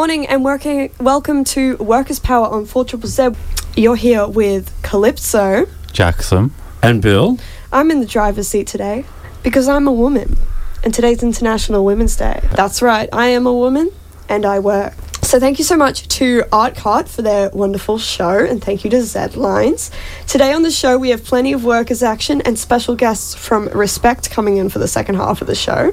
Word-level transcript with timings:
morning 0.00 0.26
and 0.28 0.42
working, 0.42 0.90
welcome 0.98 1.44
to 1.44 1.76
Workers' 1.76 2.18
Power 2.18 2.46
on 2.46 2.64
4 2.64 2.86
Z. 3.04 3.32
You're 3.76 3.96
here 3.96 4.26
with 4.26 4.72
Calypso. 4.80 5.66
Jackson. 5.92 6.54
And 6.82 7.02
Bill. 7.02 7.36
I'm 7.70 7.90
in 7.90 8.00
the 8.00 8.06
driver's 8.06 8.48
seat 8.48 8.66
today 8.66 9.04
because 9.42 9.68
I'm 9.68 9.86
a 9.86 9.92
woman 9.92 10.38
and 10.82 10.94
today's 10.94 11.22
International 11.22 11.84
Women's 11.84 12.16
Day. 12.16 12.40
That's 12.52 12.80
right, 12.80 13.10
I 13.12 13.26
am 13.26 13.46
a 13.46 13.52
woman 13.52 13.90
and 14.26 14.46
I 14.46 14.58
work. 14.58 14.94
So 15.30 15.38
thank 15.38 15.60
you 15.60 15.64
so 15.64 15.76
much 15.76 16.08
to 16.08 16.40
Artcart 16.50 17.06
for 17.06 17.22
their 17.22 17.50
wonderful 17.50 17.98
show, 17.98 18.44
and 18.44 18.60
thank 18.60 18.82
you 18.82 18.90
to 18.90 19.00
Z 19.00 19.36
Lines. 19.36 19.92
Today 20.26 20.52
on 20.52 20.62
the 20.62 20.72
show, 20.72 20.98
we 20.98 21.10
have 21.10 21.24
plenty 21.24 21.52
of 21.52 21.64
workers' 21.64 22.02
action 22.02 22.40
and 22.40 22.58
special 22.58 22.96
guests 22.96 23.32
from 23.36 23.68
Respect 23.68 24.28
coming 24.32 24.56
in 24.56 24.68
for 24.70 24.80
the 24.80 24.88
second 24.88 25.14
half 25.14 25.40
of 25.40 25.46
the 25.46 25.54
show. 25.54 25.92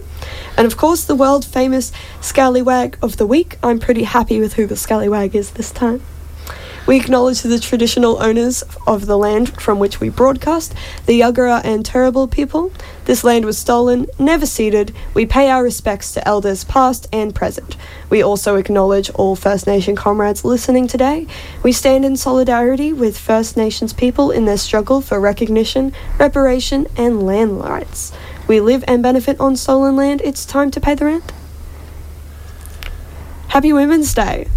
And 0.58 0.66
of 0.66 0.76
course, 0.76 1.05
the 1.05 1.13
world 1.13 1.46
famous 1.46 1.91
Scallywag 2.20 2.98
of 3.04 3.18
the 3.18 3.27
Week. 3.27 3.60
I'm 3.62 3.77
pretty 3.77 4.05
happy 4.05 4.40
with 4.40 4.54
who 4.54 4.66
the 4.66 4.76
Scallywag 4.76 5.36
is 5.36 5.52
this 5.52 5.70
time. 5.70 6.02
We 6.88 6.96
acknowledge 6.96 7.41
the 7.41 7.59
traditional 7.59 8.23
owners 8.23 8.64
of 8.88 9.08
the 9.08 9.18
land 9.18 9.62
from 9.62 9.77
which 9.77 10.00
we 10.00 10.08
broadcast, 10.08 10.73
the 11.05 11.20
Yagara 11.20 11.60
and 11.66 11.86
Turrbal 11.86 12.32
people. 12.32 12.72
This 13.04 13.26
land 13.26 13.44
was 13.44 13.57
stolen, 13.57 14.07
never 14.18 14.46
ceded. 14.46 14.96
We 15.13 15.26
pay 15.26 15.49
our 15.49 15.63
respects 15.63 16.13
to 16.13 16.26
elders 16.26 16.63
past 16.63 17.05
and 17.12 17.35
present. 17.35 17.76
We 18.10 18.24
also 18.24 18.55
acknowledge 18.55 19.10
all 19.10 19.35
First 19.35 19.68
Nation 19.68 19.98
comrades 19.98 20.46
listening 20.46 20.88
today. 20.88 21.27
We 21.62 21.74
stand 21.74 22.05
in 22.05 22.16
solidarity 22.16 22.94
with 22.94 23.18
First 23.18 23.57
Nations 23.57 23.91
people 23.91 24.32
in 24.32 24.46
their 24.46 24.55
struggle 24.55 25.01
for 25.01 25.20
recognition, 25.20 25.91
reparation, 26.18 26.88
and 26.96 27.22
land 27.22 27.60
rights. 27.60 28.13
We 28.48 28.62
live 28.62 28.85
and 28.88 29.04
benefit 29.04 29.38
on 29.41 29.57
stolen 29.57 29.98
land. 29.98 30.22
It's 30.24 30.46
time 30.46 30.72
to 30.72 30.79
pay 30.79 30.96
the 30.96 31.04
rent. 31.04 31.34
Happy 33.49 33.74
Women's 33.74 34.13
Day. 34.13 34.48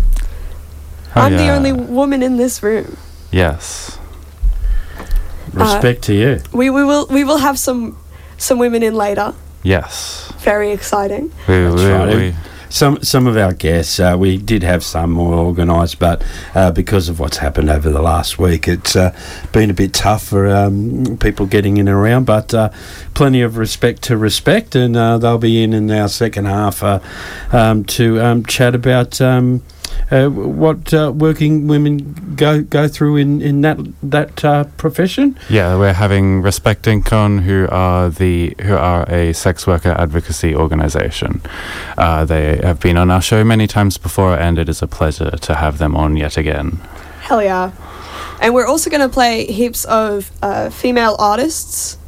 Oh, 1.16 1.22
I'm 1.22 1.36
the 1.36 1.48
only 1.50 1.72
woman 1.72 2.22
in 2.22 2.36
this 2.36 2.62
room. 2.62 2.96
Yes. 3.32 3.98
Respect 5.52 6.02
to 6.02 6.14
you. 6.14 6.40
We, 6.52 6.70
we 6.70 6.84
will 6.84 7.06
we 7.08 7.24
will 7.24 7.38
have 7.38 7.58
some 7.58 7.96
some 8.38 8.58
women 8.58 8.82
in 8.82 8.94
later. 8.94 9.34
Yes. 9.62 10.32
Very 10.38 10.70
exciting. 10.70 11.32
We, 11.48 11.54
That's 11.64 11.74
we, 11.82 11.90
right. 11.90 12.16
we- 12.16 12.34
Some 12.68 13.02
some 13.02 13.26
of 13.26 13.36
our 13.36 13.52
guests, 13.52 13.98
uh, 13.98 14.14
we 14.16 14.36
did 14.38 14.62
have 14.62 14.84
some 14.84 15.10
more 15.10 15.34
organised, 15.34 15.98
but 15.98 16.22
uh, 16.54 16.70
because 16.70 17.08
of 17.08 17.18
what's 17.18 17.38
happened 17.38 17.68
over 17.68 17.90
the 17.90 18.00
last 18.00 18.38
week, 18.38 18.68
it's 18.68 18.94
uh, 18.94 19.10
been 19.50 19.70
a 19.70 19.74
bit 19.74 19.92
tough 19.92 20.22
for 20.22 20.46
um, 20.46 21.16
people 21.18 21.46
getting 21.46 21.78
in 21.78 21.88
and 21.88 21.96
around. 21.96 22.26
But 22.26 22.54
uh, 22.54 22.68
plenty 23.14 23.42
of 23.42 23.56
respect 23.56 24.02
to 24.02 24.16
respect, 24.16 24.76
and 24.76 24.96
uh, 24.96 25.18
they'll 25.18 25.36
be 25.38 25.64
in 25.64 25.72
in 25.72 25.90
our 25.90 26.06
second 26.08 26.44
half 26.44 26.84
uh, 26.84 27.00
um, 27.50 27.82
to 27.86 28.20
um, 28.20 28.44
chat 28.46 28.76
about. 28.76 29.20
Uh, 30.10 30.28
what 30.28 30.92
uh, 30.92 31.12
working 31.14 31.68
women 31.68 32.34
go 32.36 32.62
go 32.62 32.88
through 32.88 33.16
in 33.16 33.40
in 33.40 33.60
that 33.60 33.78
that 34.02 34.44
uh, 34.44 34.64
profession? 34.76 35.38
yeah, 35.48 35.76
we're 35.76 35.92
having 35.92 36.42
Respect 36.42 36.86
Inc 36.86 37.12
on, 37.12 37.38
who 37.38 37.68
are 37.70 38.10
the 38.10 38.54
who 38.62 38.74
are 38.74 39.08
a 39.08 39.32
sex 39.32 39.66
worker 39.66 39.94
advocacy 39.98 40.54
organisation. 40.54 41.40
Uh, 41.96 42.24
they 42.24 42.56
have 42.58 42.80
been 42.80 42.96
on 42.96 43.10
our 43.10 43.22
show 43.22 43.44
many 43.44 43.66
times 43.66 43.98
before, 43.98 44.36
and 44.38 44.58
it 44.58 44.68
is 44.68 44.82
a 44.82 44.86
pleasure 44.86 45.30
to 45.30 45.54
have 45.54 45.78
them 45.78 45.96
on 45.96 46.16
yet 46.16 46.36
again. 46.36 46.80
Hell 47.20 47.42
yeah. 47.42 47.72
And 48.40 48.54
we're 48.54 48.66
also 48.66 48.88
going 48.90 49.02
to 49.02 49.08
play 49.08 49.46
heaps 49.46 49.84
of 49.84 50.30
uh, 50.42 50.70
female 50.70 51.14
artists 51.18 51.98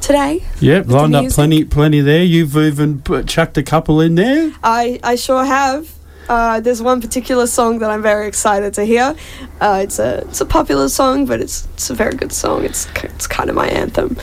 today. 0.00 0.42
Yep, 0.60 0.86
lined 0.88 1.14
up 1.14 1.28
plenty 1.30 1.64
plenty 1.64 2.00
there. 2.00 2.24
You've 2.24 2.56
even 2.56 3.02
put, 3.02 3.28
chucked 3.28 3.58
a 3.58 3.62
couple 3.62 4.00
in 4.00 4.14
there. 4.14 4.52
I, 4.62 4.98
I 5.02 5.16
sure 5.16 5.44
have. 5.44 5.97
Uh, 6.28 6.60
there's 6.60 6.82
one 6.82 7.00
particular 7.00 7.46
song 7.46 7.78
that 7.78 7.90
I'm 7.90 8.02
very 8.02 8.26
excited 8.28 8.74
to 8.74 8.84
hear. 8.84 9.14
Uh, 9.60 9.80
it's 9.82 9.98
a 9.98 10.18
it's 10.28 10.40
a 10.40 10.46
popular 10.46 10.88
song, 10.88 11.24
but 11.26 11.40
it's 11.40 11.66
it's 11.74 11.90
a 11.90 11.94
very 11.94 12.14
good 12.14 12.32
song. 12.32 12.64
It's 12.64 12.86
it's 13.02 13.26
kind 13.26 13.48
of 13.50 13.56
my 13.56 13.66
anthem. 13.68 14.16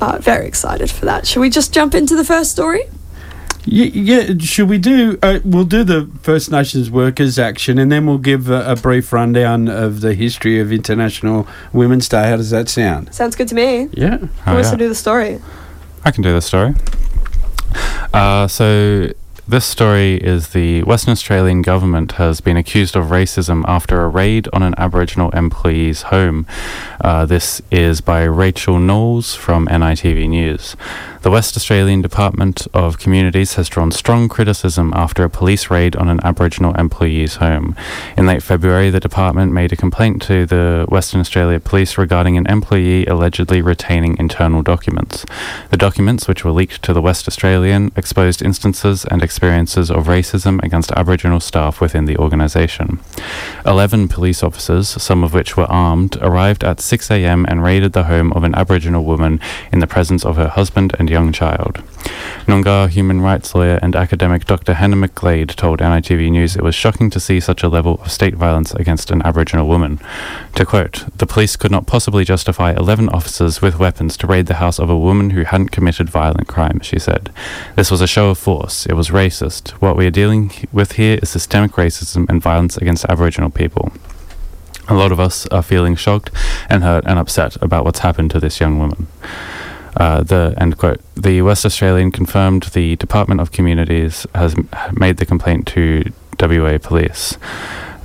Uh, 0.00 0.18
very 0.20 0.46
excited 0.46 0.90
for 0.90 1.04
that. 1.06 1.26
Should 1.26 1.40
we 1.40 1.50
just 1.50 1.72
jump 1.74 1.94
into 1.94 2.14
the 2.16 2.24
first 2.24 2.50
story? 2.52 2.82
Y- 3.66 3.90
Yeah, 3.92 4.32
should 4.38 4.70
we 4.70 4.78
do? 4.78 5.18
Uh, 5.22 5.40
we'll 5.44 5.66
do 5.66 5.84
the 5.84 6.08
First 6.22 6.50
Nations 6.50 6.90
Workers 6.90 7.38
Action, 7.38 7.78
and 7.78 7.92
then 7.92 8.06
we'll 8.06 8.16
give 8.16 8.48
a, 8.48 8.72
a 8.72 8.76
brief 8.76 9.12
rundown 9.12 9.68
of 9.68 10.00
the 10.00 10.14
history 10.14 10.58
of 10.58 10.72
International 10.72 11.46
Women's 11.74 12.08
Day. 12.08 12.28
How 12.30 12.36
does 12.36 12.48
that 12.50 12.70
sound? 12.70 13.12
Sounds 13.14 13.36
good 13.36 13.48
to 13.48 13.54
me. 13.54 13.88
Yeah. 13.92 14.16
Who 14.16 14.28
Oh, 14.46 14.54
wants 14.54 14.68
yeah. 14.68 14.72
to 14.72 14.76
do 14.78 14.88
the 14.88 14.94
story? 14.94 15.40
I 16.04 16.10
can 16.12 16.22
do 16.22 16.32
the 16.32 16.40
story. 16.40 16.74
Uh, 18.14 18.48
so 18.48 19.10
this 19.50 19.64
story 19.64 20.14
is 20.14 20.50
the 20.50 20.84
Western 20.84 21.10
Australian 21.10 21.60
government 21.60 22.12
has 22.12 22.40
been 22.40 22.56
accused 22.56 22.94
of 22.94 23.06
racism 23.06 23.64
after 23.66 24.00
a 24.04 24.08
raid 24.08 24.48
on 24.52 24.62
an 24.62 24.76
Aboriginal 24.78 25.30
employee's 25.30 26.02
home. 26.02 26.46
Uh, 27.00 27.26
this 27.26 27.60
is 27.68 28.00
by 28.00 28.22
Rachel 28.22 28.78
Knowles 28.78 29.34
from 29.34 29.66
NITV 29.66 30.28
News. 30.28 30.76
The 31.22 31.30
West 31.30 31.54
Australian 31.54 32.00
Department 32.00 32.66
of 32.72 32.98
Communities 32.98 33.56
has 33.56 33.68
drawn 33.68 33.90
strong 33.90 34.26
criticism 34.26 34.90
after 34.96 35.22
a 35.22 35.28
police 35.28 35.68
raid 35.68 35.94
on 35.94 36.08
an 36.08 36.18
Aboriginal 36.24 36.74
employee's 36.76 37.36
home. 37.36 37.76
In 38.16 38.24
late 38.24 38.42
February, 38.42 38.88
the 38.88 39.00
department 39.00 39.52
made 39.52 39.70
a 39.70 39.76
complaint 39.76 40.22
to 40.22 40.46
the 40.46 40.86
Western 40.88 41.20
Australia 41.20 41.60
Police 41.60 41.98
regarding 41.98 42.38
an 42.38 42.46
employee 42.46 43.04
allegedly 43.04 43.60
retaining 43.60 44.16
internal 44.18 44.62
documents. 44.62 45.26
The 45.68 45.76
documents, 45.76 46.26
which 46.26 46.42
were 46.42 46.52
leaked 46.52 46.82
to 46.84 46.94
the 46.94 47.02
West 47.02 47.28
Australian, 47.28 47.92
exposed 47.96 48.40
instances 48.40 49.04
and 49.04 49.22
experiences 49.22 49.90
of 49.90 50.06
racism 50.06 50.62
against 50.64 50.90
Aboriginal 50.92 51.40
staff 51.40 51.82
within 51.82 52.06
the 52.06 52.16
organisation. 52.16 52.98
Eleven 53.66 54.08
police 54.08 54.42
officers, 54.42 54.88
some 54.88 55.22
of 55.22 55.34
which 55.34 55.54
were 55.54 55.70
armed, 55.70 56.16
arrived 56.22 56.64
at 56.64 56.80
6 56.80 57.10
a.m. 57.10 57.44
and 57.46 57.62
raided 57.62 57.92
the 57.92 58.04
home 58.04 58.32
of 58.32 58.42
an 58.42 58.54
Aboriginal 58.54 59.04
woman 59.04 59.38
in 59.70 59.80
the 59.80 59.86
presence 59.86 60.24
of 60.24 60.36
her 60.36 60.48
husband 60.48 60.96
and 60.98 61.09
young 61.10 61.32
child. 61.32 61.82
Noongar 62.46 62.88
human 62.88 63.20
rights 63.20 63.54
lawyer 63.54 63.78
and 63.82 63.94
academic 63.94 64.44
Dr. 64.46 64.74
Hannah 64.74 64.96
McGlade 64.96 65.54
told 65.54 65.80
NITV 65.80 66.30
News 66.30 66.56
it 66.56 66.62
was 66.62 66.74
shocking 66.74 67.10
to 67.10 67.20
see 67.20 67.38
such 67.38 67.62
a 67.62 67.68
level 67.68 68.00
of 68.02 68.10
state 68.10 68.34
violence 68.34 68.72
against 68.74 69.10
an 69.10 69.22
Aboriginal 69.22 69.68
woman. 69.68 70.00
To 70.54 70.64
quote, 70.64 71.04
the 71.16 71.26
police 71.26 71.56
could 71.56 71.70
not 71.70 71.86
possibly 71.86 72.24
justify 72.24 72.72
11 72.72 73.08
officers 73.10 73.60
with 73.60 73.78
weapons 73.78 74.16
to 74.18 74.26
raid 74.26 74.46
the 74.46 74.54
house 74.54 74.78
of 74.78 74.88
a 74.88 74.98
woman 74.98 75.30
who 75.30 75.44
hadn't 75.44 75.70
committed 75.70 76.08
violent 76.08 76.48
crime, 76.48 76.80
she 76.80 76.98
said. 76.98 77.30
This 77.76 77.90
was 77.90 78.00
a 78.00 78.06
show 78.06 78.30
of 78.30 78.38
force. 78.38 78.86
It 78.86 78.94
was 78.94 79.10
racist. 79.10 79.70
What 79.72 79.96
we 79.96 80.06
are 80.06 80.10
dealing 80.10 80.52
with 80.72 80.92
here 80.92 81.18
is 81.22 81.28
systemic 81.28 81.72
racism 81.72 82.28
and 82.28 82.42
violence 82.42 82.76
against 82.76 83.04
Aboriginal 83.04 83.50
people. 83.50 83.92
A 84.88 84.94
lot 84.94 85.12
of 85.12 85.20
us 85.20 85.46
are 85.48 85.62
feeling 85.62 85.94
shocked 85.94 86.30
and 86.68 86.82
hurt 86.82 87.04
and 87.06 87.16
upset 87.16 87.54
about 87.62 87.84
what's 87.84 88.00
happened 88.00 88.32
to 88.32 88.40
this 88.40 88.58
young 88.58 88.78
woman. 88.78 89.06
Uh, 90.00 90.22
the 90.22 90.54
end 90.58 90.78
quote. 90.78 90.98
The 91.14 91.42
West 91.42 91.66
Australian 91.66 92.10
confirmed 92.10 92.62
the 92.72 92.96
Department 92.96 93.38
of 93.42 93.52
Communities 93.52 94.26
has 94.34 94.54
m- 94.54 94.66
made 94.94 95.18
the 95.18 95.26
complaint 95.26 95.66
to 95.68 96.10
WA 96.40 96.78
Police. 96.78 97.36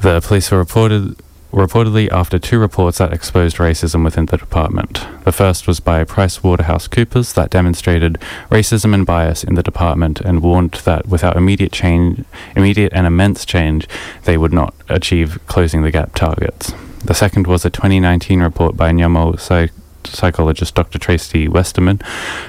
The 0.02 0.20
police 0.20 0.52
were 0.52 0.58
reported 0.58 1.16
reportedly 1.54 2.12
after 2.12 2.38
two 2.38 2.60
reports 2.60 2.98
that 2.98 3.14
exposed 3.14 3.56
racism 3.58 4.04
within 4.04 4.26
the 4.26 4.36
department. 4.36 5.08
The 5.24 5.32
first 5.32 5.68
was 5.68 5.80
by 5.80 6.04
Price 6.04 6.44
Waterhouse 6.44 6.86
Coopers 6.90 7.32
that 7.32 7.50
demonstrated 7.50 8.18
racism 8.52 8.94
and 8.94 9.06
bias 9.06 9.46
in 9.46 9.56
the 9.56 9.64
department 9.64 10.20
and 10.20 10.42
warned 10.42 10.74
that 10.84 11.08
without 11.08 11.38
immediate 11.38 11.72
change, 11.72 12.26
immediate 12.58 12.92
and 12.94 13.08
immense 13.08 13.46
change, 13.46 13.88
they 14.26 14.38
would 14.38 14.52
not 14.52 14.74
achieve 14.90 15.40
closing 15.48 15.82
the 15.82 15.92
gap 15.92 16.14
targets. 16.14 16.74
The 17.06 17.14
second 17.14 17.48
was 17.48 17.64
a 17.64 17.70
2019 17.70 18.42
report 18.42 18.76
by 18.76 18.92
Nyamo 18.92 19.40
Psych- 19.40 19.72
psychologist 20.08 20.76
Dr. 20.76 21.00
Tracy 21.00 21.48
Westerman 21.48 22.02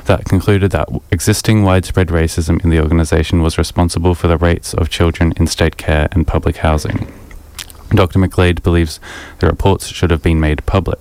that 0.05 0.25
concluded 0.25 0.71
that 0.73 0.89
existing 1.11 1.63
widespread 1.63 2.09
racism 2.09 2.63
in 2.63 2.71
the 2.71 2.81
organisation 2.81 3.43
was 3.43 3.59
responsible 3.59 4.15
for 4.15 4.29
the 4.29 4.39
rates 4.39 4.75
of 4.75 4.91
children 4.91 5.33
in 5.37 5.47
state 5.47 5.77
care 5.77 6.09
and 6.13 6.27
public 6.27 6.59
housing. 6.59 7.13
Dr. 7.91 8.19
McGlade 8.19 8.63
believes 8.63 9.01
the 9.39 9.47
reports 9.47 9.89
should 9.89 10.11
have 10.11 10.23
been 10.23 10.41
made 10.41 10.67
public. 10.67 10.99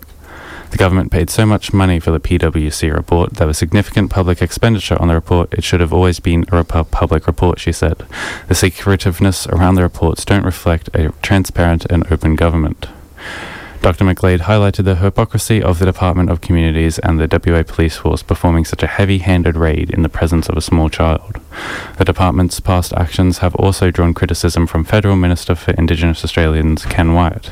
The 0.72 0.78
government 0.78 1.12
paid 1.12 1.30
so 1.30 1.46
much 1.46 1.74
money 1.74 2.00
for 2.00 2.12
the 2.12 2.20
PwC 2.20 2.94
report, 2.94 3.36
there 3.36 3.48
was 3.48 3.58
significant 3.58 4.12
public 4.12 4.42
expenditure 4.42 5.02
on 5.02 5.08
the 5.08 5.14
report. 5.14 5.54
It 5.54 5.64
should 5.64 5.80
have 5.80 5.94
always 5.94 6.20
been 6.20 6.46
a 6.52 6.64
public 6.66 7.28
report, 7.28 7.60
she 7.60 7.72
said. 7.72 8.06
The 8.48 8.56
secretiveness 8.56 9.48
around 9.48 9.76
the 9.76 9.84
reports 9.84 10.26
don't 10.26 10.44
reflect 10.44 10.90
a 10.94 11.14
transparent 11.22 11.86
and 11.86 12.12
open 12.12 12.36
government. 12.36 12.88
Dr. 13.86 14.04
McLeod 14.04 14.40
highlighted 14.40 14.86
the 14.86 14.96
hypocrisy 14.96 15.62
of 15.62 15.78
the 15.78 15.86
Department 15.86 16.32
of 16.32 16.42
Communities 16.42 16.98
and 16.98 17.20
the 17.20 17.28
WA 17.32 17.62
Police 17.62 17.96
Force 17.96 18.24
performing 18.24 18.66
such 18.66 18.82
a 18.82 18.88
heavy 18.88 19.20
handed 19.20 19.56
raid 19.56 19.92
in 19.92 20.02
the 20.02 20.10
presence 20.10 20.50
of 20.50 20.58
a 20.58 20.62
small 20.62 20.90
child. 20.90 21.40
The 22.00 22.04
department's 22.04 22.60
past 22.60 22.94
actions 22.94 23.38
have 23.38 23.54
also 23.54 23.92
drawn 23.92 24.16
criticism 24.16 24.66
from 24.66 24.86
Federal 24.86 25.16
Minister 25.16 25.54
for 25.54 25.70
Indigenous 25.74 26.24
Australians 26.24 26.84
Ken 26.84 27.14
Wyatt. 27.14 27.52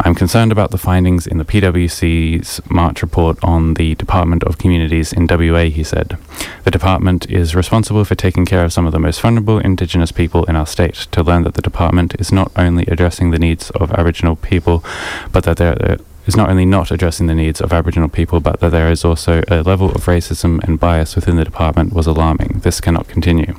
I'm 0.00 0.14
concerned 0.14 0.50
about 0.50 0.70
the 0.70 0.78
findings 0.78 1.26
in 1.26 1.38
the 1.38 1.44
PwC's 1.44 2.60
March 2.68 3.00
report 3.00 3.38
on 3.42 3.74
the 3.74 3.94
Department 3.94 4.42
of 4.42 4.58
Communities 4.58 5.12
in 5.12 5.26
WA, 5.26 5.64
he 5.64 5.84
said. 5.84 6.18
The 6.64 6.70
department 6.70 7.30
is 7.30 7.54
responsible 7.54 8.04
for 8.04 8.14
taking 8.14 8.44
care 8.44 8.64
of 8.64 8.72
some 8.72 8.86
of 8.86 8.92
the 8.92 8.98
most 8.98 9.20
vulnerable 9.20 9.58
Indigenous 9.58 10.10
people 10.10 10.44
in 10.44 10.56
our 10.56 10.66
state. 10.66 10.94
To 11.12 11.22
learn 11.22 11.44
that 11.44 11.54
the 11.54 11.62
department 11.62 12.14
is 12.18 12.32
not 12.32 12.50
only 12.56 12.84
addressing 12.86 13.30
the 13.30 13.38
needs 13.38 13.70
of 13.70 13.92
Aboriginal 13.92 14.36
people, 14.36 14.84
but 15.32 15.44
that 15.44 15.58
there 15.58 15.80
uh, 15.80 15.96
is 16.26 16.36
not 16.36 16.48
only 16.48 16.66
not 16.66 16.90
addressing 16.90 17.26
the 17.26 17.34
needs 17.34 17.60
of 17.60 17.72
Aboriginal 17.72 18.08
people, 18.08 18.40
but 18.40 18.60
that 18.60 18.70
there 18.70 18.90
is 18.90 19.04
also 19.04 19.42
a 19.48 19.62
level 19.62 19.90
of 19.90 20.06
racism 20.06 20.62
and 20.64 20.80
bias 20.80 21.14
within 21.14 21.36
the 21.36 21.44
department 21.44 21.92
was 21.92 22.06
alarming. 22.06 22.60
This 22.62 22.80
cannot 22.80 23.08
continue. 23.08 23.54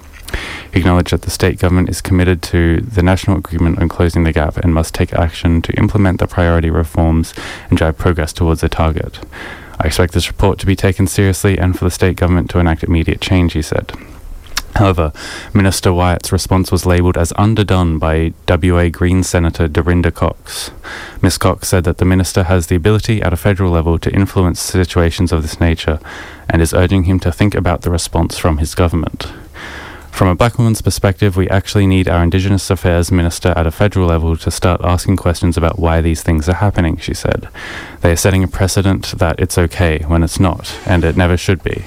He 0.71 0.79
acknowledged 0.79 1.11
that 1.11 1.23
the 1.23 1.31
state 1.31 1.59
government 1.59 1.89
is 1.89 2.01
committed 2.01 2.41
to 2.43 2.81
the 2.81 3.03
national 3.03 3.37
agreement 3.37 3.79
on 3.79 3.89
closing 3.89 4.23
the 4.23 4.31
gap 4.31 4.57
and 4.57 4.73
must 4.73 4.93
take 4.93 5.13
action 5.13 5.61
to 5.63 5.77
implement 5.77 6.19
the 6.19 6.27
priority 6.27 6.69
reforms 6.69 7.33
and 7.69 7.77
drive 7.77 7.97
progress 7.97 8.33
towards 8.33 8.61
the 8.61 8.69
target. 8.69 9.19
I 9.79 9.87
expect 9.87 10.13
this 10.13 10.29
report 10.29 10.59
to 10.59 10.65
be 10.65 10.75
taken 10.75 11.07
seriously 11.07 11.57
and 11.57 11.77
for 11.77 11.85
the 11.85 11.91
state 11.91 12.15
government 12.15 12.49
to 12.51 12.59
enact 12.59 12.83
immediate 12.83 13.21
change, 13.21 13.53
he 13.53 13.61
said. 13.61 13.91
However, 14.75 15.13
Minister 15.53 15.93
Wyatt's 15.93 16.33
response 16.33 16.69
was 16.69 16.85
labelled 16.85 17.17
as 17.17 17.31
underdone 17.37 17.97
by 17.97 18.33
WA 18.47 18.89
Green 18.89 19.23
Senator 19.23 19.69
Dorinda 19.69 20.11
Cox. 20.11 20.71
Ms. 21.21 21.37
Cox 21.37 21.69
said 21.69 21.85
that 21.85 21.97
the 21.97 22.03
minister 22.03 22.43
has 22.43 22.67
the 22.67 22.75
ability 22.75 23.21
at 23.21 23.31
a 23.31 23.37
federal 23.37 23.71
level 23.71 23.97
to 23.99 24.13
influence 24.13 24.59
situations 24.59 25.31
of 25.31 25.43
this 25.43 25.61
nature 25.61 25.99
and 26.49 26.61
is 26.61 26.73
urging 26.73 27.05
him 27.05 27.21
to 27.21 27.31
think 27.31 27.55
about 27.55 27.83
the 27.83 27.91
response 27.91 28.37
from 28.37 28.57
his 28.57 28.75
government. 28.75 29.31
From 30.15 30.29
a 30.29 30.35
black 30.35 30.57
woman's 30.57 30.81
perspective, 30.81 31.35
we 31.35 31.49
actually 31.49 31.85
need 31.85 32.07
our 32.07 32.23
Indigenous 32.23 32.69
Affairs 32.69 33.11
Minister 33.11 33.49
at 33.57 33.67
a 33.67 33.71
federal 33.71 34.07
level 34.07 34.37
to 34.37 34.49
start 34.49 34.79
asking 34.81 35.17
questions 35.17 35.57
about 35.57 35.77
why 35.77 35.99
these 35.99 36.23
things 36.23 36.47
are 36.47 36.53
happening, 36.53 36.95
she 36.95 37.13
said. 37.13 37.49
They 37.99 38.13
are 38.13 38.15
setting 38.15 38.41
a 38.41 38.47
precedent 38.47 39.07
that 39.17 39.41
it's 39.41 39.57
okay 39.57 39.99
when 40.07 40.23
it's 40.23 40.39
not, 40.39 40.79
and 40.85 41.03
it 41.03 41.17
never 41.17 41.35
should 41.35 41.61
be. 41.63 41.83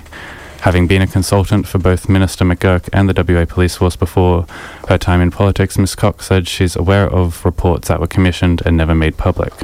Having 0.60 0.88
been 0.88 1.00
a 1.00 1.06
consultant 1.06 1.66
for 1.66 1.78
both 1.78 2.10
Minister 2.10 2.44
McGurk 2.44 2.90
and 2.92 3.08
the 3.08 3.34
WA 3.34 3.46
Police 3.46 3.76
Force 3.76 3.96
before 3.96 4.44
her 4.88 4.98
time 4.98 5.22
in 5.22 5.30
politics, 5.30 5.78
Ms. 5.78 5.94
Cox 5.94 6.26
said 6.26 6.46
she's 6.46 6.76
aware 6.76 7.08
of 7.08 7.42
reports 7.46 7.88
that 7.88 7.98
were 7.98 8.06
commissioned 8.06 8.60
and 8.66 8.76
never 8.76 8.94
made 8.94 9.16
public. 9.16 9.54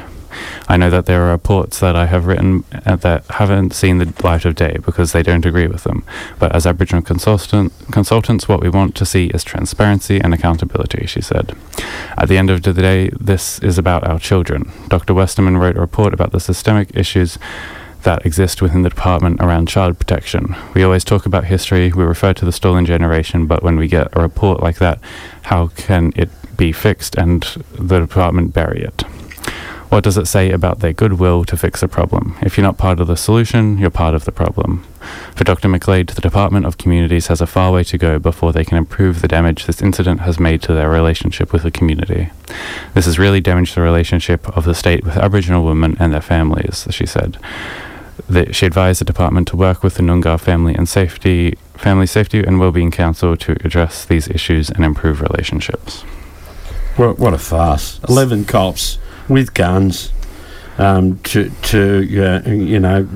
I 0.67 0.77
know 0.77 0.89
that 0.89 1.05
there 1.05 1.23
are 1.23 1.31
reports 1.31 1.79
that 1.79 1.95
I 1.95 2.05
have 2.05 2.25
written 2.25 2.63
uh, 2.85 2.95
that 2.97 3.25
haven't 3.25 3.73
seen 3.73 3.97
the 3.97 4.13
light 4.23 4.45
of 4.45 4.55
day 4.55 4.77
because 4.83 5.11
they 5.11 5.23
don't 5.23 5.45
agree 5.45 5.67
with 5.67 5.83
them. 5.83 6.03
But 6.39 6.55
as 6.55 6.65
Aboriginal 6.65 7.03
consultant, 7.03 7.73
consultants, 7.91 8.47
what 8.47 8.61
we 8.61 8.69
want 8.69 8.95
to 8.95 9.05
see 9.05 9.27
is 9.27 9.43
transparency 9.43 10.19
and 10.19 10.33
accountability, 10.33 11.05
she 11.07 11.21
said. 11.21 11.55
At 12.17 12.27
the 12.29 12.37
end 12.37 12.49
of 12.49 12.63
the 12.63 12.73
day, 12.73 13.09
this 13.19 13.59
is 13.59 13.77
about 13.77 14.07
our 14.07 14.19
children. 14.19 14.71
Dr. 14.87 15.13
Westerman 15.13 15.57
wrote 15.57 15.77
a 15.77 15.81
report 15.81 16.13
about 16.13 16.31
the 16.31 16.39
systemic 16.39 16.95
issues 16.95 17.37
that 18.05 18.25
exist 18.25 18.61
within 18.61 18.83
the 18.83 18.89
department 18.89 19.41
around 19.41 19.67
child 19.67 19.97
protection. 19.99 20.55
We 20.73 20.83
always 20.83 21.03
talk 21.03 21.25
about 21.25 21.45
history, 21.45 21.91
we 21.91 22.03
refer 22.03 22.33
to 22.33 22.45
the 22.45 22.51
stolen 22.51 22.85
generation, 22.85 23.47
but 23.47 23.63
when 23.63 23.77
we 23.77 23.87
get 23.87 24.15
a 24.15 24.21
report 24.21 24.61
like 24.61 24.77
that, 24.77 24.99
how 25.43 25.67
can 25.67 26.13
it 26.15 26.29
be 26.55 26.71
fixed 26.71 27.15
and 27.15 27.41
the 27.73 27.99
department 27.99 28.53
bury 28.53 28.81
it? 28.81 29.03
What 29.95 30.03
does 30.03 30.17
it 30.17 30.27
say 30.27 30.51
about 30.51 30.79
their 30.79 30.91
goodwill 30.91 31.45
to 31.45 31.55
fix 31.55 31.81
a 31.81 31.87
problem? 31.87 32.35
If 32.41 32.57
you're 32.57 32.65
not 32.65 32.77
part 32.77 32.99
of 32.99 33.07
the 33.07 33.15
solution, 33.15 33.77
you're 33.77 33.89
part 33.89 34.13
of 34.13 34.25
the 34.25 34.31
problem. 34.33 34.83
For 35.35 35.45
Dr. 35.45 35.69
McGlade, 35.69 36.13
the 36.13 36.19
Department 36.19 36.65
of 36.65 36.77
Communities 36.77 37.27
has 37.27 37.39
a 37.39 37.47
far 37.47 37.71
way 37.71 37.85
to 37.85 37.97
go 37.97 38.19
before 38.19 38.51
they 38.51 38.65
can 38.65 38.77
improve 38.77 39.21
the 39.21 39.29
damage 39.29 39.65
this 39.65 39.81
incident 39.81 40.19
has 40.19 40.37
made 40.37 40.61
to 40.63 40.73
their 40.73 40.89
relationship 40.89 41.53
with 41.53 41.63
the 41.63 41.71
community. 41.71 42.29
This 42.93 43.05
has 43.05 43.17
really 43.17 43.39
damaged 43.39 43.73
the 43.73 43.79
relationship 43.79 44.45
of 44.49 44.65
the 44.65 44.75
state 44.75 45.05
with 45.05 45.15
Aboriginal 45.15 45.63
women 45.63 45.95
and 45.97 46.11
their 46.11 46.19
families, 46.19 46.85
she 46.89 47.05
said. 47.05 47.37
That 48.27 48.53
she 48.53 48.65
advised 48.65 48.99
the 48.99 49.05
department 49.05 49.47
to 49.47 49.55
work 49.55 49.81
with 49.81 49.95
the 49.95 50.03
Noongar 50.03 50.41
Family 50.41 50.75
and 50.75 50.89
Safety 50.89 51.57
Family 51.75 52.05
Safety 52.05 52.43
and 52.43 52.59
Wellbeing 52.59 52.91
Council 52.91 53.37
to 53.37 53.53
address 53.63 54.03
these 54.03 54.27
issues 54.27 54.69
and 54.69 54.83
improve 54.83 55.21
relationships. 55.21 56.01
What, 56.97 57.17
what 57.17 57.33
a 57.33 57.37
farce! 57.37 58.01
Eleven 58.09 58.43
cops 58.43 58.97
with 59.29 59.53
guns 59.53 60.11
um, 60.77 61.19
to 61.19 61.49
to 61.63 61.79
uh, 62.23 62.49
you 62.49 62.79
know 62.79 63.07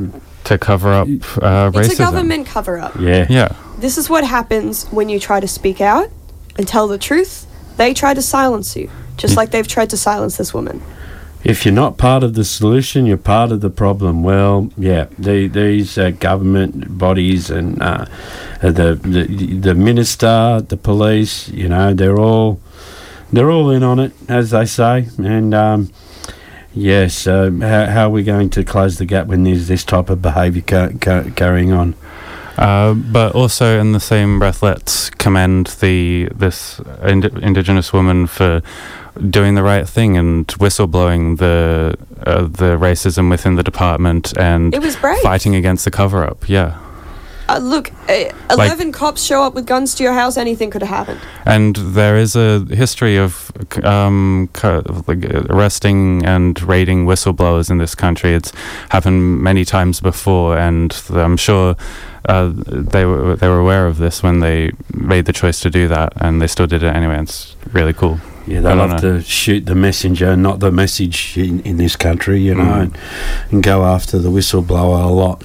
To 0.46 0.58
cover 0.58 0.92
up 0.94 1.08
uh, 1.08 1.72
racism. 1.72 1.86
It's 1.86 1.94
a 2.00 2.04
government 2.04 2.48
cover 2.48 2.80
up. 2.80 2.96
yeah 3.00 3.26
Yeah. 3.30 3.56
This 3.78 3.98
is 3.98 4.10
what 4.10 4.24
happens 4.24 4.86
when 4.92 5.08
you 5.10 5.20
try 5.20 5.40
to 5.40 5.48
speak 5.48 5.80
out 5.82 6.10
and 6.58 6.68
tell 6.68 6.88
the 6.88 6.98
truth. 6.98 7.46
They 7.78 7.94
try 7.94 8.14
to 8.14 8.22
silence 8.22 8.76
you, 8.76 8.90
just 9.16 9.38
like 9.38 9.52
they've 9.52 9.68
tried 9.68 9.90
to 9.92 9.98
silence 9.98 10.36
this 10.38 10.54
woman. 10.54 10.82
If 11.46 11.64
you're 11.66 11.74
not 11.74 11.98
part 11.98 12.22
of 12.24 12.34
the 12.34 12.44
solution, 12.44 13.06
you're 13.06 13.16
part 13.16 13.54
of 13.54 13.62
the 13.62 13.70
problem. 13.70 14.24
Well, 14.24 14.70
yeah, 14.78 15.06
the, 15.18 15.48
these 15.48 15.98
uh, 15.98 16.10
government 16.12 16.98
bodies 16.98 17.50
and 17.50 17.82
uh, 17.82 18.06
the, 18.62 18.96
the 19.02 19.24
the 19.56 19.74
minister, 19.74 20.62
the 20.68 20.76
police, 20.76 21.48
you 21.48 21.70
know, 21.70 21.94
they're 21.94 22.20
all 22.20 22.60
they're 23.32 23.52
all 23.52 23.70
in 23.72 23.84
on 23.84 24.00
it, 24.00 24.12
as 24.28 24.52
they 24.52 24.66
say. 24.66 25.08
And 25.18 25.54
um, 25.54 25.92
yes, 26.74 27.28
uh, 27.28 27.52
how, 27.62 27.86
how 27.86 28.06
are 28.08 28.10
we 28.10 28.24
going 28.24 28.50
to 28.52 28.64
close 28.64 28.98
the 28.98 29.06
gap 29.06 29.28
when 29.28 29.44
there's 29.44 29.68
this 29.68 29.84
type 29.84 30.10
of 30.10 30.22
behaviour 30.22 30.62
ca- 30.62 30.92
ca- 31.00 31.30
carrying 31.36 31.72
on? 31.72 31.96
Uh, 32.58 32.94
but 32.94 33.34
also, 33.36 33.80
in 33.80 33.94
the 33.94 34.00
same 34.02 34.38
breath, 34.40 34.62
let's 34.62 35.10
commend 35.12 35.68
the 35.80 36.28
this 36.36 36.82
ind- 37.04 37.26
Indigenous 37.42 37.94
woman 37.94 38.28
for 38.28 38.62
doing 39.30 39.56
the 39.56 39.64
right 39.64 39.88
thing 39.88 40.18
and 40.18 40.46
whistleblowing 40.48 41.38
the 41.38 41.96
uh, 42.26 42.42
the 42.44 42.76
racism 42.78 43.30
within 43.30 43.56
the 43.56 43.64
department 43.64 44.38
and 44.38 44.74
It 44.76 44.82
was 44.82 44.98
fighting 44.98 45.56
against 45.56 45.86
the 45.86 45.92
cover 45.92 46.24
up. 46.26 46.50
Yeah, 46.50 46.78
Uh, 47.50 47.58
look, 47.58 47.92
uh, 48.08 48.26
11 48.52 48.92
cops 48.92 49.24
show 49.24 49.42
up 49.42 49.54
with 49.56 49.66
guns 49.66 49.96
to 49.96 50.04
your 50.04 50.14
house, 50.14 50.38
anything 50.38 50.70
could 50.70 50.84
have 50.84 50.90
happened. 50.98 51.20
and 51.46 51.76
there 51.96 52.16
is 52.16 52.36
a 52.36 52.60
history 52.70 53.18
of 53.18 53.52
um, 53.84 54.48
like 55.08 55.26
arresting 55.50 56.24
and 56.26 56.62
raiding 56.62 57.06
whistleblowers 57.06 57.70
in 57.72 57.78
this 57.80 57.96
country. 57.96 58.34
It's 58.36 58.52
happened 58.90 59.42
many 59.42 59.66
times 59.66 60.00
before, 60.02 60.58
and 60.58 60.96
I'm 61.10 61.38
sure. 61.38 61.76
Uh, 62.26 62.52
they 62.54 63.06
were 63.06 63.36
they 63.38 63.48
were 63.48 63.60
aware 63.60 63.88
of 63.88 63.98
this 63.98 64.22
when 64.22 64.40
they 64.42 64.72
made 64.94 65.26
the 65.26 65.32
choice 65.34 65.62
to 65.62 65.70
do 65.70 65.88
that, 65.88 66.12
and 66.18 66.42
they 66.42 66.48
still 66.48 66.68
did 66.68 66.84
it 66.84 66.94
anyway. 66.96 67.18
It's 67.22 67.56
really 67.72 67.94
cool. 67.94 68.20
Yeah, 68.46 68.60
they 68.62 68.76
love 68.76 68.90
know. 69.02 69.20
to 69.20 69.22
shoot 69.24 69.66
the 69.66 69.74
messenger, 69.74 70.36
not 70.36 70.60
the 70.60 70.70
message 70.72 71.38
in, 71.38 71.62
in 71.62 71.78
this 71.78 71.96
country, 71.96 72.42
you 72.42 72.56
know, 72.56 72.64
Mm. 72.66 72.82
and, 72.82 72.98
and 73.52 73.64
go 73.64 73.84
after 73.86 74.20
the 74.20 74.30
whistleblower 74.30 75.04
a 75.06 75.08
lot. 75.08 75.42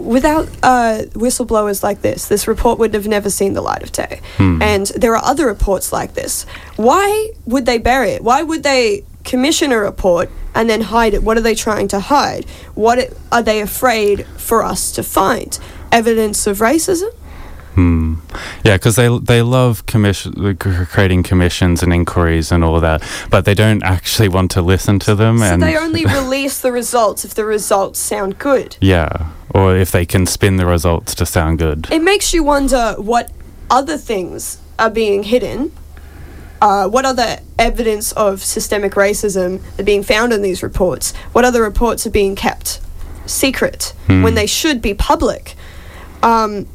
Without 0.00 0.48
uh, 0.62 1.02
whistleblowers 1.12 1.82
like 1.82 2.00
this, 2.02 2.26
this 2.28 2.48
report 2.48 2.78
would 2.78 2.94
have 2.94 3.06
never 3.06 3.30
seen 3.30 3.52
the 3.52 3.60
light 3.60 3.82
of 3.82 3.92
day. 3.92 4.20
Hmm. 4.36 4.60
And 4.62 4.86
there 4.88 5.14
are 5.14 5.24
other 5.24 5.46
reports 5.46 5.92
like 5.92 6.14
this. 6.14 6.44
Why 6.76 7.30
would 7.46 7.66
they 7.66 7.78
bury 7.78 8.10
it? 8.10 8.24
Why 8.24 8.42
would 8.42 8.62
they 8.62 9.04
commission 9.24 9.72
a 9.72 9.78
report 9.78 10.30
and 10.54 10.68
then 10.68 10.80
hide 10.80 11.14
it? 11.14 11.22
What 11.22 11.36
are 11.36 11.42
they 11.42 11.54
trying 11.54 11.88
to 11.88 12.00
hide? 12.00 12.48
What 12.74 13.12
are 13.30 13.42
they 13.42 13.60
afraid 13.60 14.26
for 14.36 14.64
us 14.64 14.90
to 14.92 15.02
find? 15.02 15.58
Evidence 15.92 16.46
of 16.46 16.58
racism? 16.58 17.10
Hmm. 17.74 18.14
Yeah, 18.64 18.76
because 18.76 18.96
they 18.96 19.08
they 19.18 19.42
love 19.42 19.86
commission 19.86 20.56
creating 20.56 21.22
commissions 21.22 21.82
and 21.82 21.92
inquiries 21.92 22.50
and 22.52 22.64
all 22.64 22.80
that, 22.80 23.02
but 23.30 23.44
they 23.44 23.54
don't 23.54 23.82
actually 23.84 24.28
want 24.28 24.50
to 24.52 24.62
listen 24.62 24.98
to 25.00 25.14
them. 25.14 25.38
So 25.38 25.44
and 25.44 25.62
they 25.62 25.76
only 25.76 26.04
release 26.04 26.60
the 26.60 26.72
results 26.72 27.24
if 27.24 27.34
the 27.34 27.44
results 27.44 27.98
sound 28.00 28.38
good. 28.38 28.76
yeah, 28.80 29.30
or 29.54 29.76
if 29.76 29.90
they 29.92 30.04
can 30.04 30.26
spin 30.26 30.56
the 30.56 30.66
results 30.66 31.14
to 31.16 31.26
sound 31.26 31.58
good. 31.58 31.86
It 31.92 32.02
makes 32.02 32.34
you 32.34 32.42
wonder 32.42 32.94
what 32.98 33.30
other 33.70 33.96
things 33.96 34.58
are 34.78 34.90
being 34.90 35.22
hidden. 35.22 35.70
Uh, 36.62 36.86
what 36.88 37.06
other 37.06 37.38
evidence 37.58 38.12
of 38.12 38.42
systemic 38.42 38.92
racism 38.92 39.60
are 39.78 39.82
being 39.84 40.02
found 40.02 40.32
in 40.32 40.42
these 40.42 40.62
reports? 40.62 41.14
What 41.32 41.44
other 41.44 41.62
reports 41.62 42.06
are 42.06 42.10
being 42.10 42.34
kept 42.36 42.80
secret 43.26 43.94
Hmm. 44.06 44.22
when 44.22 44.34
they 44.34 44.46
should 44.46 44.82
be 44.82 44.92
public? 44.92 45.54
Um, 46.22 46.66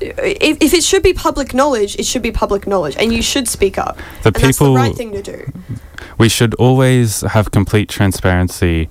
if, 0.00 0.58
if 0.60 0.74
it 0.74 0.82
should 0.82 1.02
be 1.02 1.12
public 1.12 1.54
knowledge, 1.54 1.96
it 1.96 2.04
should 2.04 2.22
be 2.22 2.32
public 2.32 2.66
knowledge, 2.66 2.96
and 2.98 3.12
you 3.12 3.22
should 3.22 3.48
speak 3.48 3.78
up. 3.78 3.96
The 4.22 4.28
and 4.28 4.34
that's 4.34 4.58
the 4.58 4.64
people- 4.64 4.74
right 4.74 4.94
thing 4.94 5.12
to 5.12 5.22
do. 5.22 5.52
We 6.18 6.28
should 6.30 6.54
always 6.54 7.20
have 7.20 7.50
complete 7.50 7.90
transparency 7.90 8.88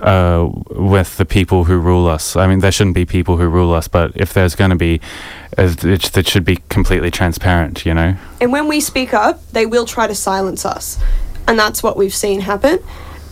uh, 0.00 0.48
with 0.70 1.16
the 1.18 1.24
people 1.24 1.64
who 1.64 1.78
rule 1.78 2.08
us. 2.08 2.34
I 2.34 2.48
mean, 2.48 2.58
there 2.58 2.72
shouldn't 2.72 2.96
be 2.96 3.04
people 3.04 3.36
who 3.36 3.46
rule 3.46 3.72
us, 3.72 3.86
but 3.86 4.10
if 4.16 4.32
there's 4.32 4.56
going 4.56 4.70
to 4.70 4.76
be, 4.76 5.00
uh, 5.56 5.72
it, 5.82 6.16
it 6.16 6.28
should 6.28 6.44
be 6.44 6.56
completely 6.68 7.12
transparent. 7.12 7.86
You 7.86 7.94
know. 7.94 8.16
And 8.40 8.50
when 8.50 8.66
we 8.66 8.80
speak 8.80 9.14
up, 9.14 9.48
they 9.52 9.66
will 9.66 9.86
try 9.86 10.08
to 10.08 10.14
silence 10.14 10.64
us. 10.64 10.98
And 11.46 11.58
that's 11.58 11.82
what 11.82 11.96
we've 11.96 12.14
seen 12.14 12.40
happen. 12.40 12.80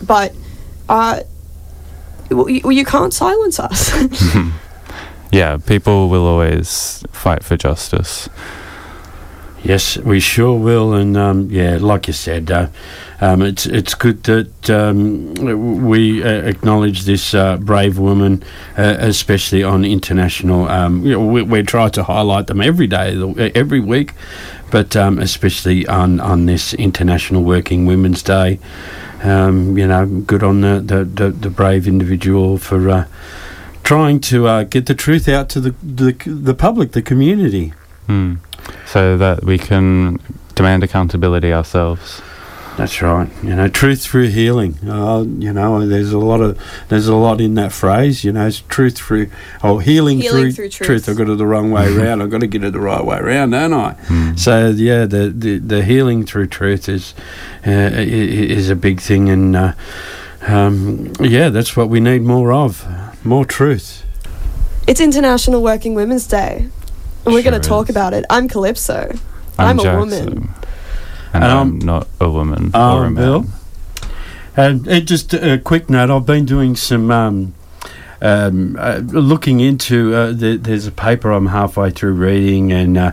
But 0.01 0.33
uh, 0.87 1.21
well, 2.29 2.49
you, 2.49 2.69
you 2.71 2.85
can't 2.85 3.13
silence 3.13 3.59
us. 3.59 3.91
Yeah, 5.33 5.57
people 5.57 6.09
will 6.09 6.27
always 6.27 7.03
fight 7.11 7.43
for 7.43 7.57
justice. 7.57 8.29
Yes, 9.63 9.97
we 9.97 10.19
sure 10.19 10.59
will. 10.59 10.93
And 10.93 11.17
um, 11.17 11.49
yeah, 11.49 11.79
like 11.81 12.05
you 12.05 12.13
said, 12.13 12.51
uh, 12.51 12.67
um, 13.19 13.41
it's 13.41 13.65
it's 13.65 13.95
good 13.95 14.21
that 14.25 14.69
um, 14.69 15.33
we 15.87 16.21
uh, 16.23 16.27
acknowledge 16.43 17.05
this 17.05 17.33
uh, 17.33 17.57
brave 17.57 17.97
woman, 17.97 18.43
uh, 18.77 18.97
especially 18.99 19.63
on 19.63 19.83
international. 19.83 20.67
Um, 20.67 21.03
you 21.03 21.13
know, 21.13 21.25
we, 21.25 21.41
we 21.41 21.63
try 21.63 21.89
to 21.89 22.03
highlight 22.03 22.45
them 22.45 22.61
every 22.61 22.85
day, 22.85 23.17
every 23.55 23.79
week, 23.79 24.13
but 24.69 24.95
um, 24.95 25.17
especially 25.17 25.87
on 25.87 26.19
on 26.19 26.45
this 26.45 26.75
International 26.75 27.41
Working 27.43 27.87
Women's 27.87 28.21
Day. 28.21 28.59
Um, 29.23 29.79
you 29.79 29.87
know, 29.87 30.05
good 30.05 30.43
on 30.43 30.61
the 30.61 30.79
the, 30.79 31.05
the, 31.05 31.31
the 31.31 31.49
brave 31.49 31.87
individual 31.87 32.59
for 32.59 32.87
uh, 32.87 33.05
trying 33.83 34.19
to 34.21 34.47
uh, 34.47 34.63
get 34.63 34.85
the 34.85 34.95
truth 34.95 35.27
out 35.27 35.49
to 35.49 35.59
the 35.59 35.71
the, 35.83 36.13
the 36.25 36.53
public, 36.53 36.91
the 36.93 37.01
community. 37.01 37.73
Mm. 38.07 38.37
So 38.85 39.17
that 39.17 39.43
we 39.43 39.57
can 39.57 40.19
demand 40.55 40.83
accountability 40.83 41.51
ourselves. 41.53 42.21
That's 42.75 43.01
right. 43.03 43.29
You 43.43 43.55
know, 43.55 43.67
truth 43.67 44.01
through 44.01 44.29
healing. 44.29 44.77
Uh, 44.89 45.21
you 45.21 45.53
know, 45.53 45.85
there's 45.85 46.11
a 46.11 46.17
lot 46.17 46.41
of 46.41 46.57
there's 46.89 47.07
a 47.07 47.15
lot 47.15 47.39
in 47.39 47.53
that 47.55 47.71
phrase. 47.71 48.23
You 48.23 48.31
know, 48.31 48.47
it's 48.47 48.61
truth 48.61 48.97
through 48.97 49.29
oh 49.63 49.77
healing, 49.77 50.19
Healing 50.21 50.45
through, 50.45 50.51
through 50.53 50.69
truth. 50.69 50.87
truth. 51.05 51.09
I've 51.09 51.17
got 51.17 51.29
it 51.31 51.37
the 51.37 51.45
wrong 51.45 51.69
way 51.71 51.85
around. 51.95 52.21
I've 52.23 52.31
got 52.31 52.41
to 52.41 52.47
get 52.47 52.63
it 52.63 52.73
the 52.73 52.79
right 52.79 53.05
way 53.05 53.17
around, 53.17 53.51
don't 53.51 53.73
I? 53.73 53.93
Mm. 54.07 54.39
So 54.39 54.69
yeah, 54.69 55.05
the, 55.05 55.29
the 55.29 55.59
the 55.59 55.83
healing 55.83 56.25
through 56.25 56.47
truth 56.47 56.89
is 56.89 57.13
uh, 57.67 57.69
i- 57.69 57.73
i- 57.99 58.49
is 58.57 58.69
a 58.71 58.75
big 58.75 58.99
thing, 59.01 59.29
and 59.29 59.55
uh, 59.55 59.73
um, 60.47 61.13
yeah, 61.19 61.49
that's 61.49 61.77
what 61.77 61.89
we 61.89 61.99
need 61.99 62.23
more 62.23 62.51
of, 62.51 62.85
more 63.25 63.45
truth. 63.45 64.05
It's 64.87 64.99
International 64.99 65.61
Working 65.61 65.95
Women's 65.95 66.27
Day. 66.27 66.67
And 67.25 67.33
we're 67.33 67.41
Sure 67.41 67.51
going 67.51 67.61
to 67.61 67.67
talk 67.67 67.89
about 67.89 68.13
it. 68.13 68.25
I'm 68.29 68.49
Calypso. 68.49 69.13
I'm 69.57 69.79
a 69.79 69.97
woman. 69.97 70.49
And 71.33 71.43
Um, 71.43 71.51
I'm 71.59 71.79
not 71.79 72.07
a 72.19 72.29
woman 72.29 72.71
or 72.73 72.79
a 72.79 73.07
Um, 73.07 73.13
man. 73.13 73.23
Bill? 73.23 73.45
And 74.55 74.87
uh, 74.87 74.99
just 74.99 75.33
a 75.33 75.57
quick 75.57 75.89
note, 75.89 76.09
I've 76.11 76.25
been 76.25 76.45
doing 76.45 76.75
some 76.75 77.09
um, 77.09 77.53
um, 78.21 78.77
uh, 78.79 78.97
looking 79.03 79.61
into. 79.61 80.13
Uh, 80.13 80.31
the, 80.31 80.57
there's 80.57 80.85
a 80.85 80.91
paper 80.91 81.31
I'm 81.31 81.47
halfway 81.47 81.89
through 81.91 82.13
reading, 82.13 82.71
and 82.71 82.97
uh, 82.97 83.11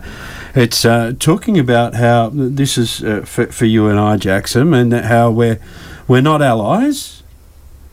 it's 0.55 0.85
uh, 0.85 1.13
talking 1.19 1.59
about 1.59 1.95
how 1.95 2.31
this 2.35 2.77
is 2.77 3.03
uh, 3.03 3.23
for, 3.25 3.47
for 3.47 3.65
you 3.65 3.87
and 3.87 3.99
I, 3.99 4.17
Jackson, 4.19 4.75
and 4.75 4.93
how 4.93 5.31
we're 5.31 5.59
we're 6.07 6.21
not 6.21 6.43
allies, 6.43 7.23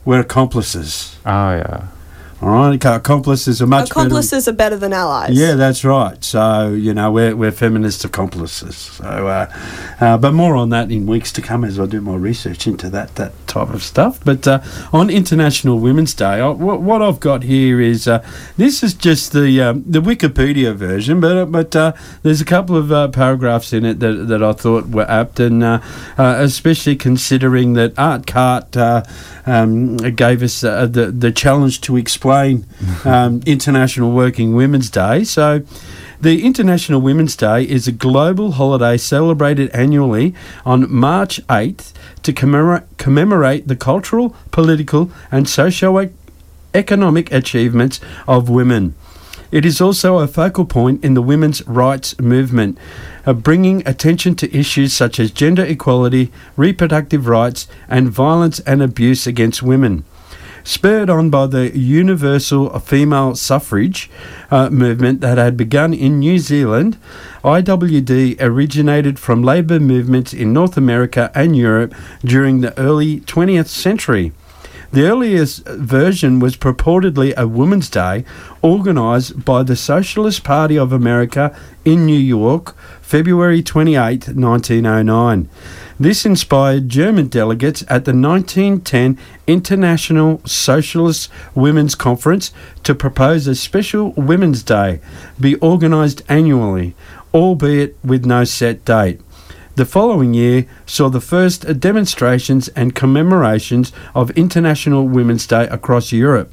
we're 0.04 0.20
accomplices. 0.20 1.16
Oh 1.24 1.52
yeah. 1.52 1.86
All 2.40 2.50
right, 2.50 2.84
accomplices 2.84 3.60
are 3.60 3.66
much 3.66 3.88
better- 3.88 3.98
Accomplices 4.00 4.46
are 4.46 4.52
better 4.52 4.76
than 4.76 4.92
allies. 4.92 5.30
yeah, 5.36 5.54
that's 5.54 5.84
right. 5.84 6.22
So 6.22 6.70
you 6.72 6.94
know 6.94 7.10
we're 7.10 7.34
we're 7.34 7.50
feminist 7.50 8.04
accomplices. 8.04 8.76
So, 8.76 9.04
uh, 9.04 9.52
uh, 10.00 10.18
but 10.18 10.32
more 10.34 10.54
on 10.54 10.68
that 10.70 10.92
in 10.92 11.06
weeks 11.06 11.32
to 11.32 11.42
come 11.42 11.64
as 11.64 11.80
I 11.80 11.86
do 11.86 12.00
my 12.00 12.14
research 12.14 12.68
into 12.68 12.88
that 12.90 13.16
that 13.16 13.32
type 13.48 13.70
of 13.74 13.82
stuff. 13.82 14.20
But 14.24 14.46
uh, 14.46 14.60
on 14.92 15.10
International 15.10 15.80
Women's 15.80 16.14
Day, 16.14 16.38
I, 16.40 16.46
what, 16.48 16.80
what 16.80 17.02
I've 17.02 17.18
got 17.18 17.42
here 17.42 17.80
is 17.80 18.06
uh, 18.06 18.24
this 18.56 18.84
is 18.84 18.94
just 18.94 19.32
the 19.32 19.60
um, 19.60 19.82
the 19.84 20.00
Wikipedia 20.00 20.76
version, 20.76 21.20
but 21.20 21.36
uh, 21.36 21.44
but 21.46 21.74
uh, 21.74 21.92
there's 22.22 22.40
a 22.40 22.44
couple 22.44 22.76
of 22.76 22.92
uh, 22.92 23.08
paragraphs 23.08 23.72
in 23.72 23.84
it 23.84 23.98
that 23.98 24.28
that 24.28 24.44
I 24.44 24.52
thought 24.52 24.86
were 24.90 25.10
apt, 25.10 25.40
and 25.40 25.64
uh, 25.64 25.80
uh, 26.16 26.36
especially 26.38 26.94
considering 26.94 27.72
that 27.72 27.98
Art 27.98 28.28
Cart 28.28 28.76
uh, 28.76 29.02
um, 29.44 29.96
gave 29.96 30.44
us 30.44 30.62
uh, 30.62 30.86
the 30.86 31.10
the 31.10 31.32
challenge 31.32 31.80
to 31.80 31.96
um, 33.04 33.42
International 33.46 34.10
Working 34.12 34.54
Women's 34.54 34.90
Day. 34.90 35.24
So. 35.24 35.62
The 36.20 36.44
International 36.44 37.00
Women's 37.00 37.36
Day 37.36 37.62
is 37.62 37.86
a 37.86 37.92
global 37.92 38.50
holiday 38.50 38.96
celebrated 38.96 39.70
annually 39.70 40.34
on 40.66 40.92
March 40.92 41.40
8th 41.46 41.92
to 42.24 42.32
commemorate, 42.32 42.82
commemorate 42.96 43.68
the 43.68 43.76
cultural, 43.76 44.34
political, 44.50 45.12
and 45.30 45.48
socio-economic 45.48 47.30
achievements 47.30 48.00
of 48.26 48.48
women. 48.48 48.96
It 49.50 49.64
is 49.64 49.80
also 49.80 50.18
a 50.18 50.26
focal 50.26 50.64
point 50.64 51.02
in 51.02 51.14
the 51.14 51.22
women's 51.22 51.66
rights 51.66 52.18
movement, 52.18 52.76
uh, 53.24 53.32
bringing 53.32 53.86
attention 53.86 54.34
to 54.36 54.54
issues 54.56 54.92
such 54.92 55.18
as 55.18 55.30
gender 55.30 55.64
equality, 55.64 56.30
reproductive 56.56 57.28
rights, 57.28 57.68
and 57.88 58.10
violence 58.10 58.58
and 58.60 58.82
abuse 58.82 59.26
against 59.26 59.62
women. 59.62 60.04
Spurred 60.68 61.08
on 61.08 61.30
by 61.30 61.46
the 61.46 61.74
universal 61.74 62.78
female 62.80 63.34
suffrage 63.34 64.10
uh, 64.50 64.68
movement 64.68 65.22
that 65.22 65.38
had 65.38 65.56
begun 65.56 65.94
in 65.94 66.18
New 66.18 66.38
Zealand, 66.38 66.98
IWD 67.42 68.36
originated 68.38 69.18
from 69.18 69.42
labour 69.42 69.80
movements 69.80 70.34
in 70.34 70.52
North 70.52 70.76
America 70.76 71.30
and 71.34 71.56
Europe 71.56 71.94
during 72.22 72.60
the 72.60 72.78
early 72.78 73.20
20th 73.20 73.68
century. 73.68 74.32
The 74.90 75.06
earliest 75.06 75.66
version 75.66 76.40
was 76.40 76.56
purportedly 76.56 77.34
a 77.36 77.46
Women's 77.46 77.90
Day 77.90 78.24
organised 78.64 79.44
by 79.44 79.62
the 79.62 79.76
Socialist 79.76 80.44
Party 80.44 80.78
of 80.78 80.92
America 80.92 81.54
in 81.84 82.06
New 82.06 82.18
York, 82.18 82.74
February 83.02 83.62
28, 83.62 84.28
1909. 84.28 85.48
This 86.00 86.24
inspired 86.24 86.88
German 86.88 87.28
delegates 87.28 87.82
at 87.82 88.06
the 88.06 88.14
1910 88.14 89.18
International 89.46 90.40
Socialist 90.46 91.30
Women's 91.54 91.94
Conference 91.94 92.50
to 92.84 92.94
propose 92.94 93.46
a 93.46 93.54
special 93.54 94.12
Women's 94.12 94.62
Day 94.62 95.00
be 95.38 95.60
organised 95.60 96.22
annually, 96.30 96.94
albeit 97.34 97.94
with 98.02 98.24
no 98.24 98.44
set 98.44 98.86
date. 98.86 99.20
The 99.78 99.86
following 99.86 100.34
year 100.34 100.66
saw 100.86 101.08
the 101.08 101.20
first 101.20 101.78
demonstrations 101.78 102.66
and 102.70 102.96
commemorations 102.96 103.92
of 104.12 104.32
International 104.32 105.06
Women's 105.06 105.46
Day 105.46 105.68
across 105.68 106.10
Europe. 106.10 106.52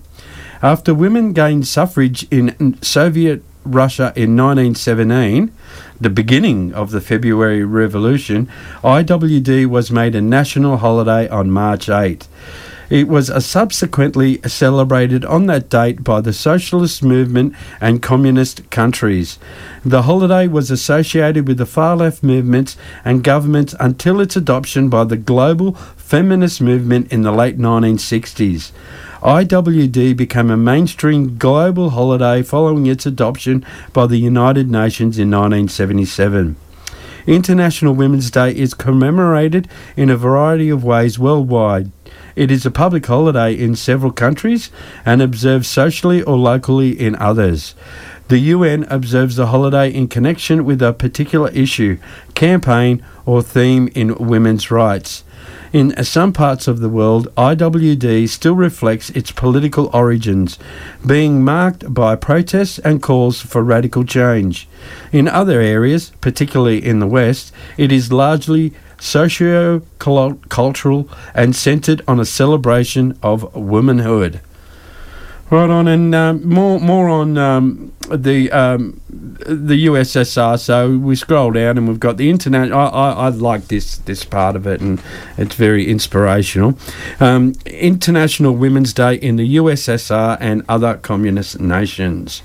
After 0.62 0.94
women 0.94 1.34
gained 1.34 1.65
suffrage 1.65 2.27
in 2.29 2.77
Soviet 2.84 3.44
Russia 3.63 4.13
in 4.15 4.38
1917, 4.38 5.51
the 6.00 6.12
beginning 6.12 6.72
of 6.75 6.91
the 6.91 7.01
February 7.01 7.63
Revolution, 7.63 8.48
IWD 8.84 9.65
was 9.65 9.89
made 9.89 10.13
a 10.13 10.22
national 10.22 10.77
holiday 10.77 11.27
on 11.27 11.50
March 11.50 11.89
8. 11.89 12.27
It 12.89 13.07
was 13.07 13.31
subsequently 13.45 14.39
celebrated 14.43 15.25
on 15.25 15.47
that 15.47 15.69
date 15.69 16.03
by 16.03 16.21
the 16.21 16.33
socialist 16.33 17.03
movement 17.03 17.55
and 17.81 18.01
communist 18.01 18.69
countries. 18.69 19.39
The 19.83 20.03
holiday 20.03 20.47
was 20.47 20.69
associated 20.69 21.47
with 21.47 21.57
the 21.57 21.65
far 21.65 21.95
left 21.95 22.21
movements 22.21 22.77
and 23.03 23.23
governments 23.23 23.73
until 23.79 24.19
its 24.19 24.35
adoption 24.35 24.89
by 24.89 25.03
the 25.03 25.17
global 25.17 25.73
feminist 25.95 26.61
movement 26.61 27.11
in 27.11 27.23
the 27.23 27.31
late 27.31 27.57
1960s. 27.57 28.71
IWD 29.21 30.15
became 30.15 30.51
a 30.51 30.57
mainstream 30.57 31.37
global 31.37 31.89
holiday 31.89 32.43
following 32.43 32.85
its 32.85 33.07
adoption 33.07 33.65
by 33.91 34.05
the 34.05 34.17
United 34.17 34.69
Nations 34.69 35.17
in 35.17 35.31
1977. 35.31 36.55
International 37.25 37.95
Women's 37.95 38.29
Day 38.29 38.55
is 38.55 38.75
commemorated 38.75 39.67
in 39.97 40.11
a 40.11 40.17
variety 40.17 40.69
of 40.69 40.83
ways 40.83 41.17
worldwide. 41.17 41.91
It 42.35 42.51
is 42.51 42.65
a 42.65 42.71
public 42.71 43.05
holiday 43.05 43.53
in 43.53 43.75
several 43.75 44.11
countries 44.11 44.69
and 45.05 45.21
observed 45.21 45.65
socially 45.65 46.21
or 46.21 46.37
locally 46.37 46.89
in 46.89 47.15
others. 47.15 47.75
The 48.27 48.39
UN 48.39 48.85
observes 48.89 49.35
the 49.35 49.47
holiday 49.47 49.89
in 49.89 50.07
connection 50.07 50.65
with 50.65 50.81
a 50.81 50.93
particular 50.93 51.49
issue, 51.51 51.97
campaign, 52.33 53.05
or 53.25 53.41
theme 53.41 53.89
in 53.95 54.15
women's 54.15 54.71
rights. 54.71 55.23
In 55.71 56.03
some 56.03 56.33
parts 56.33 56.67
of 56.67 56.79
the 56.79 56.89
world, 56.89 57.27
IWD 57.35 58.27
still 58.29 58.55
reflects 58.55 59.09
its 59.11 59.31
political 59.31 59.89
origins, 59.93 60.57
being 61.05 61.43
marked 61.43 61.93
by 61.93 62.15
protests 62.15 62.79
and 62.79 63.01
calls 63.01 63.41
for 63.41 63.63
radical 63.63 64.03
change. 64.03 64.67
In 65.11 65.27
other 65.27 65.61
areas, 65.61 66.11
particularly 66.21 66.83
in 66.83 66.99
the 66.99 67.07
West, 67.07 67.53
it 67.77 67.91
is 67.91 68.11
largely 68.11 68.73
socio 69.05 69.81
cultural 70.00 71.09
and 71.33 71.55
centered 71.55 72.01
on 72.07 72.19
a 72.19 72.25
celebration 72.25 73.17
of 73.21 73.55
womanhood. 73.55 74.41
Right 75.51 75.69
on, 75.69 75.88
and 75.88 76.15
um, 76.15 76.47
more 76.50 76.79
more 76.79 77.07
on 77.07 77.38
um, 77.38 77.93
the 78.09 78.51
um, 78.51 79.00
the 79.09 79.85
USSR. 79.85 80.59
So 80.59 80.97
we 80.97 81.15
scroll 81.15 81.51
down, 81.51 81.77
and 81.77 81.88
we've 81.88 82.00
got 82.00 82.17
the 82.17 82.31
internet. 82.31 82.71
I, 82.71 82.88
I, 82.88 83.12
I 83.12 83.29
like 83.29 83.67
this 83.67 83.97
this 83.97 84.25
part 84.25 84.55
of 84.55 84.65
it, 84.65 84.81
and 84.81 85.00
it's 85.38 85.53
very 85.53 85.88
inspirational. 85.88 86.79
Um, 87.19 87.53
International 87.67 88.55
Women's 88.55 88.91
Day 88.91 89.15
in 89.15 89.35
the 89.35 89.57
USSR 89.57 90.38
and 90.39 90.65
other 90.67 90.95
communist 90.95 91.59
nations. 91.59 92.41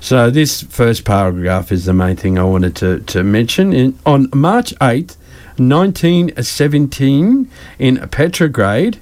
So 0.00 0.30
this 0.30 0.62
first 0.62 1.04
paragraph 1.04 1.70
is 1.70 1.84
the 1.84 1.92
main 1.92 2.16
thing 2.16 2.38
I 2.38 2.44
wanted 2.44 2.74
to 2.76 3.00
to 3.00 3.22
mention. 3.22 3.74
In, 3.74 3.98
on 4.06 4.30
March 4.32 4.72
eighth, 4.80 5.18
nineteen 5.58 6.30
seventeen, 6.42 7.50
in 7.78 7.96
Petrograd 8.08 8.98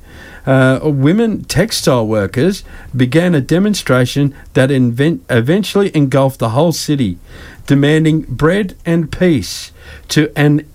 uh, 0.47 0.79
women 0.83 1.43
textile 1.45 2.07
workers 2.07 2.63
began 2.97 3.35
a 3.35 3.41
demonstration 3.41 4.35
that 4.55 4.71
invent- 4.71 5.25
eventually 5.29 5.95
engulfed 5.95 6.39
the 6.39 6.51
whole 6.51 6.73
city, 6.73 7.19
demanding 7.67 8.23
bread 8.23 8.77
and 8.87 9.11
peace 9.11 9.73
to 10.09 10.31
an 10.37 10.67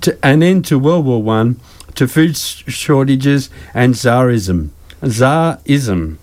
to 0.00 0.18
an 0.24 0.42
end 0.42 0.64
to 0.64 0.78
World 0.78 1.04
War 1.04 1.22
One 1.22 1.60
to 1.96 2.08
food 2.08 2.36
sh- 2.36 2.64
shortages 2.66 3.50
and 3.74 3.94
Tsarism. 3.94 4.70
Tsarism. 5.02 6.16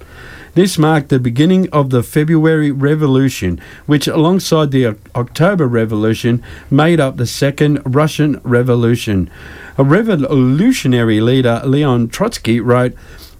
This 0.55 0.77
marked 0.77 1.09
the 1.09 1.19
beginning 1.19 1.69
of 1.69 1.89
the 1.89 2.03
February 2.03 2.71
Revolution, 2.71 3.61
which, 3.85 4.07
alongside 4.07 4.71
the 4.71 4.97
October 5.15 5.67
Revolution, 5.67 6.43
made 6.71 6.99
up 6.99 7.17
the 7.17 7.27
Second 7.27 7.81
Russian 7.85 8.41
Revolution. 8.43 9.29
A 9.77 9.83
revolutionary 9.83 11.21
leader, 11.21 11.61
Leon 11.63 12.09
Trotsky, 12.09 12.59
wrote, 12.59 12.93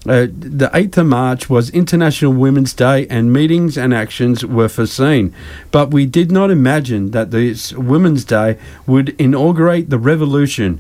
uh, 0.08 0.28
the 0.32 0.70
8th 0.74 0.98
of 0.98 1.08
March 1.08 1.50
was 1.50 1.70
International 1.72 2.32
Women's 2.32 2.74
Day, 2.74 3.06
and 3.08 3.34
meetings 3.34 3.78
and 3.78 3.94
actions 3.94 4.46
were 4.46 4.70
foreseen. 4.70 5.34
But 5.72 5.92
we 5.92 6.06
did 6.06 6.32
not 6.32 6.52
imagine 6.52 7.12
that 7.12 7.32
this 7.32 7.74
Women's 7.74 8.24
Day 8.24 8.58
would 8.88 9.10
inaugurate 9.20 9.90
the 9.90 9.98
revolution. 9.98 10.80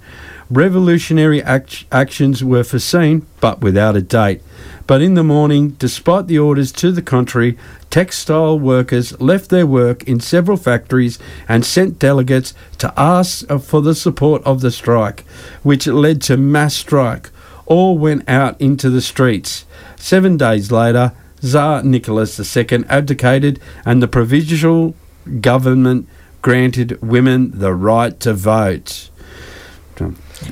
Revolutionary 0.49 1.43
act- 1.43 1.83
actions 1.91 2.43
were 2.43 2.63
foreseen, 2.63 3.25
but 3.41 3.59
without 3.59 3.97
a 3.97 4.01
date. 4.01 4.41
But 4.89 5.03
in 5.03 5.13
the 5.13 5.23
morning, 5.23 5.75
despite 5.77 6.25
the 6.25 6.39
orders 6.39 6.71
to 6.71 6.91
the 6.91 7.03
contrary, 7.03 7.59
textile 7.91 8.57
workers 8.57 9.21
left 9.21 9.51
their 9.51 9.67
work 9.67 10.03
in 10.05 10.19
several 10.19 10.57
factories 10.57 11.19
and 11.47 11.63
sent 11.63 11.99
delegates 11.99 12.55
to 12.79 12.91
ask 12.97 13.47
for 13.59 13.83
the 13.83 13.93
support 13.93 14.43
of 14.45 14.61
the 14.61 14.71
strike, 14.71 15.25
which 15.61 15.85
led 15.85 16.23
to 16.23 16.37
mass 16.37 16.73
strike 16.73 17.29
all 17.67 17.99
went 17.99 18.27
out 18.27 18.59
into 18.59 18.89
the 18.89 18.99
streets. 18.99 19.63
Seven 19.95 20.37
days 20.37 20.71
later, 20.71 21.11
Tsar 21.39 21.83
Nicholas 21.83 22.57
II 22.57 22.83
abdicated 22.89 23.59
and 23.85 24.01
the 24.01 24.07
provisional 24.07 24.95
government 25.39 26.09
granted 26.41 26.99
women 26.99 27.51
the 27.59 27.75
right 27.75 28.19
to 28.21 28.33
vote. 28.33 29.11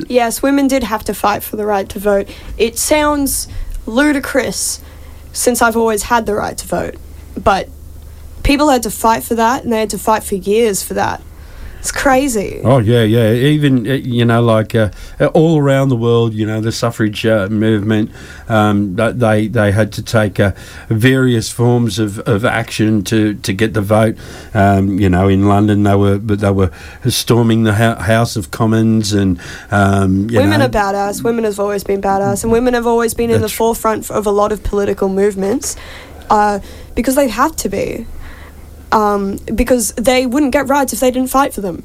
Yes, 0.08 0.44
women 0.44 0.68
did 0.68 0.84
have 0.84 1.04
to 1.06 1.14
fight 1.14 1.42
for 1.42 1.56
the 1.56 1.66
right 1.66 1.88
to 1.90 1.98
vote. 1.98 2.30
It 2.58 2.78
sounds 2.78 3.48
ludicrous 3.88 4.82
since 5.34 5.62
I've 5.62 5.78
always 5.78 6.04
had 6.04 6.26
the 6.26 6.36
right 6.36 6.58
to 6.58 6.68
vote, 6.68 6.96
but 7.42 7.70
people 8.44 8.70
had 8.70 8.84
to 8.84 8.92
fight 8.92 9.24
for 9.24 9.36
that 9.36 9.64
and 9.64 9.72
they 9.72 9.80
had 9.80 9.90
to 9.92 9.98
fight 9.98 10.24
for 10.24 10.36
years 10.36 10.84
for 10.84 10.94
that. 10.96 11.22
It's 11.88 11.96
crazy. 11.96 12.60
Oh 12.66 12.80
yeah, 12.80 13.04
yeah. 13.04 13.32
Even 13.32 13.88
uh, 13.88 13.94
you 13.94 14.26
know, 14.26 14.42
like 14.42 14.76
uh, 14.76 14.90
all 15.34 15.58
around 15.58 15.88
the 15.88 15.96
world, 15.96 16.34
you 16.34 16.46
know, 16.46 16.60
the 16.60 16.74
suffrage 16.74 17.26
uh, 17.26 17.48
movement. 17.48 18.12
Um, 18.50 18.98
they 18.98 19.48
they 19.48 19.72
had 19.72 19.94
to 19.94 20.04
take 20.04 20.38
uh, 20.38 20.52
various 20.90 21.50
forms 21.50 21.98
of, 21.98 22.20
of 22.28 22.44
action 22.44 23.06
to, 23.06 23.36
to 23.36 23.54
get 23.54 23.74
the 23.74 23.80
vote. 23.80 24.18
Um, 24.54 25.00
you 25.00 25.08
know, 25.08 25.30
in 25.30 25.48
London, 25.48 25.84
they 25.84 25.96
were 25.96 26.18
but 26.20 26.42
they 26.42 26.52
were 26.52 26.74
storming 27.08 27.64
the 27.64 27.76
Hou- 27.76 28.04
House 28.04 28.36
of 28.36 28.52
Commons, 28.52 29.14
and 29.14 29.40
um, 29.72 30.30
you 30.30 30.40
women 30.40 30.60
know, 30.60 30.66
are 30.66 30.70
badass. 30.70 31.24
Women 31.24 31.46
have 31.46 31.58
always 31.58 31.86
been 31.86 32.02
badass, 32.02 32.44
and 32.44 32.52
women 32.52 32.74
have 32.74 32.86
always 32.86 33.14
been 33.14 33.30
in 33.30 33.40
the 33.40 33.48
forefront 33.48 34.12
of 34.12 34.28
a 34.28 34.32
lot 34.32 34.52
of 34.52 34.62
political 34.62 35.08
movements 35.08 35.78
uh, 36.30 36.60
because 36.96 37.16
they 37.16 37.30
have 37.30 37.56
to 37.56 37.70
be. 37.70 38.06
Um, 38.92 39.38
because 39.54 39.92
they 39.94 40.26
wouldn't 40.26 40.54
get 40.54 40.68
rights 40.68 40.94
if 40.94 41.00
they 41.00 41.12
didn't 41.12 41.30
fight 41.30 41.54
for 41.54 41.62
them. 41.62 41.84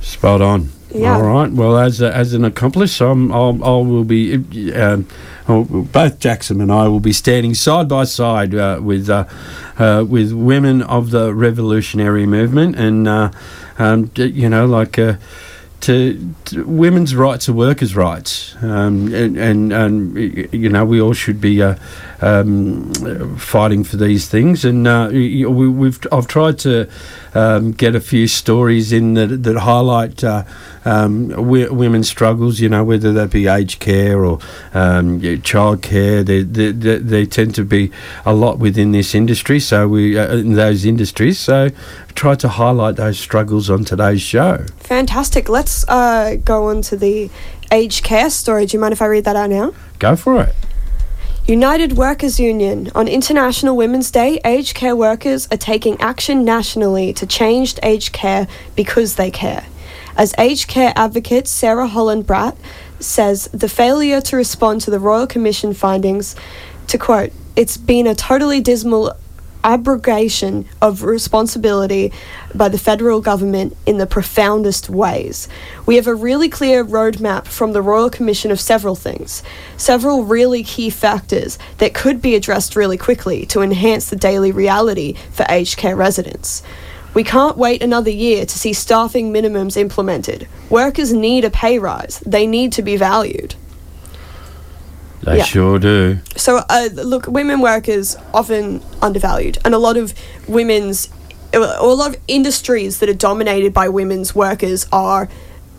Spot 0.00 0.40
on. 0.40 0.70
Yeah. 0.92 1.16
All 1.16 1.22
right. 1.22 1.50
Well, 1.50 1.78
as 1.78 2.00
a, 2.00 2.14
as 2.14 2.32
an 2.34 2.44
accomplice, 2.44 3.00
I'm, 3.00 3.30
I'll, 3.32 3.62
I 3.64 3.68
will 3.68 4.04
be. 4.04 4.34
Um, 4.72 5.06
oh, 5.48 5.64
both 5.64 6.18
Jackson 6.18 6.60
and 6.60 6.72
I 6.72 6.88
will 6.88 7.00
be 7.00 7.12
standing 7.12 7.54
side 7.54 7.88
by 7.88 8.04
side 8.04 8.54
uh, 8.54 8.80
with 8.82 9.08
uh, 9.08 9.26
uh, 9.78 10.04
with 10.08 10.32
women 10.32 10.82
of 10.82 11.10
the 11.10 11.32
revolutionary 11.32 12.26
movement, 12.26 12.76
and 12.76 13.06
uh, 13.06 13.30
um, 13.78 14.10
you 14.16 14.48
know, 14.48 14.66
like. 14.66 14.98
Uh, 14.98 15.14
to, 15.80 16.34
to 16.44 16.62
women's 16.66 17.14
rights 17.14 17.48
are 17.48 17.54
workers' 17.54 17.96
rights, 17.96 18.54
um, 18.62 19.14
and, 19.14 19.38
and, 19.38 19.72
and 19.72 20.52
you 20.52 20.68
know 20.68 20.84
we 20.84 21.00
all 21.00 21.14
should 21.14 21.40
be 21.40 21.62
uh, 21.62 21.76
um, 22.22 22.92
fighting 23.36 23.84
for 23.84 23.96
these 23.96 24.28
things. 24.28 24.64
And 24.64 24.86
uh, 24.86 25.08
we, 25.12 25.44
we've 25.46 25.98
I've 26.12 26.26
tried 26.26 26.58
to 26.60 26.88
um, 27.34 27.72
get 27.72 27.94
a 27.94 28.00
few 28.00 28.26
stories 28.26 28.92
in 28.92 29.14
that 29.14 29.42
that 29.42 29.56
highlight 29.58 30.22
uh, 30.24 30.44
um, 30.84 31.28
w- 31.28 31.72
women's 31.72 32.08
struggles. 32.08 32.60
You 32.60 32.68
know 32.68 32.84
whether 32.84 33.12
that 33.12 33.30
be 33.30 33.46
aged 33.46 33.80
care 33.80 34.24
or 34.24 34.38
um, 34.74 35.20
y- 35.20 35.40
child 35.42 35.82
care. 35.82 36.22
They, 36.22 36.42
they, 36.42 36.72
they, 36.72 36.98
they 36.98 37.26
tend 37.26 37.54
to 37.56 37.64
be 37.64 37.90
a 38.24 38.34
lot 38.34 38.58
within 38.58 38.92
this 38.92 39.14
industry. 39.14 39.60
So 39.60 39.88
we 39.88 40.18
uh, 40.18 40.36
in 40.36 40.54
those 40.54 40.84
industries. 40.84 41.38
So 41.38 41.70
try 42.14 42.34
to 42.34 42.48
highlight 42.48 42.96
those 42.96 43.18
struggles 43.18 43.70
on 43.70 43.84
today's 43.84 44.20
show. 44.20 44.64
Fantastic. 44.78 45.48
Let's 45.48 45.88
uh, 45.88 46.36
go 46.44 46.68
on 46.68 46.82
to 46.82 46.96
the 46.96 47.30
aged 47.72 48.04
care 48.04 48.30
story. 48.30 48.66
Do 48.66 48.76
you 48.76 48.80
mind 48.80 48.92
if 48.92 49.00
I 49.00 49.06
read 49.06 49.24
that 49.24 49.36
out 49.36 49.50
now? 49.50 49.72
Go 49.98 50.16
for 50.16 50.42
it. 50.42 50.54
United 51.46 51.94
Workers 51.94 52.38
Union. 52.38 52.90
On 52.94 53.08
International 53.08 53.76
Women's 53.76 54.10
Day, 54.10 54.38
aged 54.44 54.74
care 54.74 54.94
workers 54.94 55.48
are 55.50 55.56
taking 55.56 56.00
action 56.00 56.44
nationally 56.44 57.12
to 57.14 57.26
change 57.26 57.76
aged 57.82 58.12
care 58.12 58.46
because 58.76 59.16
they 59.16 59.30
care. 59.30 59.64
As 60.16 60.34
aged 60.38 60.68
care 60.68 60.92
advocate 60.94 61.48
Sarah 61.48 61.88
Holland 61.88 62.26
Batt 62.26 62.56
says, 63.00 63.48
the 63.52 63.68
failure 63.68 64.20
to 64.20 64.36
respond 64.36 64.82
to 64.82 64.90
the 64.90 65.00
Royal 65.00 65.26
Commission 65.26 65.72
findings, 65.72 66.36
to 66.88 66.98
quote, 66.98 67.32
it's 67.56 67.76
been 67.76 68.06
a 68.06 68.14
totally 68.14 68.60
dismal 68.60 69.14
abrogation 69.64 70.66
of 70.80 71.02
responsibility 71.02 72.12
by 72.54 72.68
the 72.68 72.78
federal 72.78 73.20
government 73.20 73.76
in 73.86 73.98
the 73.98 74.06
profoundest 74.06 74.88
ways. 74.90 75.48
We 75.86 75.96
have 75.96 76.06
a 76.06 76.14
really 76.14 76.48
clear 76.48 76.84
roadmap 76.84 77.46
from 77.46 77.72
the 77.72 77.82
Royal 77.82 78.10
Commission 78.10 78.50
of 78.50 78.60
several 78.60 78.94
things, 78.94 79.42
several 79.76 80.24
really 80.24 80.62
key 80.62 80.90
factors 80.90 81.58
that 81.78 81.94
could 81.94 82.20
be 82.20 82.34
addressed 82.34 82.76
really 82.76 82.98
quickly 82.98 83.46
to 83.46 83.62
enhance 83.62 84.10
the 84.10 84.16
daily 84.16 84.52
reality 84.52 85.14
for 85.32 85.46
aged 85.48 85.76
care 85.76 85.96
residents. 85.96 86.62
We 87.12 87.24
can't 87.24 87.56
wait 87.56 87.82
another 87.82 88.10
year 88.10 88.46
to 88.46 88.58
see 88.58 88.72
staffing 88.72 89.32
minimums 89.32 89.76
implemented. 89.76 90.46
Workers 90.68 91.12
need 91.12 91.44
a 91.44 91.50
pay 91.50 91.78
rise, 91.78 92.20
they 92.24 92.46
need 92.46 92.72
to 92.72 92.82
be 92.82 92.96
valued. 92.96 93.56
They 95.22 95.38
Yeah. 95.38 95.44
sure 95.44 95.78
do. 95.78 96.18
So, 96.36 96.62
uh, 96.68 96.88
look, 96.94 97.26
women 97.26 97.60
workers 97.60 98.16
often 98.32 98.80
undervalued, 99.02 99.58
and 99.64 99.74
a 99.74 99.78
lot 99.78 99.96
of 99.96 100.14
women's, 100.48 101.08
or 101.52 101.62
a 101.62 101.82
lot 101.94 102.10
of 102.10 102.16
industries 102.28 102.98
that 102.98 103.08
are 103.08 103.14
dominated 103.14 103.74
by 103.74 103.88
women's 103.88 104.34
workers 104.34 104.86
are 104.92 105.28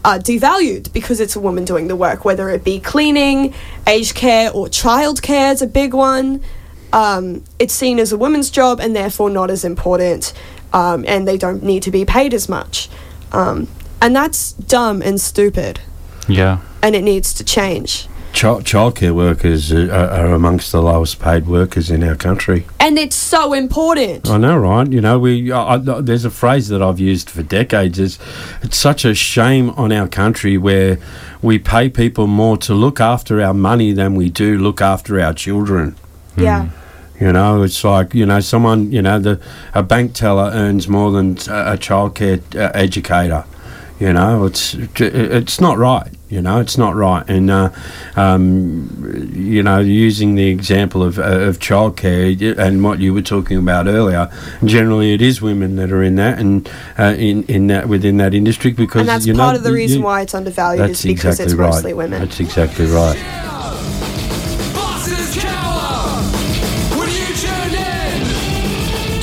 uh, 0.03 0.17
devalued 0.17 0.91
because 0.93 1.19
it's 1.19 1.35
a 1.35 1.39
woman 1.39 1.63
doing 1.65 1.87
the 1.87 1.95
work, 1.95 2.25
whether 2.25 2.49
it 2.49 2.63
be 2.63 2.79
cleaning, 2.79 3.53
aged 3.87 4.15
care, 4.15 4.49
or 4.51 4.67
childcare 4.67 5.53
is 5.53 5.61
a 5.61 5.67
big 5.67 5.93
one. 5.93 6.41
Um, 6.93 7.43
it's 7.59 7.73
seen 7.73 7.99
as 7.99 8.11
a 8.11 8.17
woman's 8.17 8.49
job 8.49 8.79
and 8.79 8.95
therefore 8.95 9.29
not 9.29 9.49
as 9.49 9.63
important, 9.63 10.33
um, 10.73 11.05
and 11.07 11.27
they 11.27 11.37
don't 11.37 11.63
need 11.63 11.83
to 11.83 11.91
be 11.91 12.03
paid 12.03 12.33
as 12.33 12.49
much. 12.49 12.89
Um, 13.31 13.67
and 14.01 14.15
that's 14.15 14.53
dumb 14.53 15.01
and 15.01 15.21
stupid, 15.21 15.79
Yeah. 16.27 16.57
and 16.81 16.95
it 16.95 17.03
needs 17.03 17.33
to 17.35 17.43
change. 17.43 18.07
Child 18.33 18.63
childcare 18.63 19.13
workers 19.13 19.71
are, 19.73 19.91
are 19.91 20.09
are 20.09 20.33
amongst 20.33 20.71
the 20.71 20.81
lowest 20.81 21.19
paid 21.19 21.47
workers 21.47 21.91
in 21.91 22.03
our 22.03 22.15
country. 22.15 22.65
And 22.79 22.97
it's 22.97 23.15
so 23.15 23.53
important. 23.53 24.29
I 24.29 24.37
know, 24.37 24.57
right? 24.57 24.89
You 24.91 25.01
know, 25.01 25.19
we 25.19 25.51
I, 25.51 25.75
I, 25.75 25.77
there's 25.77 26.25
a 26.25 26.31
phrase 26.31 26.69
that 26.69 26.81
I've 26.81 26.99
used 26.99 27.29
for 27.29 27.43
decades. 27.43 27.99
Is 27.99 28.19
it's 28.61 28.77
such 28.77 29.05
a 29.05 29.13
shame 29.13 29.69
on 29.71 29.91
our 29.91 30.07
country 30.07 30.57
where 30.57 30.97
we 31.41 31.59
pay 31.59 31.89
people 31.89 32.25
more 32.27 32.57
to 32.57 32.73
look 32.73 32.99
after 32.99 33.41
our 33.41 33.53
money 33.53 33.91
than 33.91 34.15
we 34.15 34.29
do 34.29 34.57
look 34.57 34.81
after 34.81 35.19
our 35.19 35.33
children. 35.33 35.95
Yeah. 36.37 36.69
You 37.19 37.31
know, 37.31 37.61
it's 37.61 37.83
like 37.83 38.15
you 38.15 38.25
know, 38.25 38.39
someone 38.39 38.91
you 38.91 39.01
know, 39.01 39.19
the 39.19 39.39
a 39.73 39.83
bank 39.83 40.13
teller 40.13 40.49
earns 40.53 40.87
more 40.87 41.11
than 41.11 41.31
a, 41.49 41.73
a 41.73 41.77
childcare 41.77 42.41
uh, 42.55 42.71
educator. 42.73 43.43
You 43.99 44.13
know, 44.13 44.45
it's 44.45 44.73
it's 44.73 45.61
not 45.61 45.77
right. 45.77 46.11
You 46.31 46.41
know, 46.41 46.61
it's 46.61 46.77
not 46.77 46.95
right. 46.95 47.29
And 47.29 47.51
uh, 47.51 47.71
um, 48.15 49.31
you 49.33 49.61
know, 49.61 49.79
using 49.79 50.35
the 50.35 50.47
example 50.47 51.03
of 51.03 51.19
uh, 51.19 51.23
of 51.23 51.59
childcare 51.59 52.57
and 52.57 52.81
what 52.85 52.99
you 52.99 53.13
were 53.13 53.21
talking 53.21 53.57
about 53.57 53.85
earlier, 53.87 54.31
generally 54.63 55.13
it 55.13 55.21
is 55.21 55.41
women 55.41 55.75
that 55.75 55.91
are 55.91 56.01
in 56.01 56.15
that 56.15 56.39
and 56.39 56.69
uh, 56.97 57.15
in 57.17 57.43
in 57.43 57.67
that 57.67 57.89
within 57.89 58.15
that 58.17 58.33
industry 58.33 58.71
because 58.71 59.01
and 59.01 59.09
that's 59.09 59.25
you 59.25 59.33
know, 59.33 59.43
part 59.43 59.57
of 59.57 59.63
the 59.63 59.71
you- 59.71 59.75
reason 59.75 59.99
you- 59.99 60.05
why 60.05 60.21
it's 60.21 60.33
undervalued 60.33 60.79
That's 60.87 60.99
is 61.01 61.05
because 61.05 61.37
exactly 61.41 61.51
it's 61.51 61.53
right. 61.59 61.67
mostly 61.67 61.93
women. 61.93 62.21
That's 62.21 62.39
exactly 62.39 62.85
right. 62.85 63.17
Bosses 64.73 65.35
cower 65.43 66.23
when 66.97 67.09
you 67.09 67.25
tune 67.35 67.75
in 67.75 68.23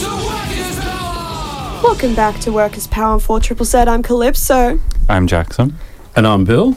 to 0.00 0.10
Workers 0.28 0.78
Power. 0.84 1.82
Welcome 1.82 2.14
back 2.14 2.38
to 2.40 2.52
Workers 2.52 2.86
Power 2.86 3.14
on 3.14 3.20
4 3.20 3.40
Triple 3.40 3.64
Z. 3.64 3.78
I'm 3.78 4.02
Calypso. 4.02 4.78
I'm 5.08 5.26
Jackson. 5.26 5.78
And 6.14 6.26
I'm 6.26 6.44
Bill. 6.44 6.76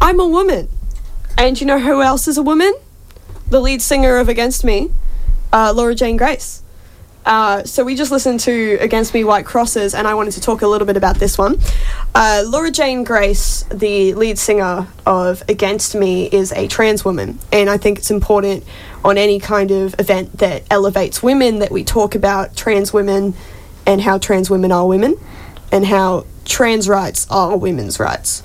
I'm 0.00 0.20
a 0.20 0.26
woman. 0.26 0.68
And 1.36 1.60
you 1.60 1.66
know 1.66 1.78
who 1.78 2.02
else 2.02 2.28
is 2.28 2.38
a 2.38 2.42
woman? 2.42 2.72
The 3.50 3.60
lead 3.60 3.82
singer 3.82 4.18
of 4.18 4.28
Against 4.28 4.64
Me, 4.64 4.90
uh, 5.52 5.72
Laura 5.74 5.94
Jane 5.94 6.16
Grace. 6.16 6.62
Uh, 7.26 7.62
so 7.64 7.84
we 7.84 7.94
just 7.94 8.10
listened 8.10 8.40
to 8.40 8.78
Against 8.80 9.12
Me 9.12 9.22
White 9.22 9.44
Crosses, 9.44 9.94
and 9.94 10.08
I 10.08 10.14
wanted 10.14 10.32
to 10.32 10.40
talk 10.40 10.62
a 10.62 10.66
little 10.66 10.86
bit 10.86 10.96
about 10.96 11.16
this 11.16 11.36
one. 11.36 11.60
Uh, 12.14 12.42
Laura 12.46 12.70
Jane 12.70 13.04
Grace, 13.04 13.64
the 13.64 14.14
lead 14.14 14.38
singer 14.38 14.86
of 15.04 15.42
Against 15.48 15.94
Me, 15.94 16.26
is 16.26 16.52
a 16.52 16.68
trans 16.68 17.04
woman, 17.04 17.38
and 17.52 17.68
I 17.68 17.76
think 17.76 17.98
it's 17.98 18.10
important 18.10 18.64
on 19.04 19.18
any 19.18 19.38
kind 19.40 19.70
of 19.70 19.94
event 19.98 20.38
that 20.38 20.62
elevates 20.70 21.22
women 21.22 21.58
that 21.58 21.70
we 21.70 21.84
talk 21.84 22.14
about 22.14 22.56
trans 22.56 22.92
women 22.92 23.34
and 23.86 24.00
how 24.00 24.16
trans 24.16 24.48
women 24.48 24.72
are 24.72 24.86
women, 24.86 25.16
and 25.70 25.84
how 25.84 26.24
trans 26.46 26.88
rights 26.88 27.26
are 27.30 27.58
women's 27.58 28.00
rights. 28.00 28.42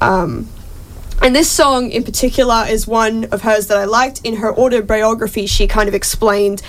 Um, 0.00 0.48
and 1.22 1.34
this 1.34 1.50
song 1.50 1.90
in 1.90 2.02
particular 2.02 2.64
is 2.68 2.86
one 2.86 3.24
of 3.26 3.42
hers 3.42 3.66
that 3.66 3.76
I 3.76 3.84
liked. 3.84 4.20
In 4.24 4.36
her 4.36 4.54
autobiography, 4.56 5.46
she 5.46 5.66
kind 5.66 5.88
of 5.88 5.94
explained 5.94 6.62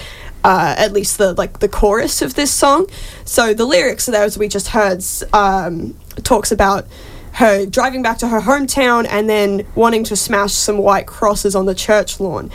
uh, 0.43 0.75
at 0.77 0.91
least 0.91 1.17
the 1.17 1.33
like 1.33 1.59
the 1.59 1.69
chorus 1.69 2.21
of 2.21 2.33
this 2.35 2.53
song. 2.53 2.87
So 3.25 3.53
the 3.53 3.65
lyrics, 3.65 4.07
of 4.07 4.13
those 4.13 4.37
we 4.37 4.47
just 4.47 4.69
heard, 4.69 5.03
um, 5.33 5.95
talks 6.23 6.51
about 6.51 6.87
her 7.33 7.65
driving 7.65 8.01
back 8.01 8.17
to 8.17 8.27
her 8.27 8.41
hometown 8.41 9.07
and 9.09 9.29
then 9.29 9.65
wanting 9.75 10.03
to 10.05 10.15
smash 10.15 10.51
some 10.53 10.77
white 10.77 11.07
crosses 11.07 11.55
on 11.55 11.65
the 11.65 11.75
church 11.75 12.19
lawn. 12.19 12.51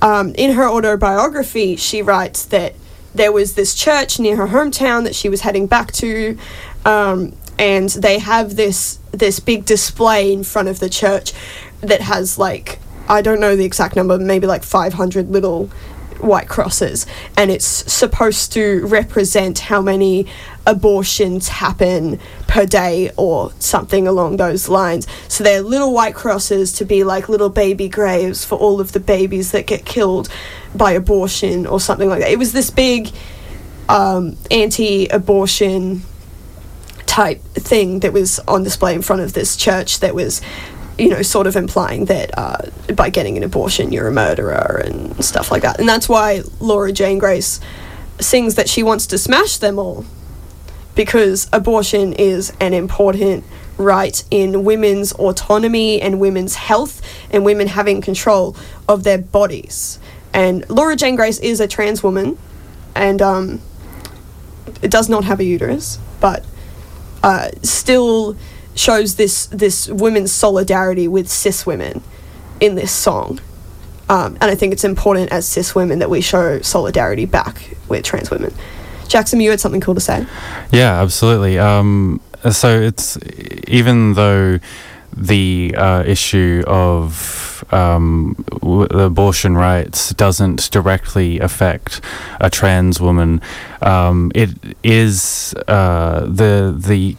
Um, 0.00 0.34
in 0.34 0.52
her 0.52 0.68
autobiography, 0.68 1.76
she 1.76 2.02
writes 2.02 2.44
that 2.46 2.74
there 3.14 3.32
was 3.32 3.54
this 3.54 3.74
church 3.74 4.18
near 4.18 4.36
her 4.36 4.48
hometown 4.48 5.04
that 5.04 5.14
she 5.14 5.28
was 5.28 5.42
heading 5.42 5.66
back 5.66 5.92
to, 5.92 6.38
um, 6.84 7.32
and 7.62 7.90
they 7.90 8.18
have 8.18 8.56
this 8.56 8.98
this 9.12 9.38
big 9.38 9.64
display 9.64 10.32
in 10.32 10.42
front 10.42 10.66
of 10.66 10.80
the 10.80 10.90
church 10.90 11.32
that 11.80 12.00
has 12.00 12.36
like 12.36 12.80
I 13.08 13.22
don't 13.22 13.40
know 13.40 13.54
the 13.54 13.64
exact 13.64 13.94
number, 13.94 14.18
maybe 14.18 14.46
like 14.46 14.64
500 14.64 15.30
little 15.30 15.66
white 16.18 16.48
crosses, 16.48 17.06
and 17.36 17.52
it's 17.52 17.66
supposed 17.66 18.52
to 18.54 18.84
represent 18.86 19.60
how 19.60 19.80
many 19.80 20.26
abortions 20.66 21.48
happen 21.48 22.18
per 22.48 22.66
day 22.66 23.10
or 23.16 23.52
something 23.60 24.08
along 24.08 24.38
those 24.38 24.68
lines. 24.68 25.06
So 25.28 25.44
they're 25.44 25.62
little 25.62 25.92
white 25.92 26.16
crosses 26.16 26.72
to 26.74 26.84
be 26.84 27.04
like 27.04 27.28
little 27.28 27.48
baby 27.48 27.88
graves 27.88 28.44
for 28.44 28.58
all 28.58 28.80
of 28.80 28.90
the 28.90 29.00
babies 29.00 29.52
that 29.52 29.68
get 29.68 29.84
killed 29.84 30.28
by 30.74 30.92
abortion 30.92 31.66
or 31.66 31.78
something 31.78 32.08
like 32.08 32.20
that. 32.20 32.30
It 32.30 32.38
was 32.40 32.52
this 32.52 32.70
big 32.70 33.10
um, 33.88 34.36
anti 34.50 35.06
abortion 35.08 36.02
type 37.12 37.42
thing 37.52 38.00
that 38.00 38.10
was 38.10 38.40
on 38.48 38.62
display 38.62 38.94
in 38.94 39.02
front 39.02 39.20
of 39.20 39.34
this 39.34 39.54
church 39.54 40.00
that 40.00 40.14
was 40.14 40.40
you 40.96 41.10
know 41.10 41.20
sort 41.20 41.46
of 41.46 41.56
implying 41.56 42.06
that 42.06 42.30
uh, 42.38 42.56
by 42.94 43.10
getting 43.10 43.36
an 43.36 43.42
abortion 43.42 43.92
you're 43.92 44.08
a 44.08 44.12
murderer 44.12 44.80
and 44.82 45.22
stuff 45.22 45.50
like 45.50 45.60
that. 45.60 45.78
And 45.78 45.86
that's 45.86 46.08
why 46.08 46.40
laura 46.58 46.90
jane 46.90 47.18
grace 47.18 47.60
sings 48.18 48.54
that 48.54 48.66
she 48.66 48.82
wants 48.82 49.06
to 49.08 49.18
smash 49.18 49.58
them 49.58 49.78
all 49.78 50.06
because 50.94 51.50
abortion 51.52 52.14
is 52.14 52.50
an 52.60 52.72
important 52.72 53.44
right 53.76 54.24
in 54.30 54.64
women's 54.64 55.12
autonomy 55.12 56.00
and 56.00 56.18
women's 56.18 56.54
health 56.54 57.02
and 57.30 57.44
women 57.44 57.66
having 57.66 58.00
control 58.00 58.56
of 58.88 59.04
their 59.04 59.18
bodies. 59.18 59.98
And 60.32 60.64
laura 60.70 60.96
jane 60.96 61.16
grace 61.16 61.38
is 61.40 61.60
a 61.60 61.68
trans 61.68 62.02
woman 62.02 62.38
and 62.94 63.20
um, 63.20 63.60
it 64.80 64.90
does 64.90 65.10
not 65.10 65.24
have 65.24 65.40
a 65.40 65.44
uterus 65.44 65.98
but 66.18 66.42
uh, 67.22 67.50
still 67.62 68.36
shows 68.74 69.16
this 69.16 69.46
this 69.46 69.88
women's 69.88 70.32
solidarity 70.32 71.08
with 71.08 71.28
cis 71.28 71.66
women 71.66 72.02
in 72.60 72.74
this 72.74 72.92
song. 72.92 73.40
Um, 74.08 74.36
and 74.40 74.50
I 74.50 74.54
think 74.54 74.72
it's 74.72 74.84
important 74.84 75.32
as 75.32 75.46
cis 75.46 75.74
women 75.74 76.00
that 76.00 76.10
we 76.10 76.20
show 76.20 76.60
solidarity 76.60 77.24
back 77.24 77.76
with 77.88 78.04
trans 78.04 78.30
women. 78.30 78.52
Jackson, 79.08 79.40
you 79.40 79.50
had 79.50 79.60
something 79.60 79.80
cool 79.80 79.94
to 79.94 80.00
say. 80.00 80.26
Yeah, 80.70 81.00
absolutely. 81.00 81.58
Um, 81.58 82.20
so 82.50 82.80
it's 82.80 83.18
even 83.68 84.14
though 84.14 84.58
the 85.16 85.74
uh, 85.76 86.02
issue 86.06 86.64
of 86.66 87.51
um, 87.72 88.34
w- 88.60 88.82
abortion 88.84 89.56
rights 89.56 90.10
doesn't 90.14 90.70
directly 90.70 91.40
affect 91.40 92.00
a 92.40 92.50
trans 92.50 93.00
woman, 93.00 93.40
um, 93.80 94.30
it 94.34 94.50
is 94.82 95.54
uh, 95.68 96.20
the 96.20 96.74
the 96.76 97.16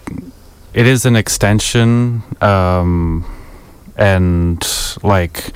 it 0.74 0.88
is 0.88 1.06
an 1.06 1.16
extension 1.16 2.24
um, 2.42 3.26
and 3.98 4.68
like 5.04 5.52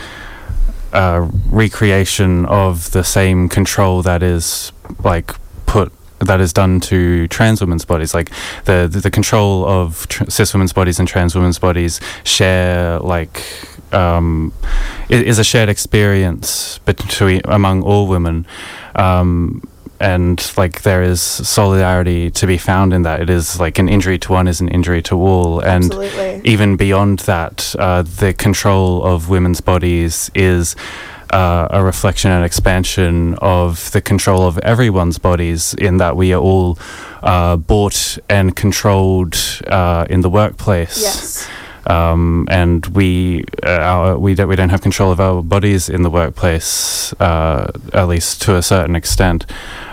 recreation 0.93 2.45
of 2.45 2.91
the 2.91 3.03
same 3.03 3.49
control 3.49 4.01
that 4.01 4.23
is 4.23 4.71
like 5.03 5.31
put 5.65 5.91
that 6.19 6.41
is 6.41 6.51
done 6.51 6.79
to 6.79 7.27
trans 7.27 7.61
women's 7.61 7.85
bodies. 7.85 8.13
Like 8.13 8.31
the 8.65 8.87
the, 8.91 8.99
the 8.99 9.11
control 9.11 9.65
of 9.67 10.07
tr- 10.07 10.29
cis 10.29 10.53
women's 10.53 10.73
bodies 10.73 10.99
and 10.99 11.07
trans 11.07 11.35
women's 11.35 11.59
bodies 11.59 11.99
share 12.23 12.99
like 12.99 13.43
um, 13.93 14.53
is 15.09 15.39
a 15.39 15.43
shared 15.43 15.69
experience 15.69 16.79
between 16.79 17.41
among 17.45 17.83
all 17.83 18.07
women 18.07 18.45
um, 18.95 19.61
and 19.99 20.51
like 20.57 20.83
there 20.83 21.01
is 21.01 21.21
solidarity 21.21 22.29
to 22.29 22.45
be 22.45 22.57
found 22.57 22.93
in 22.93 23.01
that 23.03 23.19
it 23.19 23.29
is 23.29 23.59
like 23.59 23.79
an 23.79 23.89
injury 23.89 24.19
to 24.19 24.31
one 24.31 24.47
is 24.47 24.61
an 24.61 24.67
injury 24.67 25.01
to 25.01 25.15
all 25.15 25.59
and 25.59 25.85
Absolutely. 25.85 26.41
even 26.43 26.75
beyond 26.75 27.19
that, 27.19 27.75
uh, 27.79 28.03
the 28.03 28.33
control 28.33 29.03
of 29.03 29.29
women's 29.29 29.61
bodies 29.61 30.29
is 30.35 30.75
uh, 31.31 31.67
a 31.71 31.83
reflection 31.83 32.31
and 32.31 32.45
expansion 32.45 33.35
of 33.35 33.91
the 33.91 34.01
control 34.01 34.43
of 34.43 34.57
everyone's 34.59 35.17
bodies, 35.17 35.73
in 35.73 35.97
that 35.97 36.15
we 36.15 36.33
are 36.33 36.41
all 36.41 36.79
uh, 37.21 37.57
bought 37.57 38.17
and 38.29 38.55
controlled 38.55 39.35
uh, 39.67 40.05
in 40.09 40.21
the 40.21 40.29
workplace. 40.29 41.01
Yes. 41.01 41.49
Um, 41.89 42.47
and 42.49 42.85
we 42.87 43.45
uh, 43.63 43.69
our, 43.69 44.17
we 44.17 44.35
don't 44.35 44.49
we 44.49 44.55
don't 44.55 44.69
have 44.69 44.81
control 44.81 45.11
of 45.11 45.19
our 45.19 45.41
bodies 45.41 45.89
in 45.89 46.01
the 46.03 46.09
workplace, 46.09 47.13
uh, 47.19 47.71
at 47.93 48.07
least 48.07 48.41
to 48.43 48.55
a 48.55 48.61
certain 48.61 48.95
extent. 48.95 49.45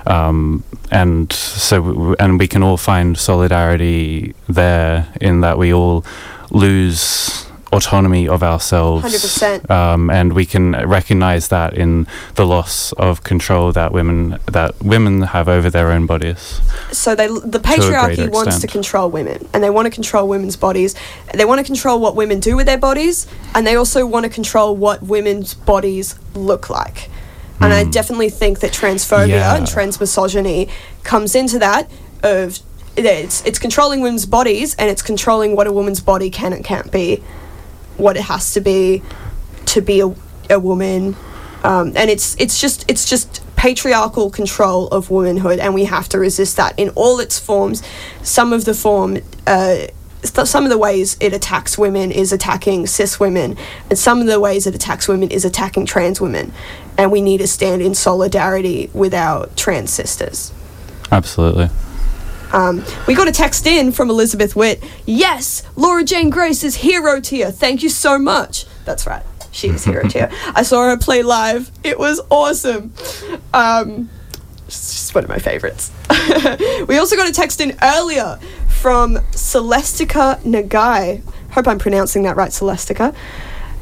Um, 0.06 0.64
and 0.90 1.32
so 1.32 1.82
w- 1.82 2.16
and 2.18 2.38
we 2.38 2.48
can 2.48 2.62
all 2.62 2.76
find 2.76 3.16
solidarity 3.16 4.34
there 4.48 5.06
in 5.20 5.40
that 5.40 5.56
we 5.58 5.72
all 5.72 6.04
lose 6.50 7.46
autonomy 7.74 8.28
of 8.28 8.42
ourselves 8.42 9.04
100%. 9.04 9.70
um, 9.70 10.10
and 10.10 10.32
we 10.32 10.46
can 10.46 10.72
recognize 10.88 11.48
that 11.48 11.74
in 11.74 12.06
the 12.34 12.46
loss 12.46 12.92
of 12.92 13.22
control 13.24 13.72
that 13.72 13.92
women 13.92 14.38
that 14.46 14.70
women 14.82 15.22
have 15.22 15.48
over 15.48 15.68
their 15.70 15.90
own 15.90 16.06
bodies. 16.06 16.60
So 16.92 17.14
they 17.14 17.26
the 17.26 17.60
patriarchy 17.60 18.30
wants 18.30 18.60
to 18.60 18.66
control 18.66 19.10
women 19.10 19.46
and 19.52 19.62
they 19.62 19.70
want 19.70 19.86
to 19.86 19.90
control 19.90 20.28
women's 20.28 20.56
bodies. 20.56 20.94
They 21.32 21.44
want 21.44 21.58
to 21.58 21.64
control 21.64 22.00
what 22.00 22.14
women 22.16 22.40
do 22.40 22.56
with 22.56 22.66
their 22.66 22.78
bodies 22.78 23.26
and 23.54 23.66
they 23.66 23.76
also 23.76 24.06
want 24.06 24.24
to 24.24 24.30
control 24.30 24.76
what 24.76 25.02
women's 25.02 25.54
bodies 25.54 26.14
look 26.34 26.70
like. 26.70 27.10
And 27.60 27.72
i 27.72 27.82
definitely 27.84 28.28
think 28.30 28.60
that 28.60 28.72
transphobia 28.72 29.28
Yeah. 29.28 29.56
and 29.56 29.66
transmisogyny 29.66 30.68
comes 31.02 31.34
into 31.34 31.58
that 31.60 31.90
of 32.22 32.58
it's 32.96 33.42
it's 33.46 33.58
controlling 33.58 34.00
women's 34.02 34.26
bodies 34.26 34.74
and 34.76 34.90
it's 34.90 35.02
controlling 35.02 35.56
what 35.56 35.66
a 35.66 35.72
woman's 35.72 36.00
body 36.00 36.28
can 36.30 36.52
and 36.52 36.62
can't 36.64 36.92
be 36.92 37.22
what 37.96 38.16
it 38.16 38.22
has 38.22 38.52
to 38.54 38.60
be 38.60 39.02
to 39.66 39.80
be 39.80 40.00
a, 40.00 40.14
a 40.50 40.58
woman. 40.58 41.16
Um, 41.62 41.92
and 41.96 42.10
it's 42.10 42.38
it's 42.38 42.60
just 42.60 42.84
it's 42.90 43.08
just 43.08 43.40
patriarchal 43.56 44.30
control 44.30 44.88
of 44.88 45.10
womanhood 45.10 45.58
and 45.58 45.72
we 45.72 45.84
have 45.84 46.08
to 46.10 46.18
resist 46.18 46.56
that 46.58 46.78
in 46.78 46.90
all 46.90 47.20
its 47.20 47.38
forms. 47.38 47.82
Some 48.22 48.52
of 48.52 48.64
the 48.64 48.74
form 48.74 49.18
uh, 49.46 49.86
some 50.22 50.64
of 50.64 50.70
the 50.70 50.78
ways 50.78 51.16
it 51.20 51.32
attacks 51.34 51.76
women 51.76 52.10
is 52.10 52.32
attacking 52.32 52.86
cis 52.86 53.20
women 53.20 53.58
and 53.90 53.98
some 53.98 54.20
of 54.20 54.26
the 54.26 54.40
ways 54.40 54.66
it 54.66 54.74
attacks 54.74 55.06
women 55.06 55.30
is 55.30 55.44
attacking 55.44 55.86
trans 55.86 56.20
women. 56.20 56.52
And 56.96 57.10
we 57.10 57.20
need 57.20 57.38
to 57.38 57.48
stand 57.48 57.82
in 57.82 57.94
solidarity 57.94 58.90
with 58.92 59.14
our 59.14 59.46
trans 59.56 59.90
sisters. 59.90 60.52
Absolutely 61.10 61.68
um, 62.54 62.84
we 63.08 63.14
got 63.14 63.26
a 63.26 63.32
text 63.32 63.66
in 63.66 63.90
from 63.90 64.10
Elizabeth 64.10 64.54
Witt. 64.54 64.82
Yes, 65.06 65.64
Laura 65.74 66.04
Jane 66.04 66.30
Grace 66.30 66.62
is 66.62 66.76
hero 66.76 67.20
tier. 67.20 67.50
Thank 67.50 67.82
you 67.82 67.88
so 67.88 68.16
much. 68.16 68.66
That's 68.84 69.06
right. 69.08 69.24
She 69.50 69.68
is 69.68 69.84
hero 69.84 70.06
tier. 70.08 70.30
I 70.54 70.62
saw 70.62 70.88
her 70.88 70.96
play 70.96 71.24
live. 71.24 71.72
It 71.82 71.98
was 71.98 72.20
awesome. 72.30 72.92
Um, 73.52 74.08
just 74.68 75.14
one 75.14 75.24
of 75.24 75.30
my 75.30 75.38
favorites. 75.38 75.90
we 76.88 76.96
also 76.96 77.16
got 77.16 77.28
a 77.28 77.32
text 77.32 77.60
in 77.60 77.76
earlier 77.82 78.38
from 78.68 79.16
Celestica 79.32 80.40
Nagai. 80.42 81.22
Hope 81.50 81.66
I'm 81.66 81.80
pronouncing 81.80 82.22
that 82.22 82.36
right, 82.36 82.50
Celestica. 82.50 83.14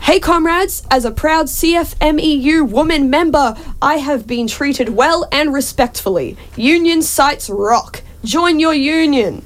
Hey 0.01 0.19
comrades, 0.19 0.83
as 0.91 1.05
a 1.05 1.11
proud 1.11 1.47
CFMEU 1.47 2.69
woman 2.69 3.11
member, 3.11 3.55
I 3.81 3.97
have 3.97 4.27
been 4.27 4.49
treated 4.49 4.89
well 4.89 5.29
and 5.31 5.53
respectfully. 5.53 6.37
Union 6.57 7.03
sites 7.03 7.51
rock. 7.51 8.03
Join 8.25 8.61
your 8.61 8.75
union. 8.75 9.43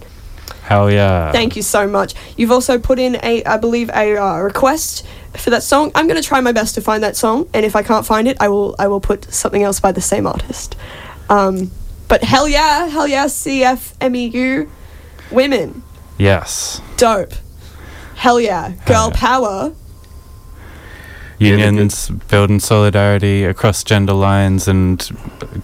hell 0.63 0.91
yeah 0.91 1.33
Thank 1.33 1.57
you 1.57 1.63
so 1.63 1.87
much. 1.87 2.15
You've 2.37 2.53
also 2.53 2.79
put 2.79 2.99
in 2.99 3.17
a, 3.23 3.45
I 3.45 3.57
believe, 3.57 3.89
a 3.91 4.17
uh, 4.17 4.39
request 4.39 5.07
for 5.37 5.51
that 5.51 5.63
song. 5.63 5.93
I'm 5.95 6.07
going 6.07 6.21
to 6.21 6.27
try 6.27 6.41
my 6.41 6.53
best 6.53 6.75
to 6.77 6.81
find 6.81 7.03
that 7.03 7.17
song, 7.17 7.49
and 7.55 7.65
if 7.65 7.77
I 7.77 7.83
can't 7.83 8.07
find 8.07 8.27
it, 8.29 8.37
I 8.41 8.49
will, 8.49 8.75
I 8.79 8.89
will 8.89 9.01
put 9.01 9.33
something 9.33 9.63
else 9.63 9.81
by 9.81 9.93
the 9.93 10.01
same 10.01 10.27
artist. 10.27 10.77
Um, 11.29 11.71
But 12.09 12.23
hell 12.23 12.49
yeah, 12.49 12.87
hell 12.87 13.09
yeah, 13.09 13.27
CFMEU 13.27 14.65
E 14.65 14.69
women. 15.31 15.83
Yes. 16.19 16.81
Dope. 16.97 17.33
Hell 18.15 18.41
yeah. 18.41 18.73
Girl 18.87 19.11
yeah. 19.13 19.21
power. 19.21 19.75
Unions 21.39 22.09
building 22.31 22.61
solidarity 22.61 23.45
across 23.45 23.85
gender 23.85 24.15
lines 24.15 24.69
and 24.69 25.11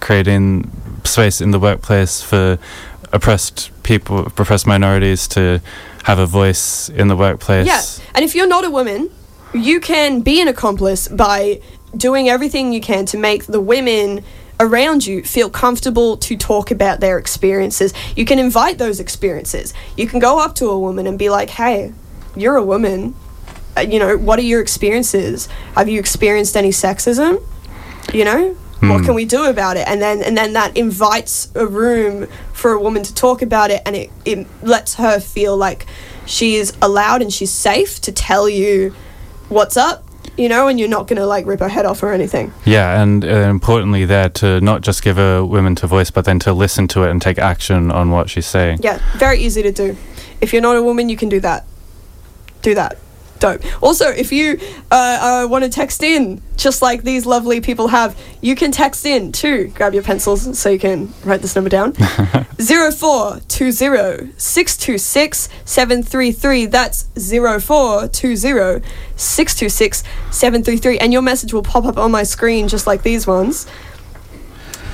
creating 0.00 0.70
space 1.04 1.40
in 1.40 1.50
the 1.50 1.58
workplace 1.58 2.20
for 2.20 2.58
oppressed 3.12 3.70
people, 3.82 4.26
oppressed 4.26 4.66
minorities 4.66 5.28
to 5.28 5.60
have 6.04 6.18
a 6.18 6.26
voice 6.26 6.88
in 6.88 7.08
the 7.08 7.16
workplace. 7.16 7.66
Yeah. 7.66 8.04
And 8.14 8.24
if 8.24 8.34
you're 8.34 8.48
not 8.48 8.64
a 8.64 8.70
woman, 8.70 9.10
you 9.54 9.80
can 9.80 10.20
be 10.20 10.40
an 10.40 10.48
accomplice 10.48 11.08
by 11.08 11.60
doing 11.96 12.28
everything 12.28 12.72
you 12.72 12.80
can 12.80 13.06
to 13.06 13.18
make 13.18 13.44
the 13.46 13.60
women 13.60 14.24
around 14.58 15.06
you 15.06 15.22
feel 15.22 15.50
comfortable 15.50 16.16
to 16.16 16.36
talk 16.36 16.70
about 16.70 17.00
their 17.00 17.18
experiences. 17.18 17.92
You 18.16 18.24
can 18.24 18.38
invite 18.38 18.78
those 18.78 19.00
experiences. 19.00 19.74
You 19.96 20.06
can 20.06 20.20
go 20.20 20.42
up 20.42 20.54
to 20.56 20.70
a 20.70 20.78
woman 20.78 21.06
and 21.06 21.18
be 21.18 21.30
like, 21.30 21.50
"Hey, 21.50 21.92
you're 22.36 22.56
a 22.56 22.64
woman. 22.64 23.14
Uh, 23.76 23.80
you 23.80 23.98
know, 23.98 24.16
what 24.16 24.38
are 24.38 24.42
your 24.42 24.60
experiences? 24.60 25.48
Have 25.74 25.88
you 25.88 25.98
experienced 25.98 26.56
any 26.56 26.70
sexism? 26.70 27.42
You 28.12 28.24
know, 28.24 28.56
what 28.90 28.98
Hmm. 29.00 29.04
can 29.06 29.14
we 29.14 29.24
do 29.24 29.44
about 29.44 29.76
it?" 29.76 29.86
And 29.88 30.00
then 30.02 30.22
and 30.22 30.36
then 30.36 30.52
that 30.54 30.76
invites 30.76 31.48
a 31.54 31.66
room 31.66 32.26
for 32.52 32.72
a 32.72 32.80
woman 32.80 33.02
to 33.04 33.14
talk 33.14 33.40
about 33.42 33.70
it 33.70 33.80
and 33.86 33.94
it, 33.96 34.10
it 34.24 34.46
lets 34.62 34.94
her 34.94 35.18
feel 35.20 35.56
like 35.56 35.86
she 36.26 36.56
is 36.56 36.72
allowed 36.82 37.22
and 37.22 37.32
she's 37.32 37.50
safe 37.50 38.00
to 38.02 38.12
tell 38.12 38.48
you 38.48 38.94
what's 39.48 39.76
up, 39.76 40.04
you 40.36 40.48
know, 40.48 40.68
and 40.68 40.78
you're 40.78 40.88
not 40.88 41.06
going 41.08 41.16
to 41.18 41.26
like 41.26 41.44
rip 41.46 41.60
her 41.60 41.68
head 41.68 41.84
off 41.84 42.02
or 42.02 42.12
anything. 42.12 42.52
Yeah, 42.64 43.02
and 43.02 43.24
uh, 43.24 43.28
importantly, 43.28 44.04
there 44.04 44.28
to 44.30 44.60
not 44.60 44.80
just 44.82 45.02
give 45.02 45.18
a 45.18 45.44
woman 45.44 45.74
to 45.76 45.86
voice, 45.86 46.10
but 46.10 46.24
then 46.24 46.38
to 46.40 46.52
listen 46.52 46.86
to 46.88 47.02
it 47.04 47.10
and 47.10 47.20
take 47.20 47.38
action 47.38 47.90
on 47.90 48.10
what 48.10 48.30
she's 48.30 48.46
saying. 48.46 48.78
Yeah, 48.82 48.98
very 49.16 49.38
easy 49.40 49.62
to 49.62 49.72
do. 49.72 49.96
If 50.40 50.52
you're 50.52 50.62
not 50.62 50.76
a 50.76 50.82
woman, 50.82 51.08
you 51.08 51.16
can 51.16 51.28
do 51.28 51.40
that. 51.40 51.64
Do 52.62 52.74
that. 52.76 52.96
Dope. 53.42 53.60
Also, 53.82 54.06
if 54.06 54.30
you 54.30 54.56
uh, 54.92 55.42
uh, 55.44 55.48
want 55.48 55.64
to 55.64 55.68
text 55.68 56.04
in, 56.04 56.40
just 56.56 56.80
like 56.80 57.02
these 57.02 57.26
lovely 57.26 57.60
people 57.60 57.88
have, 57.88 58.16
you 58.40 58.54
can 58.54 58.70
text 58.70 59.04
in 59.04 59.32
too. 59.32 59.66
Grab 59.74 59.94
your 59.94 60.04
pencils 60.04 60.56
so 60.56 60.68
you 60.70 60.78
can 60.78 61.12
write 61.24 61.42
this 61.42 61.56
number 61.56 61.68
down. 61.68 61.92
0420 62.62 64.32
626 64.36 65.48
733. 65.64 66.66
That's 66.66 67.08
0420 67.16 68.86
626 69.16 70.04
733. 70.30 70.98
And 70.98 71.12
your 71.12 71.22
message 71.22 71.52
will 71.52 71.64
pop 71.64 71.84
up 71.84 71.98
on 71.98 72.12
my 72.12 72.22
screen 72.22 72.68
just 72.68 72.86
like 72.86 73.02
these 73.02 73.26
ones. 73.26 73.66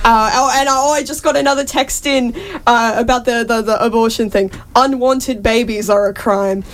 Uh, 0.05 0.31
oh, 0.33 0.51
and 0.59 0.71
oh, 0.71 0.93
I 0.93 1.03
just 1.03 1.23
got 1.23 1.37
another 1.37 1.67
text 1.67 2.07
in 2.07 2.35
uh, 2.67 2.95
about 2.97 3.27
the, 3.27 3.45
the, 3.47 3.61
the 3.61 3.85
abortion 3.85 4.31
thing. 4.31 4.51
Unwanted 4.75 5.43
babies 5.43 5.91
are 5.91 6.09
a 6.09 6.15
crime. 6.15 6.65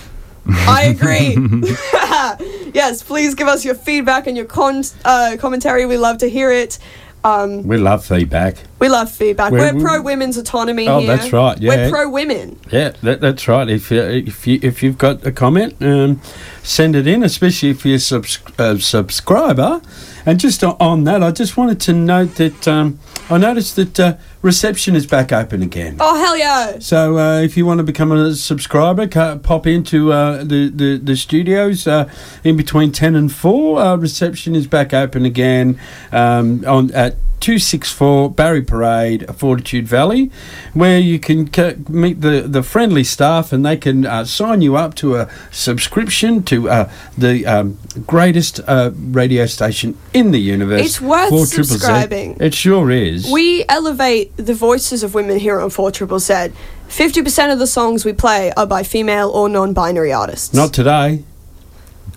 I 0.47 0.83
agree. 0.95 1.35
yes, 2.73 3.03
please 3.03 3.35
give 3.35 3.47
us 3.47 3.63
your 3.65 3.75
feedback 3.75 4.27
and 4.27 4.35
your 4.37 4.45
con- 4.45 4.83
uh, 5.03 5.37
commentary. 5.39 5.85
We 5.85 5.97
love 5.97 6.17
to 6.19 6.27
hear 6.29 6.51
it. 6.51 6.79
Um, 7.23 7.63
We 7.63 7.77
love 7.77 8.05
feedback. 8.05 8.57
we 8.77 8.87
love 8.87 9.09
feedback. 9.11 9.51
We're- 9.51 9.73
We're, 9.73 9.81
pro 9.81 10.01
women's 10.03 10.37
autonomy 10.37 10.87
Oh, 10.87 10.99
here. 10.99 11.07
that's 11.17 11.33
right, 11.33 11.57
yeah. 11.59 11.69
We're 11.75 11.89
pro 11.89 12.09
women. 12.09 12.59
Yeah, 12.71 12.91
that, 13.01 13.19
that's 13.19 13.47
right. 13.47 13.67
If 13.67 13.89
you, 13.89 14.01
if 14.01 14.45
you 14.45 14.59
if 14.61 14.83
you've 14.83 14.99
got 14.99 15.25
a 15.25 15.31
comment, 15.31 15.73
um, 15.81 16.21
send 16.61 16.95
it 16.95 17.07
in. 17.07 17.23
Especially 17.23 17.71
if 17.71 17.83
you're 17.83 17.95
a 17.95 17.99
subs- 17.99 18.37
uh, 18.59 18.77
subscriber. 18.77 19.81
And 20.27 20.39
just 20.39 20.63
on 20.63 21.03
that, 21.05 21.23
I 21.23 21.31
just 21.31 21.57
wanted 21.57 21.79
to 21.81 21.93
note 21.93 22.35
that 22.35 22.67
um, 22.67 22.99
I 23.29 23.39
noticed 23.39 23.75
that 23.77 23.99
uh, 23.99 24.17
reception 24.45 24.95
is 24.95 25.07
back 25.07 25.33
open 25.33 25.61
again. 25.63 25.97
Oh 25.99 26.15
hell 26.15 26.37
yeah! 26.37 26.79
So 26.79 27.17
uh, 27.17 27.41
if 27.41 27.57
you 27.57 27.65
want 27.65 27.79
to 27.79 27.83
become 27.83 28.11
a 28.11 28.35
subscriber, 28.35 29.07
pop 29.39 29.67
into 29.67 30.13
uh, 30.13 30.43
the, 30.43 30.69
the 30.69 30.97
the 30.97 31.17
studios 31.17 31.87
uh, 31.87 32.09
in 32.43 32.55
between 32.55 32.91
ten 32.91 33.15
and 33.15 33.31
four. 33.31 33.81
Uh, 33.81 33.95
reception 33.97 34.55
is 34.55 34.67
back 34.67 34.93
open 34.93 35.25
again 35.25 35.79
um, 36.13 36.63
on 36.65 36.91
at. 36.91 37.15
264 37.41 38.31
Barry 38.31 38.63
Parade, 38.63 39.27
Fortitude 39.35 39.87
Valley, 39.87 40.31
where 40.73 40.97
you 40.97 41.19
can 41.19 41.47
ca- 41.47 41.75
meet 41.87 42.21
the, 42.21 42.41
the 42.41 42.63
friendly 42.63 43.03
staff 43.03 43.53
and 43.53 43.63
they 43.63 43.77
can 43.77 44.03
uh, 44.03 44.25
sign 44.25 44.61
you 44.61 44.75
up 44.75 44.95
to 44.95 45.15
a 45.17 45.29
subscription 45.51 46.41
to 46.43 46.67
uh, 46.69 46.91
the 47.15 47.45
um, 47.45 47.77
greatest 48.07 48.61
uh, 48.65 48.89
radio 48.95 49.45
station 49.45 49.95
in 50.11 50.31
the 50.31 50.39
universe. 50.39 50.81
It's 50.81 51.01
worth 51.01 51.31
4ZZZ. 51.31 51.65
subscribing. 51.65 52.37
It 52.39 52.55
sure 52.55 52.89
is. 52.89 53.29
We 53.31 53.63
elevate 53.69 54.34
the 54.37 54.53
voices 54.53 55.03
of 55.03 55.13
women 55.13 55.39
here 55.39 55.59
on 55.59 55.69
4 55.69 55.91
Triple 55.91 56.19
Z. 56.19 56.33
50% 56.89 57.53
of 57.53 57.59
the 57.59 57.67
songs 57.67 58.05
we 58.05 58.13
play 58.13 58.51
are 58.57 58.65
by 58.67 58.83
female 58.83 59.29
or 59.29 59.49
non 59.49 59.73
binary 59.73 60.11
artists. 60.13 60.53
Not 60.53 60.73
today. 60.73 61.23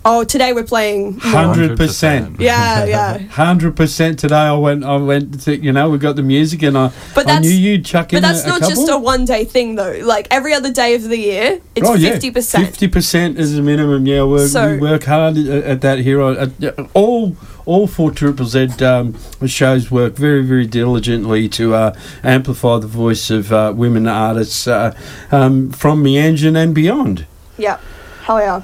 Oh, 0.05 0.25
today 0.25 0.53
we're 0.53 0.65
playing. 0.65 1.19
Hundred 1.19 1.77
percent. 1.77 2.41
Yeah, 2.41 2.85
yeah. 2.85 3.19
Hundred 3.19 3.77
percent. 3.77 4.19
Today 4.19 4.37
I 4.37 4.55
went. 4.55 4.85
I 4.85 4.97
went. 4.97 5.41
To, 5.43 5.57
you 5.57 5.73
know, 5.73 5.91
we 5.91 5.99
got 5.99 6.17
the 6.17 6.23
music, 6.23 6.63
and 6.63 6.79
I. 6.79 6.93
But 7.15 7.27
I 7.27 7.35
that's- 7.35 7.43
knew 7.43 7.51
you'd 7.51 7.85
chuck 7.85 8.09
But 8.11 8.19
in 8.19 8.23
that's 8.23 8.43
a, 8.43 8.47
a 8.47 8.49
not 8.49 8.61
couple. 8.61 8.77
just 8.77 8.89
a 8.91 8.97
one 8.97 9.25
day 9.25 9.45
thing, 9.45 9.75
though. 9.75 9.99
Like 10.03 10.29
every 10.31 10.55
other 10.55 10.73
day 10.73 10.95
of 10.95 11.03
the 11.03 11.19
year, 11.19 11.61
it's 11.75 11.87
Oh, 11.87 11.95
50%. 11.97 12.65
Fifty 12.65 12.89
percent 12.89 13.39
is 13.39 13.55
the 13.57 13.61
minimum. 13.61 14.07
Yeah, 14.07 14.25
we 14.25 14.47
So- 14.47 14.71
we 14.75 14.79
work 14.79 15.05
hard 15.05 15.37
at, 15.37 15.47
at 15.47 15.81
that 15.83 15.99
here. 15.99 16.23
on- 16.23 16.39
At, 16.63 16.79
all 16.95 17.37
all 17.69 17.87
four 17.87 18.11
triple 18.11 18.47
Z 18.47 18.83
um, 18.83 19.15
shows 19.47 19.91
work 19.91 20.15
very 20.15 20.43
very 20.43 20.67
diligently 20.67 21.49
to 21.51 21.75
uh, 21.75 21.95
amplify 22.25 22.79
the 22.79 22.87
voice 22.87 23.31
of 23.31 23.53
uh, 23.53 23.75
women 23.77 24.09
artists 24.09 24.67
uh, 24.67 24.97
um, 25.31 25.71
from 25.71 26.03
Meanjin 26.03 26.57
and 26.57 26.75
beyond. 26.75 27.27
Yeah. 27.59 27.79
Hell 28.23 28.41
yeah. 28.41 28.63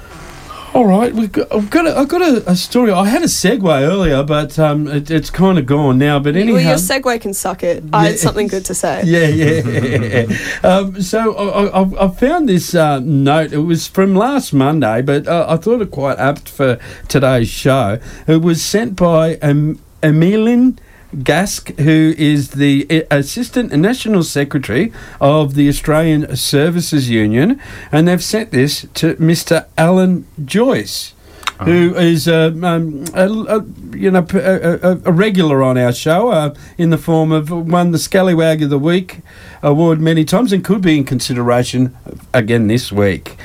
All 0.75 0.87
right, 0.87 1.15
we've 1.15 1.31
got, 1.31 1.53
I've 1.53 1.71
got, 1.71 1.87
a, 1.87 1.97
I've 1.97 2.09
got 2.09 2.21
a, 2.21 2.51
a 2.51 2.57
story. 2.57 2.91
I 2.91 3.07
had 3.07 3.23
a 3.23 3.27
segue 3.27 3.63
earlier, 3.83 4.25
but 4.25 4.59
um, 4.59 4.89
it, 4.89 5.09
it's 5.09 5.31
kind 5.31 5.57
of 5.57 5.67
gone 5.67 5.99
now. 5.99 6.19
But 6.19 6.35
anyhow, 6.35 6.55
Well, 6.55 6.63
your 6.65 6.75
segue 6.75 7.21
can 7.21 7.33
suck 7.33 7.63
it. 7.63 7.85
I 7.93 8.03
Yeah. 8.07 8.11
had 8.11 8.19
something 8.19 8.49
good 8.49 8.65
to 8.65 8.75
say. 8.75 9.03
yeah, 9.07 9.29
yeah. 9.29 10.37
um, 10.69 11.01
so 11.01 11.33
I, 11.37 11.81
I, 11.81 12.07
I 12.07 12.09
found 12.09 12.49
this 12.49 12.75
uh, 12.75 12.99
note. 12.99 13.53
It 13.53 13.59
was 13.59 13.87
from 13.87 14.17
last 14.17 14.53
Monday, 14.53 15.01
but 15.03 15.29
uh, 15.29 15.47
I 15.49 15.59
thought 15.59 15.81
it 15.81 15.93
quite 15.93 16.19
apt 16.19 16.49
for 16.49 16.81
today's 17.07 17.49
show. 17.49 18.01
It 18.27 18.43
was 18.43 18.61
sent 18.61 18.97
by 18.97 19.37
um, 19.37 19.79
Emeline 20.03 20.77
Gaske, 21.23 21.79
who 21.81 22.15
is 22.19 22.51
the 22.51 23.07
Assistant 23.11 23.73
National 23.73 24.23
Secretary 24.23 24.93
of 25.21 25.55
the 25.55 25.69
Australian 25.69 26.37
Services 26.37 27.09
Union, 27.09 27.61
and 27.93 28.09
they've 28.09 28.23
sent 28.23 28.51
this 28.51 28.87
to 28.95 29.15
Mr. 29.17 29.67
Alan 29.79 30.27
Joyce 30.45 31.15
who 31.63 31.95
is 31.95 32.27
uh, 32.27 32.53
um, 32.63 33.05
a, 33.15 33.29
a, 33.29 33.65
you 33.97 34.11
know 34.11 34.27
a, 34.35 34.99
a 35.05 35.13
regular 35.13 35.63
on 35.63 35.79
our 35.79 35.93
show 35.93 36.31
uh, 36.31 36.55
in 36.77 36.91
the 36.91 36.99
form 36.99 37.31
of 37.33 37.51
won 37.51 37.93
the 37.93 37.99
Scallywag 37.99 38.63
of 38.63 38.71
the 38.71 38.79
Week 38.79 39.21
award 39.63 40.01
many 40.01 40.25
times 40.25 40.53
and 40.53 40.65
could 40.65 40.83
be 40.83 40.99
in 40.99 41.05
consideration 41.05 41.97
again 42.33 42.67
this 42.67 42.91
week. 42.91 43.37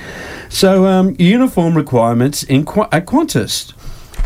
So 0.50 0.86
um, 0.88 1.16
uniform 1.20 1.78
requirements 1.78 2.44
in 2.44 2.66
Qu- 2.66 2.88
at 2.92 3.06
Qantas. 3.06 3.74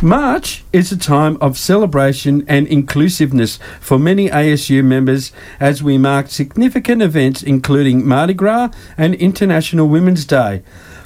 March 0.04 0.64
is 0.70 0.92
a 0.92 0.98
time 0.98 1.38
of 1.40 1.56
celebration 1.56 2.44
and 2.46 2.66
inclusiveness 2.66 3.58
for 3.80 3.98
many 3.98 4.28
ASU 4.28 4.84
members 4.84 5.32
as 5.58 5.82
we 5.82 5.96
mark 5.96 6.28
significant 6.28 7.00
events 7.00 7.42
including 7.42 8.06
Mardi 8.06 8.34
Gras 8.34 8.68
and 8.98 9.14
International 9.14 9.88
Women's 9.88 10.26
Day. 10.26 10.62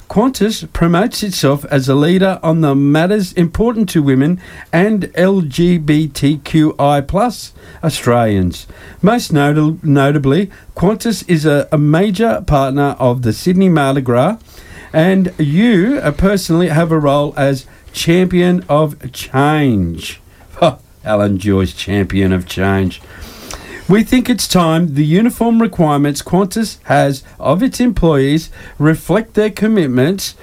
Qantas 0.09 0.67
promotes 0.73 1.23
itself 1.23 1.63
as 1.71 1.87
a 1.87 1.95
leader 1.95 2.41
on 2.43 2.59
the 2.59 2.75
matters 2.75 3.31
important 3.31 3.87
to 3.87 4.03
women 4.03 4.41
and 4.73 5.03
LGBTQI 5.13 7.07
plus 7.07 7.53
Australians. 7.81 8.67
Most 9.01 9.31
nota- 9.31 9.77
notably, 9.81 10.51
Qantas 10.75 11.23
is 11.29 11.45
a, 11.45 11.69
a 11.71 11.77
major 11.77 12.43
partner 12.45 12.97
of 12.99 13.21
the 13.21 13.31
Sydney 13.31 13.69
Mardi 13.69 14.01
Gras, 14.01 14.39
and 14.91 15.33
you 15.37 15.99
uh, 16.03 16.11
personally 16.11 16.67
have 16.67 16.91
a 16.91 16.99
role 16.99 17.33
as 17.37 17.65
champion 17.91 18.63
of 18.69 19.11
change. 19.11 20.19
Ha, 20.55 20.79
Alan 21.03 21.37
Joyce, 21.37 21.73
champion 21.73 22.31
of 22.31 22.47
change. 22.47 23.01
We 23.89 24.03
think 24.03 24.29
it's 24.29 24.47
time 24.47 24.93
the 24.93 25.03
uniform 25.03 25.59
requirements 25.59 26.21
Qantas 26.21 26.77
has 26.83 27.23
of 27.39 27.63
its 27.63 27.79
employees 27.79 28.51
reflect 28.77 29.33
their 29.33 29.49
commitments. 29.49 30.35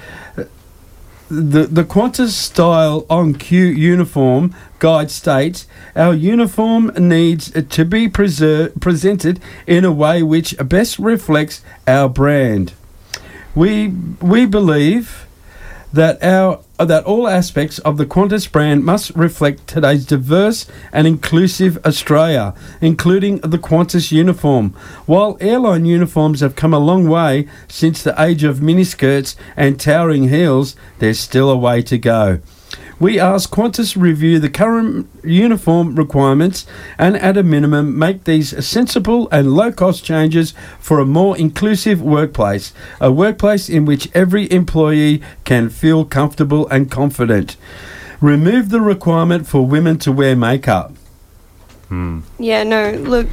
The, 1.29 1.67
the 1.67 1.85
Qantas 1.85 2.31
style 2.31 3.07
on 3.09 3.35
cue 3.35 3.67
uniform 3.67 4.53
guide 4.81 5.13
states 5.13 5.67
our 5.95 6.13
uniform 6.13 6.91
needs 6.99 7.51
to 7.51 7.85
be 7.85 8.09
presented 8.09 9.41
in 9.67 9.85
a 9.85 9.93
way 9.93 10.25
which 10.25 10.57
best 10.59 10.99
reflects 10.99 11.63
our 11.87 12.09
brand. 12.09 12.73
We, 13.55 13.89
we 14.21 14.47
believe 14.47 15.27
that 15.93 16.23
our 16.23 16.61
that 16.79 17.05
all 17.05 17.29
aspects 17.29 17.79
of 17.81 17.97
the 17.97 18.07
Qantas 18.07 18.51
brand 18.51 18.85
must 18.85 19.11
reflect 19.15 19.67
today's 19.67 20.05
diverse 20.05 20.67
and 20.93 21.07
inclusive 21.07 21.79
Australia, 21.85 22.55
including 22.81 23.39
the 23.39 23.59
Qantas 23.59 24.13
uniform. 24.13 24.71
While 25.07 25.39
airline 25.41 25.87
uniforms 25.87 26.41
have 26.41 26.57
come 26.57 26.75
a 26.75 26.79
long 26.79 27.09
way 27.09 27.49
since 27.69 28.03
the 28.03 28.21
age 28.21 28.45
of 28.45 28.59
miniskirts 28.59 29.37
and 29.57 29.81
towering 29.81 30.29
heels, 30.29 30.77
there's 30.99 31.19
still 31.19 31.51
a 31.51 31.57
way 31.57 31.83
to 31.83 31.99
go. 31.99 32.41
We 32.99 33.21
ask 33.21 33.51
Qantas 33.51 33.95
review 34.01 34.39
the 34.39 34.49
current 34.49 35.07
uniform 35.23 35.97
requirements 35.97 36.67
and 36.97 37.15
at 37.17 37.37
a 37.37 37.43
minimum 37.43 37.99
make 37.99 38.25
these 38.25 38.65
sensible 38.67 39.29
and 39.31 39.53
low 39.53 39.71
cost 39.71 40.03
changes 40.03 40.55
for 40.81 40.99
a 40.99 41.05
more 41.05 41.37
inclusive 41.37 42.01
workplace, 42.01 42.73
a 42.99 43.13
workplace 43.13 43.69
in 43.69 43.85
which 43.85 44.09
every 44.15 44.51
employee 44.51 45.23
can 45.45 45.69
feel 45.69 46.07
comfortable 46.07 46.67
and 46.69 46.91
confident. 46.91 47.57
Remove 48.23 48.71
the 48.71 48.81
requirement 48.81 49.47
for 49.47 49.67
women 49.67 49.99
to 49.99 50.11
wear 50.11 50.35
makeup. 50.35 50.95
Hmm. 51.89 52.21
Yeah, 52.39 52.65
no, 52.65 52.93
look, 52.93 53.29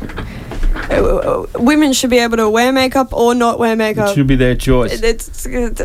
women 1.57 1.93
should 1.93 2.09
be 2.09 2.19
able 2.19 2.37
to 2.37 2.49
wear 2.49 2.73
makeup 2.73 3.13
or 3.13 3.33
not 3.33 3.59
wear 3.59 3.77
makeup. 3.77 4.09
It 4.09 4.15
should 4.15 4.27
be 4.27 4.35
their 4.35 4.55
choice. 4.55 5.01
It's, 5.01 5.45
it's 5.45 5.81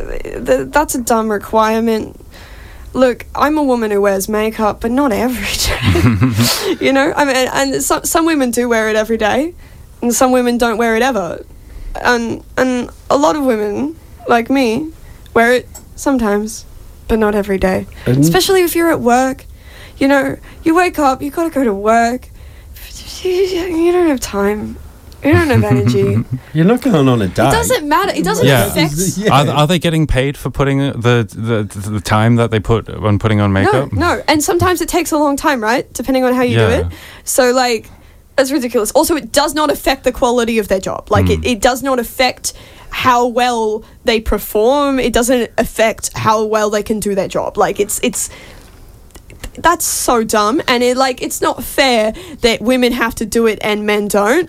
that's 0.73 0.95
a 0.97 1.03
dumb 1.03 1.31
requirement. 1.31 2.21
Look, 2.94 3.27
I'm 3.35 3.59
a 3.59 3.62
woman 3.62 3.90
who 3.90 4.01
wears 4.01 4.29
makeup, 4.29 4.81
but 4.81 4.90
not 4.90 5.12
every 5.12 5.44
day. 5.44 6.77
you 6.85 6.92
know, 6.92 7.12
I 7.14 7.24
mean, 7.24 7.37
and 7.53 7.83
some 7.83 8.05
some 8.05 8.27
women 8.27 8.51
do 8.51 8.68
wear 8.68 8.88
it 8.88 8.96
every 8.96 9.16
day, 9.18 9.55
and 10.03 10.12
some 10.14 10.33
women 10.33 10.59
don't 10.59 10.79
wear 10.79 10.96
it 10.96 11.03
ever. 11.03 11.44
And 11.94 12.42
and 12.57 12.90
a 13.11 13.16
lot 13.16 13.37
of 13.37 13.44
women, 13.44 13.96
like 14.29 14.48
me, 14.51 14.90
wear 15.35 15.53
it 15.53 15.68
sometimes, 15.96 16.64
but 17.09 17.18
not 17.18 17.35
every 17.35 17.59
day. 17.59 17.87
And- 18.07 18.18
Especially 18.18 18.62
if 18.62 18.74
you're 18.74 18.90
at 18.90 19.01
work. 19.01 19.44
You 19.98 20.07
know, 20.09 20.37
you 20.62 20.77
wake 20.77 20.98
up, 20.98 21.20
you 21.22 21.31
gotta 21.31 21.51
go 21.51 21.64
to 21.64 21.74
work. 21.74 22.29
You 23.24 23.92
don't 23.92 24.09
have 24.09 24.20
time. 24.20 24.77
You 25.24 25.33
don't 25.33 25.48
have 25.48 25.64
energy. 25.64 26.24
You're 26.54 26.64
not 26.64 26.81
going 26.81 27.09
on 27.09 27.20
a 27.22 27.26
date. 27.28 27.48
It 27.48 27.52
doesn't 27.52 27.88
matter. 27.88 28.12
It 28.14 28.24
doesn't 28.24 28.46
Yeah. 28.46 28.66
affect. 28.66 28.94
Yeah. 29.18 29.33
Are, 29.33 29.48
are 29.48 29.66
they 29.66 29.78
getting 29.78 30.07
paid 30.07 30.37
for 30.37 30.48
putting 30.50 30.78
the, 30.78 31.26
the 31.28 31.90
the 31.90 32.00
time 32.00 32.37
that 32.37 32.50
they 32.52 32.61
put 32.61 32.88
on 32.88 33.18
putting 33.18 33.40
on 33.40 33.52
makeup? 33.52 33.92
No, 33.92 34.16
no. 34.16 34.22
And 34.28 34.42
sometimes 34.42 34.81
it 34.81 34.88
takes 34.88 35.11
a 35.11 35.18
long 35.18 35.37
time, 35.37 35.61
right? 35.62 35.92
Depending 35.92 36.24
on 36.24 36.35
how 36.35 36.42
you 36.42 36.57
Yeah. 36.59 36.68
do 36.68 36.87
it. 36.87 36.92
So, 37.24 37.50
like, 37.52 37.90
that's 38.37 38.52
ridiculous. 38.52 38.92
Also, 38.92 39.16
it 39.16 39.33
does 39.33 39.54
not 39.54 39.70
affect 39.70 40.04
the 40.04 40.12
quality 40.12 40.59
of 40.59 40.68
their 40.68 40.78
job. 40.81 41.11
Like, 41.11 41.28
it, 41.28 41.40
mm. 41.40 41.46
it 41.52 41.61
does 41.61 41.83
not 41.83 41.98
affect 41.98 42.52
how 42.90 43.26
well 43.26 43.83
they 44.04 44.20
perform. 44.20 45.00
It 45.00 45.12
doesn't 45.12 45.50
affect 45.59 46.16
how 46.16 46.44
well 46.44 46.70
they 46.70 46.85
can 46.85 47.00
do 47.00 47.16
their 47.16 47.28
job. 47.28 47.59
Like, 47.59 47.81
it's, 47.81 47.98
it's, 48.04 48.31
that's 49.59 49.85
so 49.85 50.22
dumb. 50.22 50.62
And 50.68 50.85
it, 50.85 50.96
like, 50.96 51.20
it's 51.20 51.40
not 51.40 51.64
fair 51.64 52.12
that 52.42 52.61
women 52.61 52.92
have 52.92 53.16
to 53.16 53.26
do 53.26 53.46
it 53.48 53.59
and 53.62 53.85
men 53.85 54.07
don't. 54.07 54.48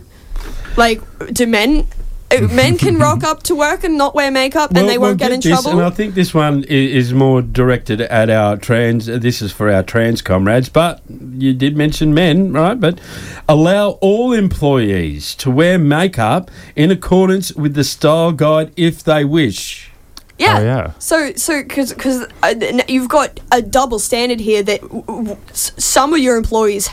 Like, 0.79 1.01
do 1.33 1.45
men. 1.45 1.85
uh, 2.31 2.47
Men 2.47 2.77
can 2.77 2.97
rock 3.07 3.23
up 3.23 3.43
to 3.43 3.55
work 3.55 3.83
and 3.83 3.97
not 3.97 4.13
wear 4.15 4.29
makeup 4.31 4.69
and 4.75 4.87
they 4.87 4.97
we'll 4.97 5.09
won't 5.09 5.19
get, 5.19 5.31
in 5.31 5.39
this, 5.41 5.49
trouble. 5.51 5.71
And 5.79 5.81
I 5.81 5.89
think 5.89 6.13
this 6.15 6.31
one 6.33 6.63
is, 6.65 7.07
is 7.07 7.13
more 7.13 7.41
directed 7.41 8.01
at 8.01 8.29
our 8.29 8.55
trans. 8.55 9.07
This 9.07 9.41
is 9.41 9.51
for 9.51 9.69
our 9.71 9.83
trans 9.83 10.21
comrades, 10.21 10.69
but 10.69 11.01
you 11.09 11.53
did 11.53 11.75
mention 11.75 12.13
men, 12.13 12.53
right? 12.53 12.79
But 12.79 12.99
allow 13.47 13.97
all 14.01 14.31
employees 14.33 15.35
to 15.35 15.49
wear 15.51 15.79
makeup 15.79 16.51
in 16.75 16.91
accordance 16.91 17.51
with 17.53 17.73
the 17.73 17.83
style 17.83 18.31
guide 18.31 18.71
if 18.77 19.03
they 19.03 19.25
wish. 19.25 19.89
Yeah. 20.37 20.59
Oh, 20.59 20.63
yeah. 20.63 20.91
So, 20.99 21.33
so 21.35 21.61
because 21.63 21.91
because 21.93 22.25
uh, 22.43 22.53
you've 22.87 23.09
got 23.09 23.41
a 23.51 23.61
double 23.61 23.99
standard 23.99 24.39
here 24.39 24.63
that 24.63 24.81
w- 24.81 25.03
w- 25.05 25.37
s- 25.49 25.73
some 25.77 26.13
of 26.13 26.19
your 26.19 26.37
employees 26.37 26.87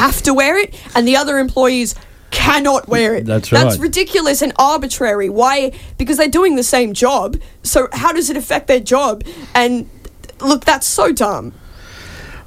have 0.00 0.20
to 0.22 0.34
wear 0.34 0.58
it, 0.58 0.74
and 0.96 1.06
the 1.06 1.14
other 1.16 1.38
employees 1.38 1.94
cannot 2.30 2.88
wear 2.88 3.14
it. 3.14 3.26
That's 3.26 3.50
That's 3.50 3.78
ridiculous 3.78 4.42
and 4.42 4.52
arbitrary. 4.58 5.28
Why? 5.28 5.72
Because 5.96 6.16
they're 6.16 6.28
doing 6.28 6.56
the 6.56 6.62
same 6.62 6.92
job. 6.92 7.36
So 7.62 7.88
how 7.92 8.12
does 8.12 8.30
it 8.30 8.36
affect 8.36 8.66
their 8.66 8.80
job? 8.80 9.24
And 9.54 9.88
look, 10.40 10.64
that's 10.64 10.86
so 10.86 11.12
dumb. 11.12 11.52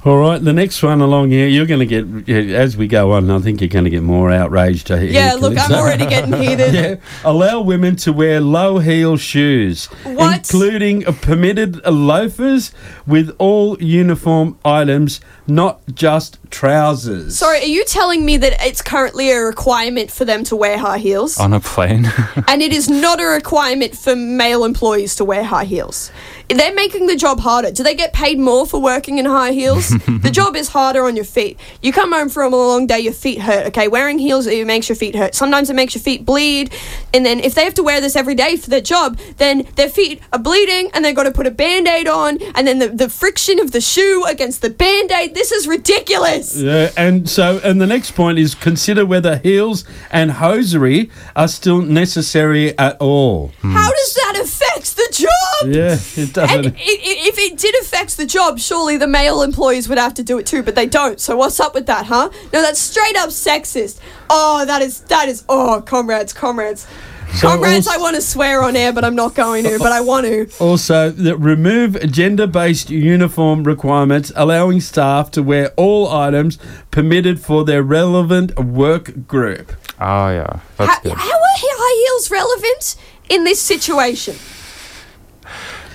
All 0.04 0.18
right, 0.18 0.42
the 0.42 0.52
next 0.52 0.82
one 0.82 1.00
along 1.00 1.30
here, 1.30 1.46
you're 1.46 1.66
going 1.66 1.86
to 1.88 2.24
get 2.24 2.28
as 2.50 2.76
we 2.76 2.88
go 2.88 3.12
on. 3.12 3.30
I 3.30 3.38
think 3.38 3.60
you're 3.60 3.68
going 3.68 3.84
to 3.84 3.90
get 3.90 4.02
more 4.02 4.32
outraged. 4.32 4.88
here, 4.88 4.98
Yeah. 5.04 5.34
Look, 5.34 5.56
I'm 5.56 5.70
already 5.70 6.06
getting 6.06 6.32
heated. 6.32 6.72
Yeah, 6.82 6.96
allow 7.24 7.60
women 7.60 7.94
to 7.96 8.12
wear 8.12 8.40
low 8.40 8.78
heel 8.80 9.16
shoes, 9.16 9.86
What? 10.02 10.38
including 10.38 11.06
uh, 11.06 11.12
permitted 11.12 11.84
loafers 11.86 12.72
with 13.06 13.30
all 13.38 13.80
uniform 13.80 14.58
items, 14.64 15.20
not 15.46 15.80
just 15.94 16.38
trousers. 16.50 17.36
Sorry, 17.38 17.60
are 17.60 17.66
you 17.66 17.84
telling 17.84 18.24
me 18.24 18.36
that 18.38 18.54
it's 18.60 18.82
currently 18.82 19.30
a 19.30 19.38
requirement 19.40 20.10
for 20.10 20.24
them 20.24 20.42
to 20.44 20.56
wear 20.56 20.78
high 20.78 20.98
heels? 20.98 21.38
On 21.38 21.52
a 21.52 21.60
plane. 21.60 22.10
and 22.48 22.60
it 22.62 22.72
is 22.72 22.88
not 22.88 23.20
a 23.20 23.26
requirement 23.26 23.94
for 23.96 24.16
male 24.16 24.64
employees 24.64 25.14
to 25.16 25.24
wear 25.24 25.44
high 25.44 25.64
heels. 25.64 26.10
They're 26.58 26.74
making 26.74 27.06
the 27.06 27.16
job 27.16 27.40
harder. 27.40 27.70
Do 27.70 27.82
they 27.82 27.94
get 27.94 28.12
paid 28.12 28.38
more 28.38 28.66
for 28.66 28.80
working 28.80 29.18
in 29.18 29.24
high 29.24 29.52
heels? 29.52 29.88
the 30.06 30.30
job 30.30 30.56
is 30.56 30.68
harder 30.68 31.04
on 31.04 31.16
your 31.16 31.24
feet. 31.24 31.58
You 31.80 31.92
come 31.92 32.12
home 32.12 32.28
from 32.28 32.52
a 32.52 32.56
long 32.56 32.86
day, 32.86 33.00
your 33.00 33.12
feet 33.12 33.40
hurt, 33.40 33.66
okay? 33.68 33.88
Wearing 33.88 34.18
heels, 34.18 34.46
it 34.46 34.66
makes 34.66 34.88
your 34.88 34.96
feet 34.96 35.14
hurt. 35.14 35.34
Sometimes 35.34 35.70
it 35.70 35.74
makes 35.74 35.94
your 35.94 36.02
feet 36.02 36.24
bleed. 36.24 36.72
And 37.14 37.24
then 37.24 37.40
if 37.40 37.54
they 37.54 37.64
have 37.64 37.74
to 37.74 37.82
wear 37.82 38.00
this 38.00 38.16
every 38.16 38.34
day 38.34 38.56
for 38.56 38.70
their 38.70 38.80
job, 38.80 39.18
then 39.38 39.66
their 39.76 39.88
feet 39.88 40.20
are 40.32 40.38
bleeding 40.38 40.90
and 40.94 41.04
they've 41.04 41.14
got 41.14 41.24
to 41.24 41.32
put 41.32 41.46
a 41.46 41.50
band 41.50 41.88
aid 41.88 42.08
on. 42.08 42.40
And 42.54 42.66
then 42.66 42.78
the, 42.78 42.88
the 42.88 43.08
friction 43.08 43.60
of 43.60 43.72
the 43.72 43.80
shoe 43.80 44.24
against 44.28 44.62
the 44.62 44.70
band 44.70 45.10
aid, 45.12 45.34
this 45.34 45.52
is 45.52 45.66
ridiculous. 45.66 46.56
Yeah, 46.56 46.90
and 46.96 47.28
so, 47.28 47.60
and 47.64 47.80
the 47.80 47.86
next 47.86 48.12
point 48.12 48.38
is 48.38 48.54
consider 48.54 49.04
whether 49.06 49.38
heels 49.38 49.84
and 50.10 50.32
hosiery 50.32 51.10
are 51.36 51.48
still 51.48 51.82
necessary 51.82 52.76
at 52.78 53.00
all. 53.00 53.52
How 53.62 53.90
does 53.90 54.14
that 54.14 54.40
affect 54.42 54.96
the 54.96 55.08
job? 55.12 55.74
Yeah, 55.74 55.98
it 56.22 56.32
And 56.50 56.62
doesn't. 56.64 56.76
i- 56.76 56.80
i- 56.80 57.20
if 57.28 57.38
it 57.38 57.58
did 57.58 57.74
affect 57.82 58.16
the 58.16 58.26
job, 58.26 58.58
surely 58.58 58.96
the 58.96 59.06
male 59.06 59.42
employees 59.42 59.88
would 59.88 59.98
have 59.98 60.14
to 60.14 60.22
do 60.22 60.38
it 60.38 60.46
too, 60.46 60.62
but 60.62 60.74
they 60.74 60.86
don't. 60.86 61.20
So 61.20 61.36
what's 61.36 61.58
up 61.60 61.74
with 61.74 61.86
that, 61.86 62.06
huh? 62.06 62.30
No, 62.52 62.62
that's 62.62 62.80
straight 62.80 63.16
up 63.16 63.30
sexist. 63.30 63.98
Oh, 64.30 64.64
that 64.64 64.82
is 64.82 65.00
that 65.08 65.28
is 65.28 65.44
oh, 65.48 65.82
comrades, 65.84 66.32
comrades. 66.32 66.86
So 67.34 67.48
comrades, 67.48 67.86
also- 67.86 67.98
I 67.98 68.02
want 68.02 68.16
to 68.16 68.20
swear 68.22 68.62
on 68.62 68.76
air, 68.76 68.92
but 68.92 69.04
I'm 69.06 69.14
not 69.14 69.34
going 69.34 69.64
to, 69.64 69.78
but 69.78 69.90
I 69.90 70.02
want 70.02 70.26
to. 70.26 70.48
Also, 70.60 71.10
that 71.10 71.36
remove 71.38 71.98
gender-based 72.10 72.90
uniform 72.90 73.64
requirements, 73.64 74.30
allowing 74.36 74.80
staff 74.82 75.30
to 75.30 75.42
wear 75.42 75.70
all 75.78 76.08
items 76.10 76.58
permitted 76.90 77.40
for 77.40 77.64
their 77.64 77.82
relevant 77.82 78.58
work 78.62 79.26
group. 79.26 79.72
oh 79.98 80.28
yeah, 80.28 80.46
How, 80.78 80.84
that's 80.86 80.90
how 80.96 81.02
good. 81.02 81.12
are 81.12 81.16
high 81.18 82.04
heels 82.04 82.30
relevant 82.30 82.96
in 83.30 83.44
this 83.44 83.62
situation? 83.62 84.36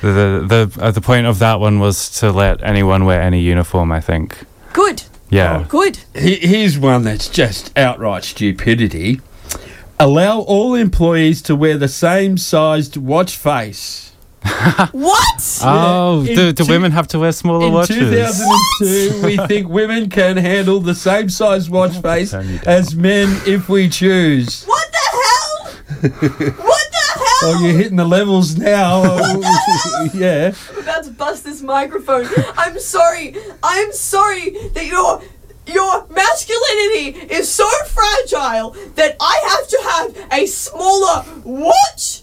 The 0.02 0.08
the 0.48 0.68
the, 0.76 0.82
uh, 0.84 0.92
the 0.92 1.02
point 1.02 1.28
of 1.28 1.40
that 1.40 1.60
one 1.60 1.80
was 1.80 2.10
to 2.20 2.32
let 2.32 2.64
anyone 2.64 3.06
wear 3.06 3.22
any 3.22 3.42
uniform. 3.42 3.92
I 3.92 4.02
think. 4.02 4.38
Good, 4.74 5.04
Yeah. 5.30 5.66
good. 5.68 6.00
He- 6.14 6.36
Here's 6.48 6.78
one 6.78 7.04
that's 7.04 7.28
just 7.30 7.76
outright 7.78 8.24
stupidity. 8.24 9.22
Allow 10.00 10.42
all 10.42 10.76
employees 10.76 11.42
to 11.44 11.56
wear 11.56 11.78
the 11.78 11.88
same 11.88 12.38
sized 12.38 12.98
watch 12.98 13.36
face. 13.36 14.12
What? 14.92 15.60
Oh, 15.64 16.20
In 16.20 16.26
do, 16.36 16.36
do 16.54 16.64
two- 16.66 16.72
women 16.72 16.92
have 16.92 17.08
to 17.10 17.20
wear 17.20 17.32
smaller 17.32 17.66
In 17.68 17.74
watches? 17.74 17.98
2002, 17.98 19.26
we 19.26 19.38
think 19.48 19.68
women 19.68 20.10
can 20.10 20.38
handle 20.38 20.80
the 20.80 20.94
same 20.96 21.30
size 21.30 21.70
watch 21.70 21.98
face 22.02 22.32
Turn 22.32 22.48
you 22.48 22.60
down. 22.60 22.68
as 22.76 22.96
men 22.96 23.42
if 23.48 23.68
we 23.70 23.90
choose. 23.90 24.64
What 24.66 24.88
the 24.92 25.06
hell? 25.18 26.52
what 26.70 26.77
Oh, 27.44 27.60
you're 27.62 27.78
hitting 27.78 27.98
the 27.98 28.06
levels 28.06 28.58
now. 28.58 29.04
Oh, 29.40 30.10
yeah. 30.14 30.54
I'm 30.72 30.80
about 30.80 31.04
to 31.04 31.12
bust 31.12 31.44
this 31.44 31.62
microphone. 31.62 32.28
I'm 32.58 32.80
sorry. 32.80 33.36
I'm 33.64 33.92
sorry 33.92 34.52
that 34.70 34.86
your 34.86 35.22
your 35.66 36.08
masculinity 36.08 37.34
is 37.34 37.52
so 37.52 37.68
fragile 37.86 38.72
that 38.96 39.16
I 39.20 39.42
have 39.50 39.68
to 39.68 39.80
have 39.84 40.40
a 40.40 40.46
smaller 40.46 41.26
watch. 41.44 42.22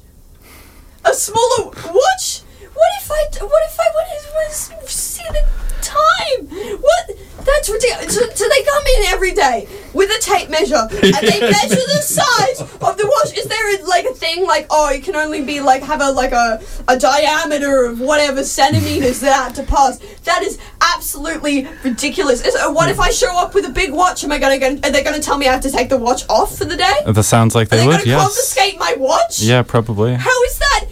A 1.05 1.13
smaller 1.15 1.67
watch. 1.67 2.41
What 2.73 2.91
if 3.01 3.11
I? 3.11 3.45
What 3.45 3.63
if 3.65 3.81
I 3.81 3.89
was, 3.95 4.71
was 4.83 4.91
see 4.91 5.25
the 5.29 5.64
time? 5.85 6.47
What? 6.81 7.11
That's 7.45 7.69
ridiculous. 7.69 8.15
So, 8.15 8.27
so 8.31 8.49
they 8.49 8.63
come 8.65 8.83
in 8.99 9.05
every 9.07 9.33
day 9.33 9.69
with 9.93 10.11
a 10.11 10.21
tape 10.21 10.49
measure 10.49 10.89
and 10.91 11.15
they 11.15 11.41
measure 11.53 11.75
the 11.75 12.01
size 12.03 12.61
of 12.61 12.97
the 12.97 13.07
watch. 13.07 13.37
Is 13.37 13.45
there 13.45 13.77
a, 13.77 13.85
like 13.87 14.07
a 14.07 14.15
thing 14.15 14.47
like 14.47 14.67
oh 14.71 14.91
it 14.91 15.03
can 15.05 15.15
only 15.15 15.45
be 15.45 15.61
like 15.61 15.83
have 15.83 16.01
a 16.01 16.11
like 16.11 16.33
a 16.33 16.63
a 16.89 16.99
diameter 16.99 17.85
of 17.85 18.01
whatever 18.01 18.43
centimeters 18.45 19.21
that 19.21 19.55
to 19.57 19.63
pass? 19.65 19.99
That 20.25 20.43
is 20.43 20.59
absolutely 20.81 21.69
ridiculous. 21.85 22.45
Is, 22.47 22.55
uh, 22.55 22.73
what 22.73 22.89
if 22.89 22.99
I 22.99 23.11
show 23.11 23.37
up 23.37 23.55
with 23.55 23.67
a 23.67 23.71
big 23.71 23.93
watch? 23.93 24.25
Am 24.25 24.33
I 24.33 24.39
gonna 24.39 24.59
go? 24.59 24.69
Are 24.83 24.91
they 24.91 25.03
gonna 25.05 25.21
tell 25.21 25.37
me 25.37 25.47
I 25.47 25.53
have 25.53 25.63
to 25.63 25.71
take 25.71 25.91
the 25.91 25.99
watch 25.99 26.23
off 26.31 26.57
for 26.57 26.65
the 26.65 26.77
day? 26.77 26.95
That 27.07 27.23
sounds 27.25 27.55
like 27.55 27.67
Are 27.69 27.77
they 27.77 27.83
they 27.83 27.87
would. 27.89 28.07
Yes. 28.07 28.23
confiscate 28.23 28.79
my 28.79 28.95
watch? 28.99 29.41
Yeah, 29.41 29.63
probably. 29.63 30.15
How 30.15 30.43
is 30.45 30.59
that 30.59 30.85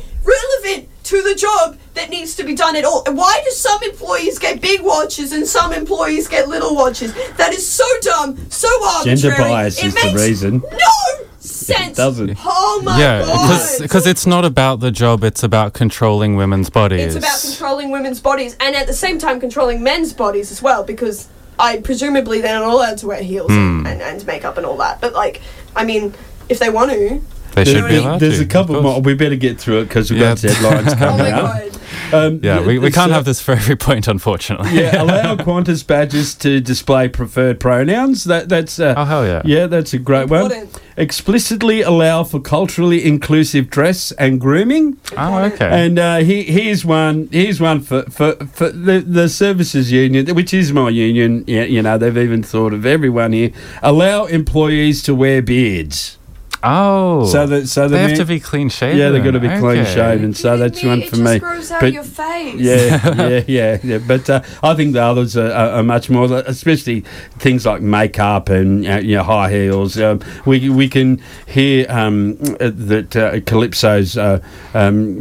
to 1.12 1.22
the 1.22 1.34
job 1.34 1.78
that 1.94 2.08
needs 2.10 2.34
to 2.36 2.44
be 2.44 2.54
done 2.54 2.74
at 2.76 2.84
all. 2.84 3.04
Why 3.06 3.40
do 3.44 3.50
some 3.50 3.82
employees 3.82 4.38
get 4.38 4.60
big 4.60 4.80
watches 4.82 5.32
and 5.32 5.46
some 5.46 5.72
employees 5.72 6.26
get 6.28 6.48
little 6.48 6.74
watches? 6.74 7.12
That 7.36 7.52
is 7.52 7.66
so 7.66 7.84
dumb, 8.00 8.50
so 8.50 8.68
arbitrary. 8.84 9.16
Gender 9.18 9.36
bias 9.36 9.78
It 9.78 9.86
is 9.86 9.94
the 9.94 10.00
makes 10.06 10.22
reason. 10.26 10.62
No 10.72 11.24
sense. 11.38 11.90
It 11.90 11.96
doesn't. 11.96 12.38
Oh 12.44 12.80
my 12.84 12.98
yeah, 12.98 13.22
god. 13.22 13.80
because 13.82 14.06
it's 14.06 14.26
not 14.26 14.44
about 14.44 14.80
the 14.80 14.90
job; 14.90 15.22
it's 15.22 15.42
about 15.42 15.74
controlling 15.74 16.36
women's 16.36 16.70
bodies. 16.70 17.14
It's 17.14 17.24
about 17.24 17.40
controlling 17.42 17.90
women's 17.90 18.20
bodies 18.20 18.56
and 18.60 18.74
at 18.74 18.86
the 18.86 18.94
same 18.94 19.18
time 19.18 19.38
controlling 19.38 19.82
men's 19.82 20.12
bodies 20.12 20.50
as 20.50 20.62
well 20.62 20.82
because 20.82 21.28
I 21.58 21.78
presumably 21.80 22.40
they're 22.40 22.58
not 22.58 22.72
allowed 22.72 22.98
to 22.98 23.06
wear 23.06 23.22
heels 23.22 23.50
Hmm. 23.50 23.86
and, 23.86 24.00
and 24.00 24.26
makeup 24.26 24.56
and 24.56 24.64
all 24.64 24.78
that. 24.78 25.00
But 25.00 25.12
like, 25.12 25.42
I 25.76 25.84
mean, 25.84 26.14
if 26.48 26.58
they 26.58 26.70
want 26.70 26.90
to, 26.92 27.20
they 27.55 27.64
should 27.64 27.88
be 27.88 27.96
allowed 27.96 28.18
There's 28.20 28.38
to, 28.38 28.44
a 28.44 28.46
couple 28.48 28.76
of 28.76 28.82
more. 28.82 29.00
We 29.00 29.14
better 29.14 29.36
get 29.36 29.59
through 29.61 29.80
it 29.80 29.84
because 29.84 30.11
we've 30.11 30.20
Yeah. 30.20 30.30
got 30.34 30.38
deadlines 30.38 30.92
oh 30.92 30.96
coming 30.96 31.18
my 31.18 31.32
up. 31.32 31.55
god. 31.55 31.78
Um, 32.14 32.40
Yeah, 32.42 32.64
we, 32.66 32.78
we 32.78 32.90
can't 32.90 33.11
uh, 33.11 33.14
have 33.14 33.24
this 33.24 33.40
for 33.40 33.53
every 33.53 33.76
point, 33.76 34.07
unfortunately. 34.09 34.70
yeah, 34.74 35.03
allow 35.03 35.36
Qantas 35.36 35.86
badges 35.86 36.34
to 36.36 36.61
display 36.61 37.09
preferred 37.09 37.61
pronouns. 37.61 38.24
That 38.24 38.48
that's 38.48 38.78
uh, 38.78 38.94
oh 38.96 39.05
hell 39.05 39.26
yeah. 39.26 39.42
yeah, 39.44 39.66
that's 39.66 39.92
a 39.94 39.98
great 39.98 40.28
one. 40.28 40.68
Explicitly 40.96 41.80
allow 41.82 42.22
for 42.24 42.38
culturally 42.40 43.05
inclusive 43.05 43.68
dress 43.70 44.12
and 44.12 44.40
grooming. 44.40 44.98
Oh 45.16 45.38
okay. 45.44 45.68
And 45.68 45.98
uh, 45.98 46.18
he, 46.18 46.42
here's 46.44 46.84
one. 46.84 47.28
Here's 47.32 47.61
one 47.61 47.80
for, 47.80 48.03
for, 48.05 48.34
for 48.46 48.70
the, 48.70 49.00
the 49.00 49.28
services 49.28 49.90
union, 49.92 50.34
which 50.34 50.53
is 50.55 50.72
my 50.72 50.88
union. 50.90 51.44
Yeah, 51.46 51.64
you 51.64 51.82
know 51.82 51.98
they've 51.98 52.16
even 52.16 52.42
thought 52.42 52.72
of 52.72 52.84
everyone 52.86 53.32
here. 53.32 53.53
Allow 53.82 54.26
employees 54.26 55.03
to 55.05 55.14
wear 55.14 55.42
beards. 55.42 56.18
Oh, 56.62 57.26
So 57.26 57.46
that 57.46 57.68
so 57.68 57.82
the 57.88 57.96
they 57.96 58.00
have 58.02 58.10
man- 58.10 58.18
to 58.18 58.24
be 58.24 58.40
clean 58.40 58.68
shaven. 58.68 58.98
Yeah, 58.98 59.10
they've 59.10 59.22
got 59.24 59.32
to 59.32 59.40
be 59.40 59.48
clean 59.48 59.80
Okay. 59.82 59.94
shaven. 59.94 60.34
So 60.34 60.56
that's 60.56 60.82
one 60.82 61.00
for 61.02 61.16
just 61.16 61.22
me. 61.22 61.38
grows 61.38 61.70
out 61.70 61.80
But- 61.80 61.92
your 61.92 62.02
face. 62.04 62.54
Yeah, 62.56 63.14
yeah, 63.28 63.42
yeah, 63.46 63.78
yeah. 63.82 63.98
But 63.98 64.28
uh, 64.30 64.42
I 64.62 64.74
think 64.74 64.92
the 64.94 65.02
others 65.02 65.36
are, 65.36 65.50
are, 65.50 65.70
are 65.78 65.82
much 65.82 66.10
more, 66.10 66.26
especially 66.46 67.00
things 67.38 67.64
like 67.66 67.80
makeup 67.82 68.48
and 68.48 68.86
uh, 68.86 68.96
you 68.96 69.16
know, 69.16 69.22
high 69.24 69.50
heels. 69.50 69.98
Um, 69.98 70.20
we 70.46 70.68
we 70.68 70.88
can 70.88 71.20
hear 71.46 71.86
um, 71.88 72.36
uh, 72.60 72.70
that 72.74 73.16
uh, 73.16 73.40
Calypso's 73.40 74.16
uh, 74.16 74.40
um, 74.74 75.16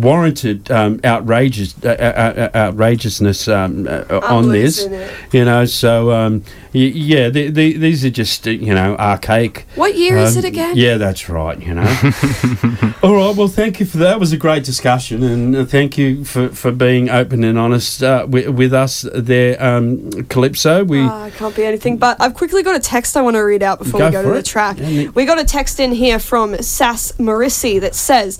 warranted 0.00 0.70
um, 0.70 1.00
outrageous 1.04 1.74
uh, 1.84 2.50
outrageousness 2.54 3.48
um, 3.48 3.86
uh, 3.88 4.20
on 4.22 4.48
this. 4.50 4.86
You 5.32 5.44
know, 5.44 5.64
so 5.66 6.10
um, 6.12 6.42
y- 6.74 6.80
yeah, 6.94 7.28
the, 7.28 7.50
the, 7.50 7.76
these 7.76 8.04
are 8.04 8.10
just 8.10 8.46
you 8.46 8.74
know 8.74 8.96
archaic. 8.96 9.66
What 9.74 9.96
year 9.96 10.16
is 10.18 10.36
it 10.36 10.44
again? 10.44 10.75
Yeah, 10.76 10.98
that's 10.98 11.30
right. 11.30 11.58
You 11.58 11.72
know. 11.74 11.82
All 13.02 13.14
right. 13.14 13.34
Well, 13.34 13.48
thank 13.48 13.80
you 13.80 13.86
for 13.86 13.96
that. 13.96 14.16
It 14.16 14.20
was 14.20 14.34
a 14.34 14.36
great 14.36 14.62
discussion, 14.62 15.22
and 15.22 15.56
uh, 15.56 15.64
thank 15.64 15.96
you 15.96 16.22
for, 16.24 16.50
for 16.50 16.70
being 16.70 17.08
open 17.08 17.44
and 17.44 17.58
honest 17.58 18.02
uh, 18.02 18.26
with, 18.28 18.48
with 18.50 18.74
us 18.74 19.06
there, 19.14 19.56
um, 19.64 20.10
Calypso. 20.24 20.84
We 20.84 21.00
Oh, 21.00 21.06
I 21.08 21.30
can't 21.30 21.56
be 21.56 21.64
anything. 21.64 21.96
But 21.96 22.20
I've 22.20 22.34
quickly 22.34 22.62
got 22.62 22.76
a 22.76 22.80
text 22.80 23.16
I 23.16 23.22
want 23.22 23.36
to 23.36 23.40
read 23.40 23.62
out 23.62 23.78
before 23.78 24.00
Go 24.00 24.06
we 24.08 24.12
go 24.12 24.22
to 24.22 24.28
for 24.28 24.34
the 24.34 24.40
it. 24.40 24.44
track. 24.44 24.76
Yeah, 24.78 24.88
ne- 24.88 25.08
We 25.08 25.24
got 25.24 25.38
a 25.38 25.44
text 25.44 25.80
in 25.80 25.92
here 25.92 26.18
from 26.18 26.54
Sass 26.58 27.12
Marissi 27.12 27.80
that 27.80 27.94
says 27.94 28.38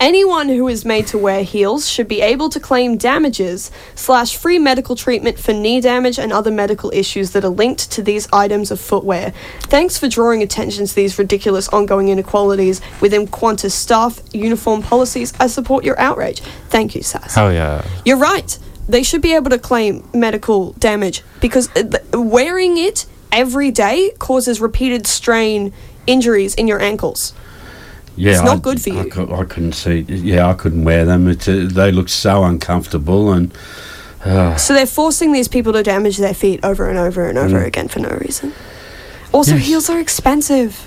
anyone 0.00 0.48
who 0.48 0.68
is 0.68 0.84
made 0.84 1.06
to 1.08 1.18
wear 1.18 1.42
heels 1.42 1.88
should 1.88 2.08
be 2.08 2.20
able 2.20 2.48
to 2.50 2.60
claim 2.60 2.96
damages 2.96 3.70
slash 3.94 4.36
free 4.36 4.58
medical 4.58 4.96
treatment 4.96 5.38
for 5.38 5.52
knee 5.52 5.80
damage 5.80 6.18
and 6.18 6.32
other 6.32 6.50
medical 6.50 6.90
issues 6.94 7.32
that 7.32 7.44
are 7.44 7.48
linked 7.50 7.90
to 7.92 8.02
these 8.02 8.28
items 8.32 8.70
of 8.70 8.80
footwear. 8.80 9.32
Thanks 9.62 9.98
for 9.98 10.08
drawing 10.08 10.42
attention 10.42 10.86
to 10.86 10.94
these 10.94 11.18
ridiculous 11.18 11.68
ongoing 11.68 12.08
inequalities 12.08 12.80
within 13.00 13.26
Qantas 13.26 13.72
staff 13.72 14.20
uniform 14.32 14.82
policies. 14.82 15.32
I 15.40 15.46
support 15.46 15.84
your 15.84 15.98
outrage. 15.98 16.40
Thank 16.68 16.94
you, 16.94 17.02
Sass. 17.02 17.34
Hell 17.34 17.52
yeah. 17.52 17.86
You're 18.04 18.18
right. 18.18 18.58
They 18.88 19.02
should 19.02 19.20
be 19.20 19.34
able 19.34 19.50
to 19.50 19.58
claim 19.58 20.08
medical 20.14 20.72
damage 20.72 21.22
because 21.40 21.68
uh, 21.76 21.98
wearing 22.12 22.78
it 22.78 23.06
every 23.30 23.70
day 23.70 24.12
causes 24.18 24.60
repeated 24.60 25.06
strain 25.06 25.72
injuries 26.06 26.54
in 26.54 26.66
your 26.66 26.80
ankles. 26.80 27.34
Yeah, 28.18 28.32
it's 28.32 28.42
not 28.42 28.56
I- 28.58 28.60
good 28.60 28.80
for 28.82 28.90
I, 28.90 29.02
you. 29.04 29.34
I 29.34 29.44
couldn't 29.44 29.72
see. 29.72 30.00
Yeah, 30.08 30.48
I 30.48 30.54
couldn't 30.54 30.84
wear 30.84 31.04
them. 31.04 31.28
It's, 31.28 31.48
uh, 31.48 31.68
they 31.70 31.90
look 31.92 32.08
so 32.08 32.44
uncomfortable, 32.44 33.32
and 33.32 33.52
uh, 34.24 34.56
So 34.56 34.74
they're 34.74 34.86
forcing 34.86 35.32
these 35.32 35.48
people 35.48 35.72
to 35.72 35.82
damage 35.82 36.16
their 36.18 36.34
feet 36.34 36.60
over 36.64 36.88
and 36.88 36.98
over 36.98 37.28
and 37.28 37.38
over 37.38 37.60
Mm. 37.60 37.66
again 37.66 37.88
for 37.88 38.00
no 38.00 38.10
reason. 38.20 38.52
Also, 39.32 39.54
Yes. 39.54 39.66
heels 39.66 39.90
are 39.90 40.00
expensive. 40.00 40.86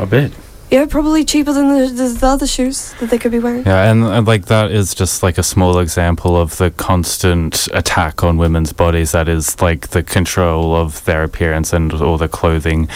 I 0.00 0.04
bet. 0.06 0.32
Yeah, 0.70 0.86
probably 0.86 1.24
cheaper 1.24 1.52
than 1.52 1.68
the, 1.68 1.86
the, 1.86 2.08
the 2.08 2.26
other 2.26 2.46
shoes 2.46 2.94
that 2.94 3.10
they 3.10 3.18
could 3.18 3.30
be 3.30 3.38
wearing. 3.38 3.64
Yeah, 3.64 3.90
and, 3.90 4.02
and 4.04 4.26
like 4.26 4.46
that 4.46 4.72
is 4.72 4.94
just 4.94 5.22
like 5.22 5.38
a 5.38 5.42
small 5.42 5.78
example 5.78 6.36
of 6.36 6.56
the 6.56 6.70
constant 6.72 7.68
attack 7.72 8.24
on 8.24 8.38
women's 8.38 8.72
bodies. 8.72 9.12
That 9.12 9.28
is 9.28 9.60
like 9.60 9.88
the 9.88 10.02
control 10.02 10.74
of 10.74 11.04
their 11.04 11.22
appearance 11.22 11.72
and 11.72 11.92
all 11.92 12.18
the 12.18 12.28
clothing 12.28 12.88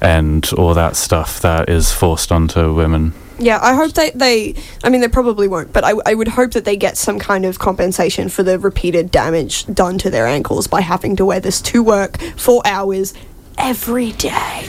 and 0.00 0.48
all 0.56 0.72
that 0.74 0.96
stuff 0.96 1.40
that 1.40 1.68
is 1.68 1.92
forced 1.92 2.32
onto 2.32 2.72
women. 2.74 3.12
Yeah, 3.38 3.58
I 3.62 3.74
hope 3.74 3.92
they, 3.92 4.10
they 4.10 4.54
I 4.82 4.88
mean, 4.88 5.00
they 5.00 5.08
probably 5.08 5.46
won't, 5.48 5.72
but 5.72 5.84
I, 5.84 5.92
I 6.06 6.14
would 6.14 6.28
hope 6.28 6.52
that 6.52 6.64
they 6.64 6.76
get 6.76 6.96
some 6.96 7.18
kind 7.18 7.44
of 7.44 7.58
compensation 7.58 8.28
for 8.28 8.42
the 8.42 8.58
repeated 8.58 9.10
damage 9.10 9.66
done 9.66 9.98
to 9.98 10.10
their 10.10 10.26
ankles 10.26 10.66
by 10.66 10.80
having 10.80 11.14
to 11.16 11.24
wear 11.24 11.40
this 11.40 11.60
to 11.62 11.82
work 11.82 12.18
for 12.36 12.62
hours 12.64 13.14
every 13.56 14.12
day. 14.12 14.66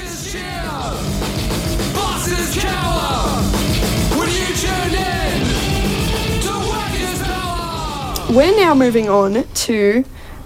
We're 8.30 8.56
now 8.56 8.76
moving 8.76 9.10
on 9.10 9.44
to 9.44 10.06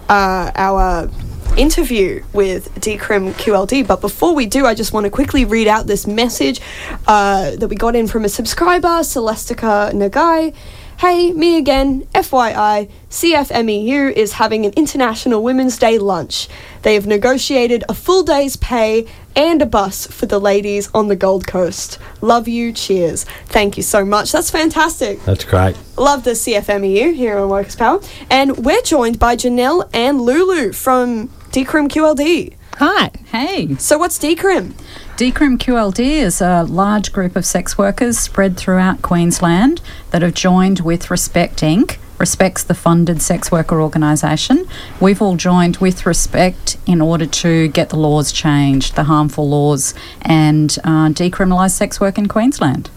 uh, 0.09 0.51
our 0.55 1.09
interview 1.57 2.23
with 2.33 2.73
Decrim 2.75 3.33
QLD. 3.33 3.87
But 3.87 4.01
before 4.01 4.33
we 4.33 4.45
do, 4.45 4.65
I 4.65 4.73
just 4.73 4.93
want 4.93 5.05
to 5.05 5.09
quickly 5.09 5.45
read 5.45 5.67
out 5.67 5.85
this 5.85 6.07
message 6.07 6.61
uh, 7.07 7.55
that 7.57 7.67
we 7.67 7.75
got 7.75 7.95
in 7.95 8.07
from 8.07 8.25
a 8.25 8.29
subscriber, 8.29 8.87
Celestica 8.87 9.91
Nagai. 9.91 10.53
Hey, 10.99 11.33
me 11.33 11.57
again. 11.57 12.03
FYI, 12.13 12.89
CFMEU 13.09 14.11
is 14.13 14.33
having 14.33 14.65
an 14.65 14.71
International 14.77 15.43
Women's 15.43 15.77
Day 15.77 15.97
lunch. 15.97 16.47
They 16.83 16.93
have 16.93 17.05
negotiated 17.05 17.83
a 17.89 17.93
full 17.93 18.23
day's 18.23 18.55
pay 18.55 19.05
and 19.35 19.61
a 19.61 19.65
bus 19.65 20.07
for 20.07 20.27
the 20.27 20.39
ladies 20.39 20.89
on 20.93 21.07
the 21.07 21.15
Gold 21.15 21.45
Coast. 21.45 21.99
Love 22.21 22.47
you. 22.47 22.71
Cheers. 22.71 23.25
Thank 23.47 23.75
you 23.75 23.83
so 23.83 24.05
much. 24.05 24.31
That's 24.31 24.49
fantastic. 24.49 25.21
That's 25.25 25.43
great. 25.43 25.75
Love 25.97 26.23
the 26.23 26.31
CFMEU 26.31 27.13
here 27.13 27.37
on 27.37 27.49
Workers 27.49 27.75
Power. 27.75 27.99
And 28.29 28.57
we're 28.57 28.81
joined 28.83 29.19
by 29.19 29.35
Janelle 29.35 29.89
and 29.93 30.21
Lulu 30.21 30.71
from 30.71 31.27
Decrim 31.51 31.89
QLD. 31.89 32.55
Hi. 32.77 33.11
Hey. 33.27 33.75
So 33.75 33.99
what's 33.99 34.17
Decrim? 34.17 34.73
Decrim 35.15 35.57
QLD 35.59 35.99
is 35.99 36.41
a 36.41 36.63
large 36.63 37.13
group 37.13 37.35
of 37.35 37.45
sex 37.45 37.77
workers 37.77 38.17
spread 38.17 38.57
throughout 38.57 39.03
Queensland 39.03 39.79
that 40.09 40.23
have 40.23 40.33
joined 40.33 40.79
with 40.79 41.11
Respect 41.11 41.57
Inc. 41.57 41.97
Respect's 42.17 42.63
the 42.63 42.73
funded 42.73 43.21
sex 43.21 43.51
worker 43.51 43.79
organisation. 43.79 44.67
We've 44.99 45.21
all 45.21 45.35
joined 45.35 45.77
with 45.77 46.07
Respect 46.07 46.77
in 46.87 46.99
order 46.99 47.27
to 47.27 47.67
get 47.67 47.89
the 47.89 47.95
laws 47.95 48.31
changed, 48.31 48.95
the 48.95 49.03
harmful 49.03 49.47
laws, 49.47 49.93
and 50.23 50.75
uh, 50.83 51.09
decriminalise 51.09 51.71
sex 51.71 51.99
work 51.99 52.17
in 52.17 52.27
Queensland. 52.27 52.89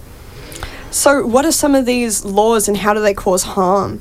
So 0.90 1.26
what 1.26 1.44
are 1.44 1.52
some 1.52 1.74
of 1.74 1.84
these 1.84 2.24
laws 2.24 2.66
and 2.66 2.78
how 2.78 2.94
do 2.94 3.00
they 3.00 3.12
cause 3.12 3.42
harm? 3.42 4.00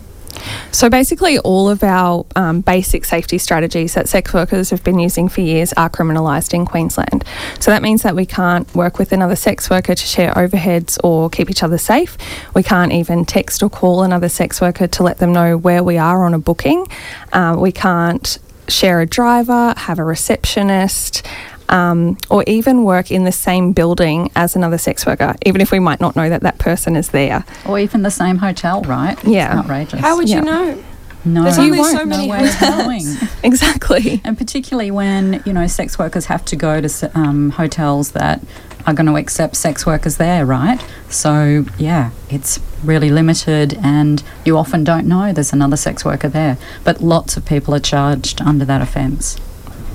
So 0.72 0.90
basically, 0.90 1.40
all 1.40 1.70
of 1.70 1.84
our 1.84 2.26
um, 2.36 2.62
basic 2.62 3.06
safety 3.06 3.38
strategies 3.38 3.94
that 3.94 4.10
sex 4.10 4.34
workers 4.34 4.70
have 4.70 4.84
been 4.84 5.00
using 5.00 5.30
for 5.30 5.42
years 5.42 5.74
are 5.74 5.90
criminalised 5.90 6.54
in 6.54 6.66
Queensland. 6.66 7.24
So 7.60 7.72
that 7.72 7.82
means 7.82 8.02
that 8.04 8.16
we 8.16 8.26
can't 8.26 8.74
work 8.76 9.00
with 9.00 9.12
another 9.12 9.36
sex 9.36 9.70
worker 9.70 9.96
to 9.96 10.06
share 10.06 10.34
overheads 10.34 10.98
or 11.04 11.30
keep 11.30 11.50
each 11.50 11.64
other 11.64 11.78
safe. 11.78 12.18
We 12.54 12.64
can't 12.64 12.92
even 12.92 13.26
text 13.26 13.64
or 13.64 13.70
call 13.70 14.04
another 14.04 14.30
sex 14.30 14.62
worker 14.62 14.88
to 14.88 15.04
let 15.04 15.20
them 15.20 15.34
know 15.34 15.58
where 15.58 15.84
we 15.84 15.98
are 15.98 16.26
on 16.26 16.34
a 16.34 16.40
booking. 16.40 16.88
Um, 17.34 17.60
we 17.60 17.72
can't 17.72 18.38
share 18.68 19.02
a 19.02 19.06
driver, 19.06 19.74
have 19.78 20.00
a 20.00 20.04
receptionist. 20.04 21.26
Um, 21.70 22.18
or 22.30 22.44
even 22.46 22.84
work 22.84 23.10
in 23.12 23.24
the 23.24 23.32
same 23.32 23.72
building 23.74 24.30
as 24.36 24.56
another 24.56 24.78
sex 24.78 25.06
worker, 25.06 25.36
even 25.46 25.62
if 25.62 25.72
we 25.72 25.80
might 25.80 26.00
not 26.00 26.16
know 26.16 26.30
that 26.30 26.42
that 26.42 26.60
person 26.60 26.96
is 26.96 27.10
there. 27.10 27.44
Or 27.66 27.80
even 27.80 28.04
the 28.04 28.12
same 28.12 28.38
hotel, 28.38 28.82
right? 28.84 29.14
It's 29.18 29.28
Yeah. 29.28 29.58
outrageous. 29.60 30.00
How 30.00 30.16
would 30.18 30.30
Yeah. 30.30 30.36
you 30.38 30.42
know? 30.46 30.78
no, 31.26 31.44
There's 31.44 31.58
You 31.58 31.64
only 31.64 31.80
won't. 31.80 31.98
so 31.98 32.06
many 32.06 32.28
no 32.28 32.34
way 32.34 32.44
of 32.44 32.54
hotels. 32.54 32.86
knowing. 32.86 33.18
Exactly. 33.44 34.22
And 34.24 34.38
particularly 34.38 34.92
when, 34.92 35.42
you 35.44 35.54
know, 35.54 35.66
sex 35.66 35.98
workers 35.98 36.26
have 36.26 36.46
to 36.46 36.56
go 36.56 36.82
to 36.82 37.12
um, 37.18 37.50
hotels 37.50 38.12
that 38.12 38.42
are 38.86 38.94
going 38.94 39.08
to 39.08 39.16
accept 39.18 39.56
sex 39.56 39.88
workers 39.88 40.18
there, 40.18 40.46
right? 40.46 40.80
So, 41.10 41.66
yeah, 41.80 42.12
it's 42.30 42.60
really 42.84 43.10
limited 43.10 43.76
and 43.82 44.22
you 44.46 44.56
often 44.56 44.84
don't 44.84 45.08
know 45.08 45.34
there's 45.34 45.52
another 45.52 45.78
sex 45.78 46.06
worker 46.06 46.30
there. 46.30 46.60
But 46.84 47.02
lots 47.02 47.38
of 47.38 47.46
people 47.46 47.74
are 47.74 47.80
charged 47.80 48.40
under 48.42 48.66
that 48.66 48.84
offence. 48.84 49.38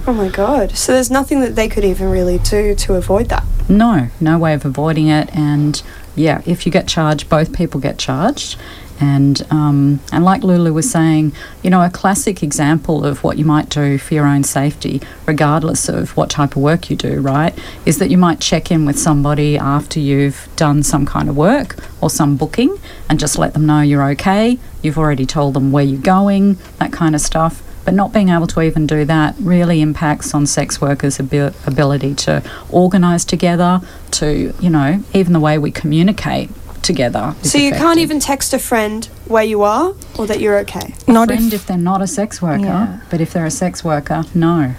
Oh 0.06 0.12
my 0.12 0.28
god. 0.28 0.76
So 0.76 0.92
there's 0.92 1.10
nothing 1.10 1.40
that 1.40 1.54
they 1.56 1.68
could 1.68 1.84
even 1.84 2.10
really 2.10 2.38
do 2.38 2.74
to 2.74 2.94
avoid 2.94 3.28
that. 3.28 3.44
No, 3.68 4.08
no 4.20 4.38
way 4.38 4.54
of 4.54 4.64
avoiding 4.64 5.08
it. 5.08 5.34
And 5.34 5.80
yeah, 6.16 6.42
if 6.46 6.66
you 6.66 6.72
get 6.72 6.88
charged, 6.88 7.28
both 7.28 7.52
people 7.52 7.80
get 7.80 7.98
charged. 7.98 8.58
And 9.02 9.46
um, 9.50 10.00
and 10.12 10.24
like 10.24 10.42
Lulu 10.42 10.74
was 10.74 10.90
saying, 10.90 11.32
you 11.62 11.70
know, 11.70 11.82
a 11.82 11.88
classic 11.88 12.42
example 12.42 13.02
of 13.02 13.24
what 13.24 13.38
you 13.38 13.46
might 13.46 13.70
do 13.70 13.96
for 13.96 14.12
your 14.12 14.26
own 14.26 14.44
safety, 14.44 15.00
regardless 15.24 15.88
of 15.88 16.14
what 16.18 16.28
type 16.28 16.54
of 16.54 16.62
work 16.62 16.90
you 16.90 16.96
do, 16.96 17.18
right, 17.20 17.58
is 17.86 17.98
that 17.98 18.10
you 18.10 18.18
might 18.18 18.40
check 18.40 18.70
in 18.70 18.84
with 18.84 18.98
somebody 18.98 19.56
after 19.56 20.00
you've 20.00 20.48
done 20.56 20.82
some 20.82 21.06
kind 21.06 21.30
of 21.30 21.36
work 21.36 21.76
or 22.02 22.10
some 22.10 22.36
booking, 22.36 22.78
and 23.08 23.18
just 23.18 23.38
let 23.38 23.54
them 23.54 23.64
know 23.64 23.80
you're 23.80 24.06
okay. 24.10 24.58
You've 24.82 24.98
already 24.98 25.24
told 25.24 25.54
them 25.54 25.72
where 25.72 25.84
you're 25.84 26.00
going, 26.00 26.58
that 26.78 26.92
kind 26.92 27.14
of 27.14 27.22
stuff. 27.22 27.62
But 27.90 27.96
not 27.96 28.12
being 28.12 28.28
able 28.28 28.46
to 28.46 28.62
even 28.62 28.86
do 28.86 29.04
that 29.06 29.34
really 29.40 29.80
impacts 29.80 30.32
on 30.32 30.46
sex 30.46 30.80
workers' 30.80 31.18
abi- 31.18 31.52
ability 31.66 32.14
to 32.26 32.40
organise 32.70 33.24
together, 33.24 33.80
to, 34.12 34.54
you 34.60 34.70
know, 34.70 35.02
even 35.12 35.32
the 35.32 35.40
way 35.40 35.58
we 35.58 35.72
communicate 35.72 36.50
together. 36.82 37.34
is 37.42 37.50
So 37.50 37.58
you 37.58 37.72
can't 37.72 37.98
even 37.98 38.20
text 38.20 38.54
a 38.54 38.60
friend 38.60 39.06
where 39.26 39.42
you 39.42 39.62
are 39.62 39.92
or 40.16 40.28
that 40.28 40.38
you're 40.38 40.56
okay. 40.60 40.94
Not 41.08 41.30
friend 41.30 41.48
if, 41.48 41.62
if, 41.62 41.66
they're 41.66 41.76
not 41.76 42.00
a 42.00 42.06
sex 42.06 42.40
worker, 42.40 42.62
Yeah. 42.62 43.00
but 43.10 43.20
if 43.20 43.32
they're 43.32 43.44
a 43.44 43.50
sex 43.50 43.82
worker, 43.82 44.22
no. 44.36 44.76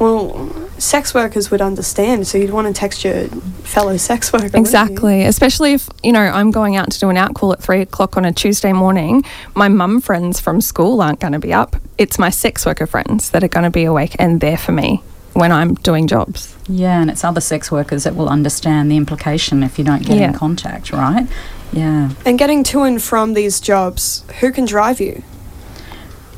Well, 0.00 0.48
sex 0.78 1.12
workers 1.12 1.50
would 1.50 1.60
understand, 1.60 2.26
so 2.26 2.38
you'd 2.38 2.50
want 2.50 2.66
to 2.66 2.72
text 2.72 3.04
your 3.04 3.26
fellow 3.64 3.98
sex 3.98 4.32
worker. 4.32 4.56
Exactly, 4.56 5.24
especially 5.24 5.74
if 5.74 5.90
you 6.02 6.10
know 6.10 6.20
I'm 6.20 6.50
going 6.50 6.76
out 6.76 6.90
to 6.92 6.98
do 6.98 7.10
an 7.10 7.18
out 7.18 7.34
call 7.34 7.52
at 7.52 7.62
three 7.62 7.82
o'clock 7.82 8.16
on 8.16 8.24
a 8.24 8.32
Tuesday 8.32 8.72
morning. 8.72 9.22
My 9.54 9.68
mum 9.68 10.00
friends 10.00 10.40
from 10.40 10.62
school 10.62 11.02
aren't 11.02 11.20
going 11.20 11.34
to 11.34 11.38
be 11.38 11.52
up. 11.52 11.76
It's 11.98 12.18
my 12.18 12.30
sex 12.30 12.64
worker 12.64 12.86
friends 12.86 13.30
that 13.30 13.44
are 13.44 13.48
going 13.48 13.64
to 13.64 13.70
be 13.70 13.84
awake 13.84 14.16
and 14.18 14.40
there 14.40 14.56
for 14.56 14.72
me 14.72 15.02
when 15.34 15.52
I'm 15.52 15.74
doing 15.74 16.06
jobs. 16.06 16.56
Yeah, 16.66 17.02
and 17.02 17.10
it's 17.10 17.22
other 17.22 17.42
sex 17.42 17.70
workers 17.70 18.04
that 18.04 18.16
will 18.16 18.30
understand 18.30 18.90
the 18.90 18.96
implication 18.96 19.62
if 19.62 19.78
you 19.78 19.84
don't 19.84 20.04
get 20.04 20.16
in 20.16 20.32
contact, 20.32 20.92
right? 20.92 21.28
Yeah. 21.72 22.10
And 22.24 22.38
getting 22.38 22.64
to 22.64 22.82
and 22.82 23.02
from 23.02 23.34
these 23.34 23.60
jobs, 23.60 24.24
who 24.40 24.50
can 24.50 24.64
drive 24.64 24.98
you? 24.98 25.22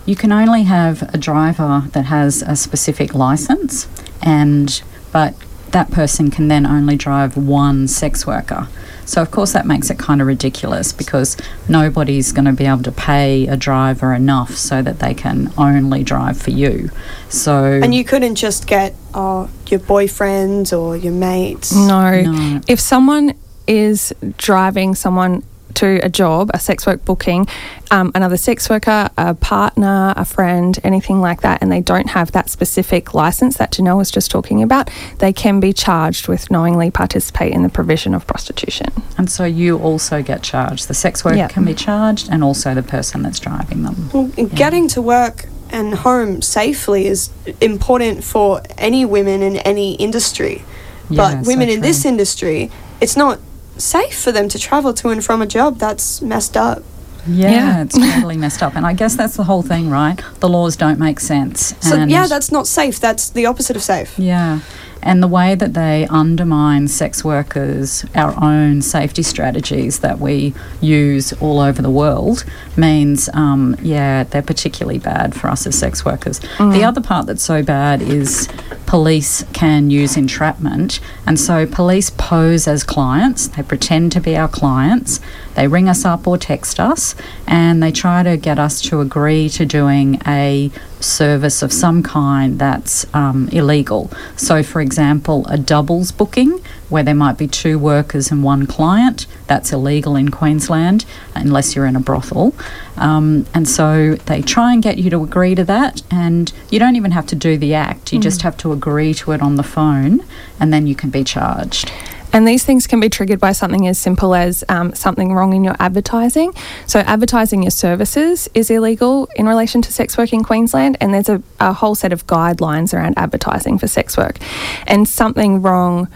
You 0.04 0.16
can 0.16 0.32
only 0.32 0.64
have 0.64 1.02
a 1.14 1.18
driver 1.18 1.84
that 1.92 2.06
has 2.06 2.42
a 2.42 2.56
specific 2.56 3.14
license, 3.14 3.88
and 4.22 4.82
but 5.12 5.34
that 5.70 5.90
person 5.90 6.30
can 6.30 6.48
then 6.48 6.66
only 6.66 6.96
drive 6.96 7.36
one 7.36 7.88
sex 7.88 8.26
worker. 8.26 8.68
So 9.04 9.20
of 9.20 9.30
course 9.30 9.52
that 9.52 9.66
makes 9.66 9.90
it 9.90 9.98
kind 9.98 10.20
of 10.20 10.26
ridiculous 10.26 10.92
because 10.92 11.36
nobody's 11.68 12.32
going 12.32 12.44
to 12.44 12.52
be 12.52 12.66
able 12.66 12.82
to 12.84 12.92
pay 12.92 13.46
a 13.48 13.56
driver 13.56 14.14
enough 14.14 14.54
so 14.54 14.80
that 14.82 15.00
they 15.00 15.14
can 15.14 15.52
only 15.58 16.04
drive 16.04 16.40
for 16.40 16.50
you. 16.50 16.90
So 17.28 17.80
And 17.82 17.94
you 17.94 18.04
couldn't 18.04 18.36
just 18.36 18.66
get 18.66 18.94
uh, 19.14 19.48
your 19.68 19.80
boyfriend 19.80 20.72
or 20.72 20.96
your 20.96 21.12
mates. 21.12 21.74
No. 21.74 22.22
No. 22.22 22.60
If 22.68 22.78
someone 22.80 23.34
is 23.66 24.14
driving 24.36 24.94
someone 24.94 25.42
to 25.74 26.00
a 26.04 26.08
job, 26.08 26.50
a 26.54 26.58
sex 26.60 26.86
work 26.86 27.04
booking, 27.04 27.46
um, 27.90 28.12
another 28.14 28.36
sex 28.36 28.68
worker, 28.70 29.08
a 29.16 29.34
partner, 29.34 30.14
a 30.16 30.24
friend, 30.24 30.78
anything 30.84 31.20
like 31.20 31.40
that, 31.42 31.62
and 31.62 31.70
they 31.70 31.80
don't 31.80 32.08
have 32.10 32.32
that 32.32 32.48
specific 32.50 33.14
license 33.14 33.56
that 33.58 33.72
Janelle 33.72 33.96
was 33.98 34.10
just 34.10 34.30
talking 34.30 34.62
about, 34.62 34.90
they 35.18 35.32
can 35.32 35.60
be 35.60 35.72
charged 35.72 36.28
with 36.28 36.50
knowingly 36.50 36.90
participate 36.90 37.52
in 37.52 37.62
the 37.62 37.68
provision 37.68 38.14
of 38.14 38.26
prostitution. 38.26 38.88
and 39.18 39.30
so 39.30 39.44
you 39.44 39.78
also 39.78 40.22
get 40.22 40.42
charged. 40.42 40.88
The 40.88 40.94
sex 40.94 41.24
worker 41.24 41.36
Yeah. 41.36 41.48
can 41.48 41.64
be 41.64 41.74
charged, 41.74 42.28
and 42.30 42.42
also 42.42 42.74
the 42.74 42.82
person 42.82 43.22
that's 43.22 43.38
driving 43.38 43.82
them. 43.82 44.10
Well, 44.12 44.24
Getting 44.54 44.88
to 44.88 45.02
work 45.02 45.46
and 45.70 45.94
home 45.94 46.42
safely 46.42 47.06
is 47.06 47.30
important 47.60 48.22
for 48.24 48.60
any 48.78 49.04
women 49.04 49.42
in 49.42 49.56
any 49.58 49.94
industry. 49.94 50.64
Yeah, 51.08 51.16
but 51.16 51.44
so 51.44 51.48
women 51.48 51.68
in 51.68 51.80
this 51.80 52.04
industry, 52.04 52.70
it's 53.00 53.16
not 53.16 53.38
safe 53.82 54.18
for 54.22 54.32
them 54.32 54.48
to 54.48 54.58
travel 54.58 54.92
to 54.94 55.10
and 55.10 55.24
from 55.24 55.42
a 55.42 55.46
job. 55.46 55.78
That's 55.78 56.22
messed 56.22 56.56
up. 56.56 56.82
Yeah, 57.26 57.50
Yeah. 57.50 57.82
it's 57.82 57.96
totally 57.96 58.36
messed 58.36 58.62
up. 58.62 58.74
And 58.74 58.84
I 58.84 58.94
guess 58.94 59.14
that's 59.14 59.36
the 59.36 59.44
whole 59.44 59.62
thing, 59.62 59.90
right? 59.90 60.20
The 60.40 60.48
laws 60.48 60.76
don't 60.76 60.98
make 60.98 61.20
sense. 61.20 61.74
So 61.80 61.96
and 61.96 62.10
yeah, 62.10 62.26
that's 62.26 62.50
not 62.50 62.66
safe. 62.66 62.98
That's 62.98 63.30
the 63.30 63.46
opposite 63.46 63.76
of 63.76 63.82
safe. 63.82 64.18
Yeah. 64.18 64.60
And 65.02 65.22
the 65.22 65.28
way 65.28 65.54
that 65.54 65.74
they 65.74 66.06
undermine 66.08 66.88
sex 66.88 67.24
workers, 67.24 68.04
our 68.14 68.34
own 68.42 68.82
safety 68.82 69.22
strategies 69.22 69.98
that 70.00 70.20
we 70.20 70.54
use 70.80 71.32
all 71.34 71.58
over 71.60 71.82
the 71.82 71.90
world, 71.90 72.44
means, 72.76 73.28
um, 73.34 73.76
yeah, 73.82 74.24
they're 74.24 74.42
particularly 74.42 74.98
bad 74.98 75.34
for 75.34 75.48
us 75.48 75.66
as 75.66 75.78
sex 75.78 76.04
workers. 76.04 76.40
The 76.58 76.84
other 76.84 77.00
part 77.00 77.26
that's 77.26 77.42
so 77.42 77.62
bad 77.62 78.00
is 78.02 78.48
police 78.86 79.44
can 79.52 79.90
use 79.90 80.16
entrapment. 80.16 81.00
And 81.26 81.38
so 81.40 81.66
police 81.66 82.10
pose 82.10 82.68
as 82.68 82.84
clients, 82.84 83.48
they 83.48 83.62
pretend 83.62 84.12
to 84.12 84.20
be 84.20 84.36
our 84.36 84.48
clients, 84.48 85.20
they 85.54 85.68
ring 85.68 85.88
us 85.88 86.04
up 86.04 86.26
or 86.26 86.38
text 86.38 86.80
us, 86.80 87.14
and 87.46 87.82
they 87.82 87.92
try 87.92 88.22
to 88.22 88.36
get 88.36 88.58
us 88.58 88.80
to 88.82 89.00
agree 89.00 89.48
to 89.50 89.66
doing 89.66 90.20
a 90.26 90.70
service 91.00 91.62
of 91.62 91.72
some 91.72 92.02
kind 92.02 92.58
that's 92.58 93.06
um, 93.14 93.48
illegal. 93.50 94.10
So, 94.36 94.62
for 94.62 94.80
example, 94.80 95.46
a 95.48 95.58
doubles 95.58 96.12
booking 96.12 96.60
where 96.88 97.02
there 97.02 97.14
might 97.14 97.38
be 97.38 97.48
two 97.48 97.78
workers 97.78 98.30
and 98.30 98.44
one 98.44 98.66
client, 98.66 99.26
that's 99.46 99.72
illegal 99.72 100.14
in 100.14 100.30
Queensland 100.30 101.04
unless 101.34 101.74
you're 101.74 101.86
in 101.86 101.96
a 101.96 102.00
brothel. 102.00 102.54
Um, 102.96 103.46
and 103.54 103.68
so 103.68 104.14
they 104.26 104.42
try 104.42 104.72
and 104.72 104.82
get 104.82 104.98
you 104.98 105.10
to 105.10 105.22
agree 105.22 105.54
to 105.54 105.64
that, 105.64 106.02
and 106.10 106.52
you 106.70 106.78
don't 106.78 106.96
even 106.96 107.10
have 107.10 107.26
to 107.28 107.34
do 107.34 107.56
the 107.56 107.74
act, 107.74 108.12
you 108.12 108.20
just 108.20 108.42
have 108.42 108.56
to 108.58 108.72
agree 108.72 109.14
to 109.14 109.32
it 109.32 109.42
on 109.42 109.56
the 109.56 109.62
phone, 109.62 110.22
and 110.60 110.72
then 110.72 110.86
you 110.86 110.94
can 110.94 111.10
be 111.10 111.24
charged. 111.24 111.90
And 112.32 112.46
these 112.46 112.64
things 112.64 112.86
can 112.86 113.00
be 113.00 113.08
triggered 113.08 113.40
by 113.40 113.52
something 113.52 113.86
as 113.86 113.98
simple 113.98 114.34
as 114.34 114.64
um, 114.68 114.94
something 114.94 115.32
wrong 115.32 115.52
in 115.52 115.64
your 115.64 115.76
advertising. 115.78 116.52
So, 116.86 117.00
advertising 117.00 117.62
your 117.62 117.70
services 117.70 118.48
is 118.54 118.70
illegal 118.70 119.28
in 119.36 119.46
relation 119.46 119.82
to 119.82 119.92
sex 119.92 120.16
work 120.16 120.32
in 120.32 120.42
Queensland, 120.42 120.96
and 121.00 121.12
there's 121.12 121.28
a, 121.28 121.42
a 121.60 121.72
whole 121.72 121.94
set 121.94 122.12
of 122.12 122.26
guidelines 122.26 122.94
around 122.94 123.14
advertising 123.16 123.78
for 123.78 123.86
sex 123.86 124.16
work. 124.16 124.38
And 124.86 125.08
something 125.08 125.62
wrong 125.62 126.08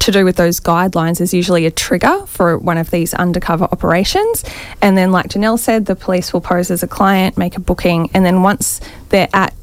to 0.00 0.12
do 0.12 0.24
with 0.24 0.36
those 0.36 0.60
guidelines 0.60 1.20
is 1.20 1.34
usually 1.34 1.66
a 1.66 1.70
trigger 1.70 2.24
for 2.26 2.56
one 2.56 2.78
of 2.78 2.90
these 2.90 3.14
undercover 3.14 3.64
operations. 3.64 4.44
And 4.80 4.96
then, 4.96 5.12
like 5.12 5.28
Janelle 5.28 5.58
said, 5.58 5.86
the 5.86 5.96
police 5.96 6.32
will 6.32 6.40
pose 6.40 6.70
as 6.70 6.82
a 6.82 6.88
client, 6.88 7.36
make 7.36 7.56
a 7.56 7.60
booking, 7.60 8.10
and 8.14 8.24
then 8.24 8.42
once 8.42 8.80
they're 9.08 9.28
at 9.32 9.54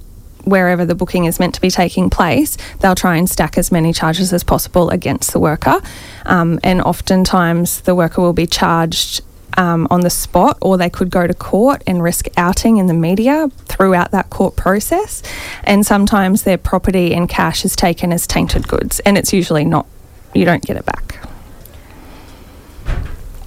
wherever 0.46 0.86
the 0.86 0.96
booking 0.96 1.26
is 1.26 1.40
meant 1.40 1.54
to 1.56 1.62
be 1.62 1.70
taking 1.70 2.10
place, 2.10 2.58
they'll 2.80 2.96
try 2.96 3.18
and 3.18 3.30
stack 3.30 3.58
as 3.58 3.72
many 3.72 3.92
charges 3.92 4.32
as 4.32 4.44
possible 4.44 4.90
against 4.90 5.34
the 5.34 5.40
worker. 5.40 5.82
Um, 6.26 6.60
and 6.64 6.82
oftentimes, 6.82 7.82
the 7.82 7.96
worker 7.96 8.22
will 8.22 8.34
be 8.34 8.48
charged. 8.48 9.22
Um, 9.58 9.88
on 9.90 10.02
the 10.02 10.10
spot, 10.10 10.58
or 10.62 10.76
they 10.76 10.90
could 10.90 11.10
go 11.10 11.26
to 11.26 11.34
court 11.34 11.82
and 11.88 12.04
risk 12.04 12.28
outing 12.36 12.76
in 12.76 12.88
the 12.88 12.94
media 12.94 13.50
throughout 13.68 14.12
that 14.12 14.30
court 14.30 14.58
process. 14.58 15.24
And 15.64 15.86
sometimes 15.86 16.44
their 16.44 16.58
property 16.58 17.14
and 17.14 17.30
cash 17.30 17.64
is 17.64 17.74
taken 17.74 18.12
as 18.12 18.28
tainted 18.28 18.68
goods, 18.68 19.00
and 19.06 19.18
it's 19.18 19.32
usually 19.32 19.64
not, 19.64 19.86
you 20.34 20.44
don't 20.44 20.62
get 20.62 20.76
it 20.76 20.86
back. 20.86 21.26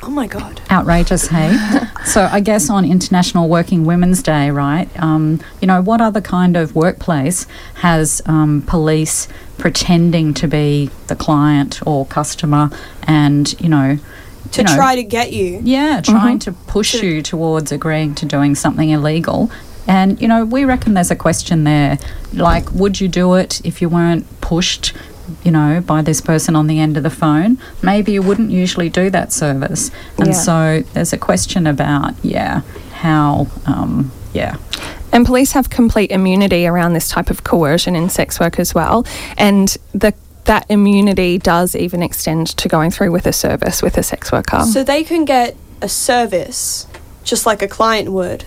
Oh 0.09 0.11
my 0.11 0.27
god. 0.27 0.63
Outrageous, 0.71 1.27
hey? 1.27 1.55
so, 2.07 2.31
I 2.33 2.41
guess 2.41 2.71
on 2.71 2.87
International 2.87 3.47
Working 3.47 3.85
Women's 3.85 4.23
Day, 4.23 4.51
right? 4.51 4.89
Um, 4.99 5.39
you 5.61 5.69
know, 5.69 5.83
what 5.83 6.01
other 6.01 6.23
kind 6.23 6.57
of 6.57 6.75
workplace 6.75 7.47
has 7.75 8.23
um, 8.25 8.63
police 8.67 9.29
pretending 9.59 10.33
to 10.33 10.49
be 10.49 10.89
the 11.09 11.15
client 11.15 11.87
or 11.87 12.07
customer 12.07 12.71
and, 13.03 13.55
you 13.61 13.69
know, 13.69 13.99
To 14.53 14.63
you 14.63 14.67
know, 14.67 14.75
try 14.75 14.97
to 14.97 15.05
get 15.05 15.35
you. 15.35 15.61
Yeah, 15.63 16.01
trying 16.01 16.39
to 16.39 16.53
push 16.53 16.95
you 17.03 17.21
towards 17.21 17.71
agreeing 17.71 18.15
to 18.15 18.25
doing 18.25 18.55
something 18.55 18.89
illegal. 18.89 19.51
And, 19.87 20.19
you 20.23 20.27
know, 20.27 20.43
we 20.47 20.65
reckon 20.65 20.95
there's 20.95 21.11
a 21.11 21.17
question 21.17 21.65
there. 21.65 21.99
Like, 22.33 22.73
would 22.73 22.99
you 22.99 23.09
do 23.09 23.35
it 23.35 23.61
if 23.63 23.83
you 23.83 23.91
weren't 23.91 24.25
pushed, 24.41 24.95
you 25.45 25.51
know, 25.51 25.81
by 25.81 26.03
this 26.03 26.21
person 26.21 26.57
on 26.57 26.67
the 26.67 26.81
end 26.81 26.97
of 26.97 27.03
the 27.03 27.11
phone? 27.11 27.59
Maybe 27.83 28.13
you 28.13 28.23
wouldn't 28.23 28.51
usually 28.51 28.89
do 28.89 29.11
that 29.11 29.33
service. 29.33 29.91
And 30.19 30.29
Yeah. 30.29 30.33
so 30.33 30.85
there's 30.95 31.13
a 31.13 31.19
question 31.19 31.67
about, 31.67 32.15
yeah, 32.23 32.63
how, 32.93 33.47
um, 33.67 34.11
yeah. 34.33 34.57
And 35.13 35.25
police 35.25 35.53
have 35.53 35.71
complete 35.71 36.11
immunity 36.11 36.67
around 36.67 36.93
this 36.93 37.09
type 37.09 37.31
of 37.31 37.45
coercion 37.45 37.97
in 37.97 38.11
sex 38.11 38.39
work 38.39 38.59
as 38.59 38.75
well. 38.75 39.07
And 39.37 39.77
the 39.93 40.13
that 40.45 40.65
immunity 40.71 41.37
does 41.37 41.77
even 41.77 42.03
extend 42.03 42.47
to 42.57 42.69
going 42.69 42.91
through 42.91 43.13
with 43.13 43.27
a 43.27 43.35
service 43.35 43.83
with 43.83 43.99
a 43.99 44.03
sex 44.03 44.33
worker. 44.33 44.63
So 44.63 44.83
they 44.83 45.05
can 45.05 45.27
get 45.27 45.55
a 45.83 45.91
service 45.91 46.87
just 47.23 47.45
like 47.45 47.61
a 47.61 47.69
client 47.69 48.11
would, 48.11 48.47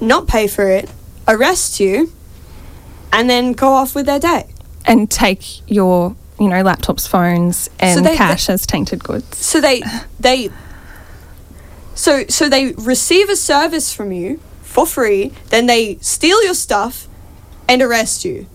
not 0.00 0.28
pay 0.28 0.46
for 0.46 0.68
it, 0.68 0.88
arrest 1.26 1.80
you, 1.80 2.12
and 3.12 3.28
then 3.28 3.52
go 3.52 3.72
off 3.72 3.96
with 3.96 4.06
their 4.06 4.20
day. 4.20 4.53
And 4.86 5.10
take 5.10 5.68
your, 5.70 6.14
you 6.38 6.48
know, 6.48 6.62
laptops, 6.62 7.08
phones, 7.08 7.70
and 7.80 8.04
they- 8.04 8.16
cash 8.16 8.48
as 8.48 8.66
tainted 8.66 9.02
goods. 9.02 9.38
So 9.38 9.60
they 9.60 9.82
they 10.20 10.50
so 11.94 12.24
so 12.28 12.48
they 12.48 12.72
receive 12.72 13.28
a 13.28 13.36
service 13.36 13.92
from 13.92 14.12
you 14.12 14.40
for 14.62 14.86
free, 14.86 15.32
then 15.50 15.66
they 15.66 15.96
steal 16.00 16.42
your 16.44 16.54
stuff 16.54 17.06
and 17.68 17.80
arrest 17.80 18.24
you. 18.24 18.46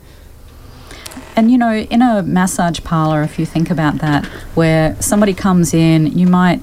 And 1.36 1.50
you 1.50 1.58
know, 1.58 1.74
in 1.74 2.02
a 2.02 2.22
massage 2.22 2.82
parlor, 2.84 3.24
if 3.24 3.40
you 3.40 3.46
think 3.46 3.70
about 3.72 4.00
that, 4.00 4.26
where 4.54 5.02
somebody 5.02 5.34
comes 5.34 5.74
in, 5.74 6.08
you 6.08 6.28
might 6.28 6.62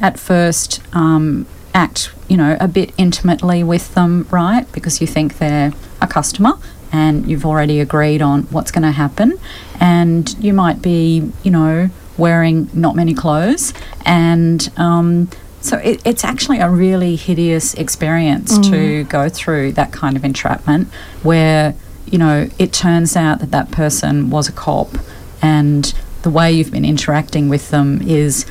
at 0.00 0.18
first 0.18 0.80
um, 0.92 1.46
act, 1.72 2.10
you 2.28 2.36
know, 2.36 2.56
a 2.58 2.66
bit 2.66 2.92
intimately 2.98 3.62
with 3.62 3.94
them, 3.94 4.26
right? 4.30 4.70
Because 4.72 5.00
you 5.00 5.06
think 5.06 5.38
they're 5.38 5.72
a 6.02 6.06
customer 6.08 6.54
and 6.92 7.28
you've 7.28 7.44
already 7.44 7.80
agreed 7.80 8.22
on 8.22 8.42
what's 8.44 8.70
going 8.70 8.82
to 8.82 8.92
happen. 8.92 9.38
And 9.80 10.34
you 10.42 10.52
might 10.52 10.82
be, 10.82 11.30
you 11.42 11.50
know, 11.50 11.90
wearing 12.16 12.70
not 12.72 12.96
many 12.96 13.14
clothes. 13.14 13.74
And 14.04 14.70
um, 14.76 15.28
so 15.60 15.78
it, 15.78 16.00
it's 16.06 16.24
actually 16.24 16.58
a 16.58 16.70
really 16.70 17.16
hideous 17.16 17.74
experience 17.74 18.58
to 18.68 19.04
go 19.04 19.28
through 19.28 19.72
that 19.72 19.92
kind 19.92 20.16
of 20.16 20.24
entrapment 20.24 20.88
where, 21.22 21.74
you 22.06 22.18
know, 22.18 22.48
it 22.58 22.72
turns 22.72 23.16
out 23.16 23.40
that 23.40 23.50
that 23.50 23.70
person 23.70 24.30
was 24.30 24.48
a 24.48 24.52
cop 24.52 24.96
and 25.42 25.92
the 26.22 26.30
way 26.30 26.52
you've 26.52 26.70
been 26.72 26.84
interacting 26.84 27.48
with 27.48 27.70
them 27.70 28.00
is 28.02 28.46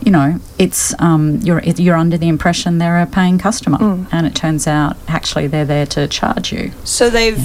you 0.00 0.12
know, 0.12 0.38
it's 0.58 0.94
um, 1.00 1.38
you're 1.42 1.58
it, 1.58 1.80
you're 1.80 1.96
under 1.96 2.16
the 2.16 2.28
impression 2.28 2.78
they're 2.78 3.00
a 3.00 3.06
paying 3.06 3.36
customer, 3.36 3.78
and 4.12 4.26
it 4.26 4.34
turns 4.34 4.66
out 4.66 4.96
actually 5.08 5.48
they're 5.48 5.64
there 5.64 5.86
to 5.86 6.06
charge 6.06 6.52
you. 6.52 6.72
So 6.84 7.10
they've. 7.10 7.38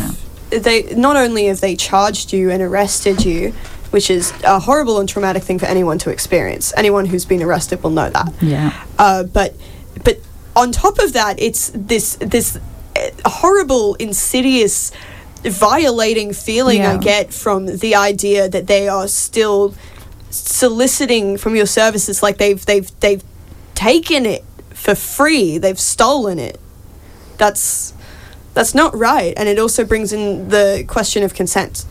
They 0.59 0.93
not 0.95 1.15
only 1.15 1.45
have 1.47 1.61
they 1.61 1.75
charged 1.75 2.33
you 2.33 2.49
and 2.49 2.61
arrested 2.61 3.23
you, 3.25 3.51
which 3.91 4.09
is 4.09 4.33
a 4.43 4.59
horrible 4.59 4.99
and 4.99 5.07
traumatic 5.07 5.43
thing 5.43 5.59
for 5.59 5.65
anyone 5.67 5.97
to 5.99 6.09
experience. 6.09 6.73
Anyone 6.75 7.05
who's 7.05 7.25
been 7.25 7.43
arrested 7.43 7.83
will 7.83 7.91
know 7.91 8.09
that. 8.09 8.33
Yeah, 8.41 8.73
Uh, 8.97 9.23
but 9.23 9.53
but 10.03 10.17
on 10.55 10.71
top 10.71 10.99
of 10.99 11.13
that, 11.13 11.39
it's 11.39 11.71
this 11.75 12.15
this 12.19 12.57
uh, 12.95 13.09
horrible, 13.25 13.95
insidious, 13.95 14.91
violating 15.43 16.33
feeling 16.33 16.81
I 16.81 16.97
get 16.97 17.33
from 17.33 17.65
the 17.77 17.95
idea 17.95 18.49
that 18.49 18.67
they 18.67 18.87
are 18.87 19.07
still 19.07 19.73
soliciting 20.29 21.37
from 21.37 21.55
your 21.55 21.65
services 21.67 22.23
like 22.23 22.37
they've 22.37 22.63
they've 22.65 22.89
they've 22.99 23.23
taken 23.75 24.25
it 24.25 24.43
for 24.73 24.95
free. 24.95 25.57
They've 25.59 25.79
stolen 25.79 26.39
it. 26.39 26.59
That's 27.37 27.93
that's 28.53 28.73
not 28.75 28.95
right, 28.95 29.33
and 29.37 29.47
it 29.49 29.57
also 29.59 29.83
brings 29.85 30.13
in 30.13 30.49
the 30.49 30.83
question 30.87 31.23
of 31.23 31.33
consent 31.33 31.85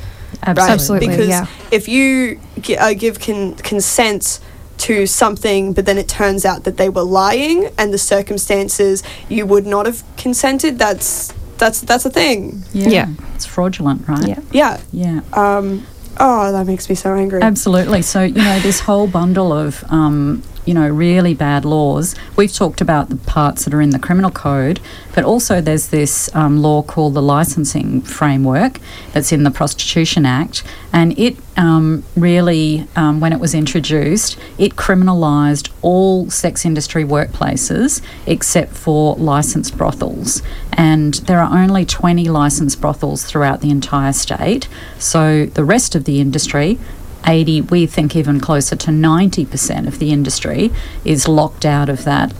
right? 0.47 0.59
absolutely. 0.59 0.73
Absolutely, 0.75 1.07
Because 1.09 1.29
yeah. 1.29 1.47
if 1.71 1.89
you 1.89 2.41
gi- 2.61 2.77
uh, 2.79 2.95
give 2.95 3.21
con- 3.21 3.55
consent 3.57 4.41
to 4.79 5.07
something, 5.07 5.73
but 5.73 5.87
then 5.87 5.99
it 5.99 6.09
turns 6.09 6.45
out 6.45 6.65
that 6.65 6.77
they 6.77 6.89
were 6.89 7.03
lying, 7.05 7.69
and 7.79 7.93
the 7.93 7.99
circumstances 7.99 9.03
you 9.29 9.47
would 9.47 9.67
not 9.67 9.87
have 9.87 10.03
consented, 10.17 10.79
that's 10.79 11.33
that's 11.59 11.81
that's 11.83 12.05
a 12.05 12.11
thing. 12.11 12.65
Yeah, 12.73 12.89
Yeah. 12.89 13.07
it's 13.35 13.47
fraudulent, 13.47 14.09
right? 14.09 14.27
Yeah. 14.29 14.41
Yeah. 14.53 14.81
yeah. 14.93 15.21
Um. 15.33 15.87
Oh, 16.19 16.53
that 16.53 16.67
makes 16.67 16.89
me 16.89 16.95
so 16.95 17.15
angry. 17.15 17.41
Absolutely. 17.43 18.03
So, 18.03 18.23
you 18.23 18.35
know, 18.35 18.59
this 18.61 18.81
whole 18.81 19.07
bundle 19.07 19.51
of, 19.51 19.83
um, 19.89 20.43
you 20.65 20.75
know, 20.75 20.89
really 20.89 21.35
bad 21.35 21.65
laws, 21.65 22.15
we've 22.37 22.53
talked 22.53 22.81
about 22.81 23.09
the 23.09 23.17
parts 23.17 23.65
that 23.65 23.75
are 23.75 23.81
in 23.81 23.91
the 23.91 23.99
criminal 23.99 24.31
code, 24.31 24.81
but 25.15 25.25
also 25.25 25.61
there's 25.61 25.89
this 25.89 26.35
um, 26.35 26.63
law 26.63 26.83
called 26.83 27.15
the 27.15 27.23
licensing 27.23 28.01
framework 28.03 28.79
that's 29.13 29.33
in 29.33 29.43
the 29.43 29.51
Prostitution 29.51 30.25
Act. 30.25 30.63
And 30.93 31.19
it 31.19 31.37
um, 31.57 32.05
really, 32.17 32.87
um, 32.97 33.21
when 33.21 33.33
it 33.33 33.41
was 33.41 33.55
introduced, 33.55 34.39
it 34.59 34.77
criminalised 34.77 35.71
all 35.83 36.31
sex 36.31 36.65
industry 36.65 37.05
workplaces 37.05 38.01
except 38.27 38.73
for 38.73 39.17
licensed 39.17 39.77
brothels. 39.77 40.43
And 40.73 41.15
there 41.15 41.41
are 41.41 41.59
only 41.59 41.85
20 41.85 42.29
licensed 42.29 42.81
brothels 42.81 43.25
throughout 43.25 43.61
the 43.61 43.71
entire 43.71 44.13
state. 44.13 44.69
So 44.99 45.47
the 45.47 45.65
rest 45.65 45.95
of 45.95 46.05
the 46.05 46.21
industry, 46.21 46.79
80, 47.27 47.63
we 47.63 47.87
think 47.87 48.17
even 48.17 48.41
closer 48.41 48.77
to 48.77 48.91
90% 48.91 49.87
of 49.87 49.99
the 49.99 50.13
industry, 50.13 50.73
is 51.05 51.29
locked 51.29 51.65
out 51.65 51.89
of 51.89 52.05
that 52.05 52.35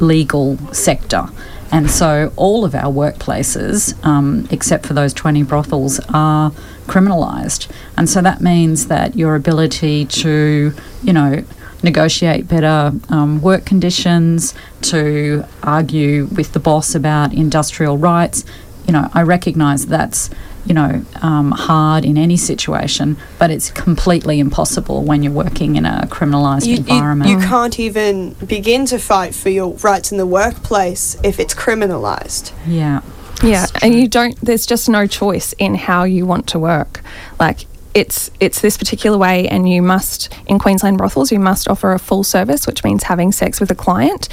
legal 0.00 0.58
sector. 0.72 1.28
And 1.70 1.90
so 1.90 2.32
all 2.36 2.64
of 2.64 2.74
our 2.74 2.92
workplaces, 2.92 4.02
um, 4.04 4.48
except 4.50 4.86
for 4.86 4.94
those 4.94 5.12
20 5.12 5.42
brothels, 5.42 6.00
are 6.14 6.50
criminalised. 6.86 7.70
And 7.96 8.08
so 8.08 8.22
that 8.22 8.40
means 8.40 8.86
that 8.86 9.16
your 9.16 9.34
ability 9.34 10.06
to, 10.06 10.72
you 11.02 11.12
know, 11.12 11.44
negotiate 11.82 12.48
better 12.48 12.92
um, 13.10 13.40
work 13.40 13.64
conditions, 13.64 14.54
to 14.82 15.44
argue 15.62 16.24
with 16.26 16.52
the 16.52 16.58
boss 16.58 16.94
about 16.94 17.32
industrial 17.32 17.98
rights, 17.98 18.44
you 18.86 18.92
know, 18.92 19.10
I 19.12 19.22
recognise 19.22 19.86
that's, 19.86 20.30
you 20.68 20.74
know, 20.74 21.02
um, 21.22 21.50
hard 21.50 22.04
in 22.04 22.18
any 22.18 22.36
situation, 22.36 23.16
but 23.38 23.50
it's 23.50 23.70
completely 23.70 24.38
impossible 24.38 25.02
when 25.02 25.22
you're 25.22 25.32
working 25.32 25.76
in 25.76 25.86
a 25.86 26.06
criminalised 26.10 26.66
you, 26.66 26.74
you, 26.74 26.78
environment. 26.80 27.30
you 27.30 27.38
can't 27.38 27.80
even 27.80 28.34
begin 28.46 28.84
to 28.86 28.98
fight 28.98 29.34
for 29.34 29.48
your 29.48 29.74
rights 29.76 30.12
in 30.12 30.18
the 30.18 30.26
workplace 30.26 31.16
if 31.24 31.40
it's 31.40 31.54
criminalized. 31.54 32.52
yeah. 32.66 33.00
Yeah, 33.40 33.62
It's 33.62 33.84
and 33.84 33.94
you 33.94 34.08
don't. 34.08 34.36
There's 34.40 34.66
just 34.66 34.88
no 34.88 35.06
choice 35.06 35.52
in 35.60 35.76
how 35.76 36.02
you 36.02 36.26
want 36.26 36.48
to 36.48 36.58
work. 36.58 37.02
Like 37.38 37.66
it's 37.94 38.32
it's 38.40 38.60
this 38.60 38.76
particular 38.76 39.16
way, 39.16 39.46
and 39.46 39.68
you 39.68 39.80
must 39.80 40.28
in 40.48 40.58
Queensland 40.58 40.98
brothels 40.98 41.30
you 41.30 41.38
must 41.38 41.68
offer 41.68 41.92
a 41.92 42.00
full 42.00 42.24
service, 42.24 42.66
which 42.66 42.82
means 42.82 43.04
having 43.04 43.30
sex 43.30 43.60
with 43.60 43.70
a 43.70 43.76
client, 43.76 44.28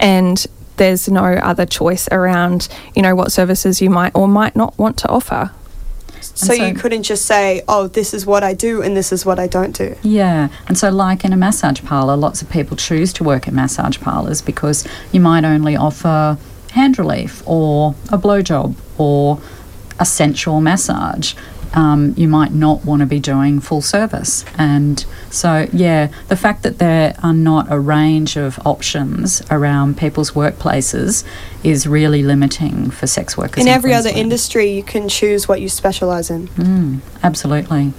and 0.00 0.44
there's 0.76 1.08
no 1.08 1.24
other 1.24 1.66
choice 1.66 2.08
around 2.10 2.68
you 2.96 3.02
know 3.02 3.14
what 3.14 3.30
services 3.30 3.80
you 3.80 3.90
might 3.90 4.12
or 4.14 4.26
might 4.26 4.56
not 4.56 4.76
want 4.76 4.96
to 4.98 5.08
offer. 5.08 5.52
So, 6.38 6.52
you 6.52 6.72
couldn't 6.74 7.02
just 7.02 7.26
say, 7.26 7.62
"Oh, 7.66 7.88
this 7.88 8.14
is 8.14 8.24
what 8.24 8.44
I 8.44 8.54
do 8.54 8.80
and 8.80 8.96
this 8.96 9.12
is 9.12 9.26
what 9.26 9.38
I 9.38 9.46
don't 9.48 9.76
do." 9.76 9.96
Yeah, 10.02 10.48
and 10.68 10.78
so 10.78 10.88
like 10.90 11.24
in 11.24 11.32
a 11.32 11.36
massage 11.36 11.82
parlour, 11.82 12.16
lots 12.16 12.42
of 12.42 12.48
people 12.48 12.76
choose 12.76 13.12
to 13.14 13.24
work 13.24 13.48
in 13.48 13.54
massage 13.54 13.98
parlours 13.98 14.40
because 14.40 14.86
you 15.10 15.20
might 15.20 15.44
only 15.44 15.76
offer 15.76 16.38
hand 16.72 16.98
relief 16.98 17.42
or 17.44 17.94
a 18.10 18.18
blowjob 18.18 18.74
or 18.98 19.40
a 19.98 20.04
sensual 20.04 20.60
massage. 20.60 21.34
Um, 21.74 22.14
you 22.16 22.28
might 22.28 22.52
not 22.52 22.84
want 22.84 23.00
to 23.00 23.06
be 23.06 23.20
doing 23.20 23.60
full 23.60 23.82
service. 23.82 24.44
And 24.56 25.04
so, 25.30 25.68
yeah, 25.72 26.08
the 26.28 26.36
fact 26.36 26.62
that 26.62 26.78
there 26.78 27.14
are 27.22 27.34
not 27.34 27.70
a 27.70 27.78
range 27.78 28.36
of 28.36 28.58
options 28.66 29.42
around 29.50 29.98
people's 29.98 30.32
workplaces 30.32 31.24
is 31.62 31.86
really 31.86 32.22
limiting 32.22 32.90
for 32.90 33.06
sex 33.06 33.36
workers. 33.36 33.64
In 33.64 33.68
every 33.68 33.92
other 33.92 34.10
industry, 34.10 34.70
you 34.70 34.82
can 34.82 35.08
choose 35.08 35.48
what 35.48 35.60
you 35.60 35.68
specialize 35.68 36.30
in. 36.30 36.48
Mm, 36.48 37.00
absolutely. 37.22 37.92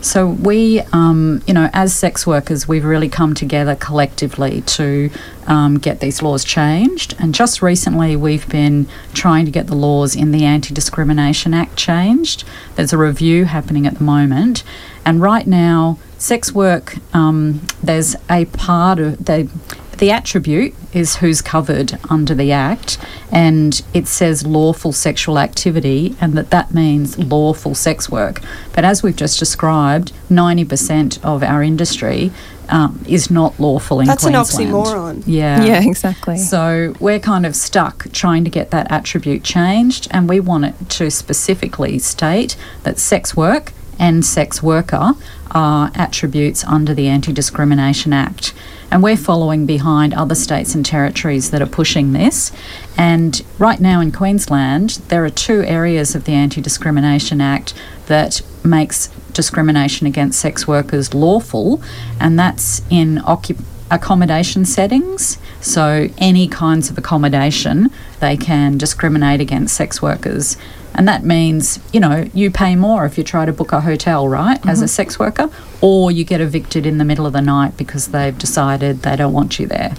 So 0.00 0.26
we, 0.26 0.80
um, 0.92 1.42
you 1.46 1.54
know, 1.54 1.68
as 1.72 1.94
sex 1.94 2.26
workers, 2.26 2.68
we've 2.68 2.84
really 2.84 3.08
come 3.08 3.34
together 3.34 3.74
collectively 3.74 4.62
to 4.62 5.10
um, 5.48 5.78
get 5.78 5.98
these 5.98 6.22
laws 6.22 6.44
changed. 6.44 7.16
And 7.18 7.34
just 7.34 7.60
recently, 7.60 8.14
we've 8.14 8.48
been 8.48 8.86
trying 9.14 9.44
to 9.46 9.50
get 9.50 9.66
the 9.66 9.74
laws 9.74 10.14
in 10.14 10.30
the 10.30 10.44
Anti-Discrimination 10.44 11.54
Act 11.54 11.76
changed. 11.76 12.44
There's 12.76 12.92
a 12.92 12.98
review 12.98 13.46
happening 13.46 13.86
at 13.86 13.94
the 13.96 14.04
moment, 14.04 14.62
and 15.04 15.20
right 15.20 15.46
now, 15.46 15.98
sex 16.18 16.52
work. 16.52 16.96
Um, 17.14 17.66
there's 17.82 18.14
a 18.30 18.44
part 18.44 19.00
of 19.00 19.24
the 19.24 19.50
the 19.98 20.12
attribute 20.12 20.74
is 20.92 21.16
who's 21.16 21.42
covered 21.42 21.98
under 22.08 22.32
the 22.32 22.52
Act, 22.52 22.98
and 23.32 23.82
it 23.92 24.06
says 24.06 24.46
lawful 24.46 24.92
sexual 24.92 25.38
activity, 25.40 26.14
and 26.20 26.34
that 26.34 26.50
that 26.50 26.72
means 26.72 27.18
lawful 27.18 27.74
sex 27.74 28.08
work. 28.08 28.40
But 28.74 28.84
as 28.84 29.02
we've 29.02 29.16
just 29.16 29.40
described, 29.40 30.12
90% 30.30 31.24
of 31.24 31.42
our 31.42 31.64
industry 31.64 32.30
um, 32.68 33.04
is 33.08 33.30
not 33.30 33.58
lawful 33.58 34.00
in 34.00 34.06
Queensland. 34.06 34.34
That's 34.34 34.54
an 34.58 34.70
Queensland. 34.70 35.24
oxymoron. 35.24 35.24
Yeah. 35.26 35.64
Yeah, 35.64 35.82
exactly. 35.82 36.38
So 36.38 36.94
we're 37.00 37.20
kind 37.20 37.46
of 37.46 37.56
stuck 37.56 38.10
trying 38.12 38.44
to 38.44 38.50
get 38.50 38.70
that 38.70 38.90
attribute 38.90 39.42
changed, 39.44 40.08
and 40.10 40.28
we 40.28 40.40
want 40.40 40.64
it 40.64 40.90
to 40.90 41.10
specifically 41.10 41.98
state 41.98 42.56
that 42.82 42.98
sex 42.98 43.36
work 43.36 43.72
and 43.98 44.24
sex 44.24 44.62
worker 44.62 45.12
are 45.50 45.90
attributes 45.94 46.64
under 46.64 46.94
the 46.94 47.08
Anti 47.08 47.32
Discrimination 47.32 48.12
Act. 48.12 48.52
And 48.90 49.02
we're 49.02 49.16
following 49.16 49.66
behind 49.66 50.14
other 50.14 50.34
states 50.34 50.74
and 50.74 50.84
territories 50.84 51.50
that 51.50 51.60
are 51.60 51.66
pushing 51.66 52.12
this. 52.12 52.52
And 52.96 53.42
right 53.58 53.80
now 53.80 54.00
in 54.00 54.12
Queensland, 54.12 54.90
there 55.08 55.24
are 55.24 55.30
two 55.30 55.62
areas 55.64 56.14
of 56.14 56.24
the 56.24 56.32
Anti 56.32 56.60
Discrimination 56.60 57.40
Act 57.40 57.74
that 58.06 58.40
makes 58.68 59.08
discrimination 59.32 60.06
against 60.06 60.40
sex 60.40 60.66
workers 60.66 61.14
lawful, 61.14 61.82
and 62.20 62.38
that's 62.38 62.82
in 62.90 63.16
occup- 63.18 63.64
accommodation 63.90 64.64
settings. 64.64 65.38
So, 65.60 66.08
any 66.18 66.48
kinds 66.48 66.90
of 66.90 66.98
accommodation, 66.98 67.90
they 68.20 68.36
can 68.36 68.78
discriminate 68.78 69.40
against 69.40 69.76
sex 69.76 70.00
workers. 70.00 70.56
And 70.94 71.06
that 71.06 71.24
means, 71.24 71.78
you 71.92 72.00
know, 72.00 72.28
you 72.34 72.50
pay 72.50 72.74
more 72.74 73.04
if 73.06 73.18
you 73.18 73.24
try 73.24 73.44
to 73.44 73.52
book 73.52 73.72
a 73.72 73.80
hotel, 73.80 74.28
right, 74.28 74.58
as 74.66 74.80
a 74.80 74.84
mm-hmm. 74.84 74.88
sex 74.88 75.18
worker, 75.18 75.50
or 75.80 76.10
you 76.10 76.24
get 76.24 76.40
evicted 76.40 76.86
in 76.86 76.98
the 76.98 77.04
middle 77.04 77.26
of 77.26 77.32
the 77.32 77.40
night 77.42 77.76
because 77.76 78.08
they've 78.08 78.36
decided 78.36 79.02
they 79.02 79.16
don't 79.16 79.32
want 79.32 79.58
you 79.58 79.66
there. 79.66 79.94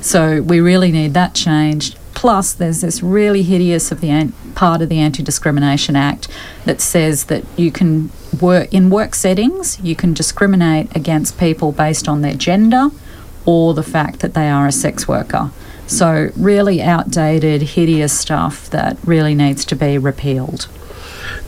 So, 0.00 0.42
we 0.42 0.60
really 0.60 0.92
need 0.92 1.14
that 1.14 1.34
changed. 1.34 1.98
Plus, 2.16 2.54
there's 2.54 2.80
this 2.80 3.02
really 3.02 3.42
hideous 3.42 3.92
of 3.92 4.00
the 4.00 4.08
an- 4.08 4.32
part 4.54 4.80
of 4.80 4.88
the 4.88 4.98
Anti 4.98 5.22
Discrimination 5.22 5.94
Act 5.94 6.28
that 6.64 6.80
says 6.80 7.26
that 7.26 7.44
you 7.58 7.70
can 7.70 8.10
work 8.40 8.72
in 8.72 8.88
work 8.88 9.14
settings, 9.14 9.78
you 9.80 9.94
can 9.94 10.14
discriminate 10.14 10.96
against 10.96 11.38
people 11.38 11.72
based 11.72 12.08
on 12.08 12.22
their 12.22 12.32
gender 12.34 12.88
or 13.44 13.74
the 13.74 13.82
fact 13.82 14.20
that 14.20 14.32
they 14.32 14.48
are 14.48 14.66
a 14.66 14.72
sex 14.72 15.06
worker. 15.06 15.50
So, 15.86 16.30
really 16.36 16.80
outdated, 16.80 17.60
hideous 17.62 18.18
stuff 18.18 18.70
that 18.70 18.96
really 19.04 19.34
needs 19.34 19.66
to 19.66 19.76
be 19.76 19.98
repealed. 19.98 20.68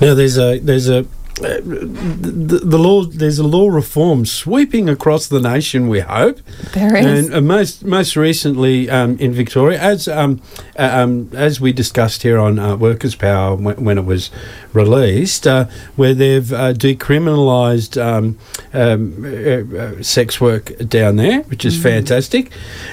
Now 0.02 0.14
there's 0.14 0.38
a 0.38 0.58
there's 0.58 0.88
a 0.88 1.06
uh, 1.40 1.60
the, 1.62 2.60
the 2.64 2.78
law 2.78 3.04
there's 3.04 3.38
a 3.38 3.46
law 3.46 3.68
reform 3.68 4.26
sweeping 4.26 4.88
across 4.88 5.26
the 5.28 5.40
nation. 5.40 5.88
We 5.88 6.00
hope, 6.00 6.40
There 6.74 6.96
is. 6.96 7.06
and 7.06 7.34
uh, 7.34 7.40
most 7.40 7.84
most 7.84 8.16
recently 8.16 8.90
um, 8.90 9.16
in 9.18 9.32
Victoria, 9.32 9.80
as 9.80 10.08
um, 10.08 10.40
uh, 10.78 10.90
um, 10.92 11.30
as 11.34 11.60
we 11.60 11.72
discussed 11.72 12.22
here 12.22 12.38
on 12.38 12.58
uh, 12.58 12.76
Workers' 12.76 13.14
Power 13.14 13.54
when, 13.54 13.84
when 13.84 13.98
it 13.98 14.04
was 14.04 14.30
released, 14.72 15.46
uh, 15.46 15.66
where 15.96 16.14
they've 16.14 16.52
uh, 16.52 16.72
decriminalised 16.72 18.00
um, 18.02 18.38
um, 18.72 19.24
uh, 19.24 19.78
uh, 19.78 20.02
sex 20.02 20.40
work 20.40 20.76
down 20.88 21.16
there, 21.16 21.42
which 21.42 21.64
is 21.64 21.80
fantastic. 21.80 22.50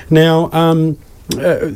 Now. 0.09 0.49
Um, 0.51 0.97
uh, 1.39 1.71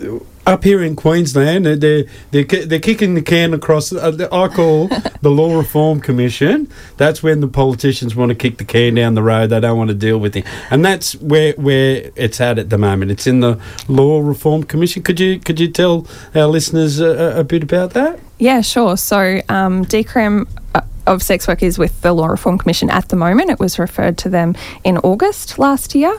up 0.49 0.63
here 0.63 0.81
in 0.83 0.95
Queensland, 0.95 1.65
uh, 1.67 1.75
they're 1.75 2.05
they're, 2.31 2.43
they're 2.43 2.79
kicking 2.79 3.13
the 3.15 3.21
can 3.21 3.53
across. 3.53 3.91
Uh, 3.93 4.11
the- 4.11 4.33
I 4.33 4.47
call 4.49 4.87
the 5.21 5.29
Law 5.29 5.57
Reform 5.57 5.99
Commission. 6.01 6.69
That's 6.97 7.21
when 7.23 7.39
the 7.41 7.47
politicians 7.47 8.15
want 8.15 8.29
to 8.29 8.35
kick 8.35 8.57
the 8.57 8.65
can 8.65 8.95
down 8.95 9.15
the 9.15 9.23
road. 9.23 9.51
They 9.51 9.59
don't 9.59 9.77
want 9.77 9.89
to 9.89 9.93
deal 9.95 10.17
with 10.19 10.35
it, 10.35 10.45
and 10.71 10.83
that's 10.83 11.15
where 11.17 11.53
where 11.53 12.11
it's 12.15 12.41
at 12.41 12.57
at 12.59 12.69
the 12.69 12.77
moment. 12.77 13.11
It's 13.11 13.27
in 13.27 13.39
the 13.39 13.59
Law 13.87 14.19
Reform 14.21 14.63
Commission. 14.63 15.03
Could 15.03 15.19
you 15.19 15.39
could 15.39 15.59
you 15.59 15.67
tell 15.69 16.07
our 16.35 16.47
listeners 16.47 16.99
a, 16.99 17.07
a- 17.37 17.39
a 17.39 17.43
bit 17.43 17.63
about 17.63 17.91
that? 17.91 18.19
Yeah, 18.37 18.61
sure. 18.61 18.95
So, 18.97 19.41
um, 19.49 19.83
decrim 19.85 20.47
uh, 20.73 20.81
of 21.05 21.21
sex 21.21 21.45
work 21.47 21.61
is 21.61 21.77
with 21.77 21.99
the 22.01 22.13
Law 22.13 22.27
Reform 22.27 22.57
Commission 22.57 22.89
at 22.89 23.09
the 23.09 23.17
moment. 23.17 23.49
It 23.49 23.59
was 23.59 23.77
referred 23.77 24.17
to 24.19 24.29
them 24.29 24.55
in 24.85 24.97
August 24.99 25.59
last 25.59 25.93
year. 25.93 26.15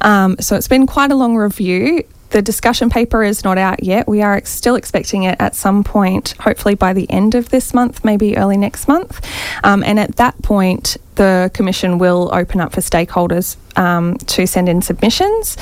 Um, 0.00 0.36
so, 0.40 0.56
it's 0.56 0.68
been 0.68 0.86
quite 0.86 1.10
a 1.10 1.14
long 1.14 1.36
review. 1.36 2.02
The 2.30 2.42
discussion 2.42 2.90
paper 2.90 3.22
is 3.22 3.44
not 3.44 3.58
out 3.58 3.82
yet. 3.82 4.08
We 4.08 4.22
are 4.22 4.34
ex- 4.34 4.50
still 4.50 4.74
expecting 4.74 5.22
it 5.22 5.36
at 5.40 5.54
some 5.54 5.84
point, 5.84 6.34
hopefully 6.40 6.74
by 6.74 6.92
the 6.92 7.08
end 7.10 7.34
of 7.34 7.50
this 7.50 7.72
month, 7.72 8.04
maybe 8.04 8.36
early 8.36 8.56
next 8.56 8.88
month. 8.88 9.24
Um, 9.62 9.84
and 9.84 10.00
at 10.00 10.16
that 10.16 10.40
point, 10.42 10.96
the 11.14 11.50
Commission 11.54 11.98
will 11.98 12.30
open 12.32 12.60
up 12.60 12.72
for 12.72 12.80
stakeholders 12.80 13.56
um, 13.78 14.16
to 14.16 14.46
send 14.46 14.68
in 14.68 14.82
submissions 14.82 15.56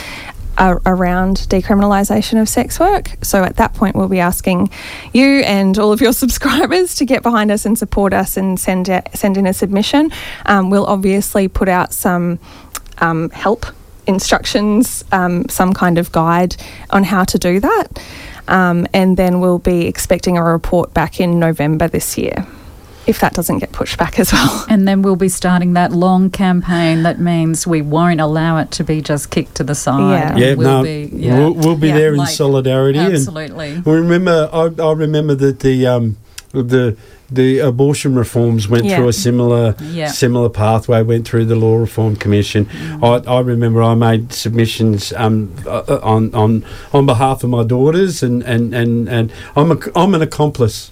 uh, 0.59 0.79
around 0.87 1.39
decriminalisation 1.49 2.41
of 2.41 2.49
sex 2.49 2.79
work. 2.79 3.17
So 3.23 3.43
at 3.43 3.57
that 3.57 3.75
point, 3.75 3.97
we'll 3.97 4.09
be 4.09 4.21
asking 4.21 4.71
you 5.13 5.41
and 5.41 5.79
all 5.79 5.93
of 5.93 6.01
your 6.01 6.13
subscribers 6.23 6.95
to 6.97 7.05
get 7.05 7.23
behind 7.23 7.51
us 7.51 7.67
and 7.67 7.79
support 7.79 8.13
us 8.13 8.37
and 8.37 8.59
send 8.59 8.89
a, 8.89 9.03
send 9.15 9.37
in 9.37 9.47
a 9.47 9.53
submission. 9.53 10.11
Um, 10.47 10.71
we'll 10.71 10.87
obviously 10.87 11.49
put 11.49 11.69
out 11.69 11.93
some 11.93 12.39
um, 12.99 13.31
help 13.31 13.67
instructions, 14.07 15.05
um, 15.13 15.49
some 15.49 15.73
kind 15.73 15.99
of 15.99 16.13
guide 16.13 16.57
on 16.91 17.05
how 17.05 17.25
to 17.25 17.39
do 17.39 17.61
that. 17.61 17.87
Um, 18.49 18.87
and 18.93 19.17
then 19.17 19.41
we'll 19.41 19.59
be 19.61 19.87
expecting 19.87 20.37
a 20.37 20.43
report 20.45 20.93
back 20.93 21.21
in 21.21 21.39
November 21.39 21.87
this 21.89 22.19
year, 22.19 22.45
if 23.07 23.21
that 23.21 23.35
doesn't 23.35 23.59
get 23.61 23.71
pushed 23.73 23.99
back 23.99 24.19
as 24.19 24.33
well. 24.33 24.67
And 24.73 24.87
then 24.89 25.03
we'll 25.03 25.17
be 25.17 25.29
starting 25.29 25.75
that 25.75 25.93
long 25.93 26.31
campaign 26.31 27.03
that 27.05 27.21
means 27.21 27.67
we 27.67 27.83
won't 27.83 28.21
allow 28.21 28.59
it 28.59 28.71
to 28.73 28.85
be 28.85 29.01
just 29.01 29.31
kicked 29.31 29.55
to 29.57 29.65
the 29.65 29.75
side. 29.75 30.39
Yeah. 30.39 30.47
And 30.49 30.59
we'll 30.59 30.83
be, 30.83 31.11
yeah. 31.13 31.39
we'll, 31.39 31.55
we'll 31.55 31.77
be 31.77 31.89
Yeah, 31.89 31.99
there 31.99 32.13
in 32.13 32.19
like, 32.19 32.31
solidarity. 32.31 32.99
and- 32.99 33.15
Absolutely. 33.15 33.81
I 33.87 33.91
remember, 33.91 34.51
I, 34.53 34.71
I 34.83 34.93
remember 34.93 35.35
that 35.37 35.61
the 35.61 35.87
um, 35.87 36.17
the 36.53 36.97
the 37.35 37.59
abortion 37.59 38.15
reforms 38.15 38.69
went 38.69 38.85
Yeah. 38.85 38.97
through 38.97 39.09
a 39.09 39.13
similar 39.13 39.75
Yeah. 39.93 40.09
similar 40.09 40.49
pathway. 40.49 41.03
Went 41.03 41.27
through 41.27 41.47
the 41.47 41.57
law 41.57 41.77
reform 41.77 42.15
commission. 42.17 42.67
Mm. 42.67 43.27
I, 43.27 43.33
I 43.37 43.41
remember 43.41 43.83
I 43.83 43.95
made 43.95 44.33
submissions 44.33 45.13
um, 45.17 45.51
uh, 45.67 45.83
uh, 45.89 46.01
on 46.03 46.33
on 46.35 46.65
on 46.93 47.07
behalf 47.07 47.43
of 47.43 47.51
my 47.51 47.65
daughters, 47.65 48.23
and 48.23 48.43
and 48.45 48.73
and, 48.75 49.09
and 49.09 49.33
I'm 49.57 49.73
a, 49.73 49.79
I'm 49.97 50.15
an 50.15 50.23
accomplice. 50.23 50.92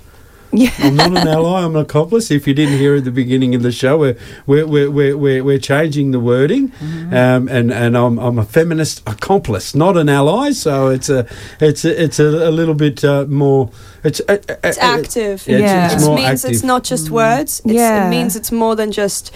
Yeah. 0.53 0.71
I'm 0.81 0.97
not 0.97 1.11
an 1.17 1.29
ally. 1.29 1.63
I'm 1.63 1.77
an 1.77 1.83
accomplice. 1.83 2.31
If 2.31 2.47
you 2.49 2.55
didn't 2.55 2.79
hear 2.79 2.97
at 2.97 3.05
the 3.05 3.11
beginning 3.13 3.55
of 3.55 3.63
the 3.63 3.71
show, 3.71 3.99
we're 3.99 4.17
we're 4.47 4.67
we're 4.67 4.91
we're, 4.91 5.17
we're, 5.17 5.45
we're 5.45 5.59
changing 5.59 6.11
the 6.11 6.19
wording, 6.21 6.71
Mm-hmm. 6.71 7.15
um, 7.15 7.49
and 7.49 7.73
and 7.73 7.97
I'm, 7.97 8.19
I'm 8.19 8.39
a 8.39 8.45
feminist 8.45 9.03
accomplice, 9.09 9.75
not 9.75 9.97
an 9.97 10.09
ally. 10.09 10.51
So 10.53 10.89
it's 10.89 11.09
a 11.09 11.27
it's 11.61 11.85
a, 11.85 12.03
it's 12.05 12.19
a, 12.19 12.25
a 12.49 12.51
little 12.51 12.75
bit 12.75 13.05
uh, 13.05 13.27
more. 13.29 13.71
It's 14.03 14.21
uh, 14.29 14.39
uh, 14.49 14.55
It's 14.65 14.79
uh, 14.79 14.81
active. 14.99 15.47
Yeah, 15.47 15.57
it's, 15.57 15.63
Yeah. 15.63 15.93
it's 15.95 16.03
It 16.03 16.07
more 16.07 16.17
means 16.17 16.45
active. 16.45 16.51
it's 16.51 16.65
not 16.65 16.83
just 16.85 17.11
words. 17.11 17.61
It's, 17.65 17.73
Yeah. 17.75 18.07
It 18.07 18.11
means 18.11 18.35
it's 18.35 18.51
more 18.51 18.75
than 18.75 18.91
just, 18.93 19.33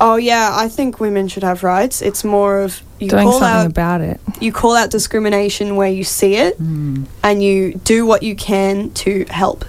oh 0.00 0.16
yeah, 0.16 0.50
I 0.54 0.68
think 0.68 1.00
women 1.00 1.26
should 1.28 1.42
have 1.42 1.64
rights. 1.64 2.00
It's 2.02 2.22
more 2.22 2.60
of 2.60 2.80
you 3.00 3.08
Doing 3.08 3.24
call 3.28 3.40
something 3.40 3.60
out 3.64 3.66
about 3.66 4.00
it. 4.02 4.20
you 4.40 4.52
call 4.52 4.76
out 4.76 4.90
discrimination 4.90 5.74
where 5.76 5.88
you 5.90 6.04
see 6.04 6.36
it, 6.36 6.62
Mm. 6.62 7.06
and 7.22 7.42
you 7.42 7.74
do 7.84 8.06
what 8.06 8.22
you 8.22 8.36
can 8.36 8.90
to 9.02 9.24
help. 9.30 9.64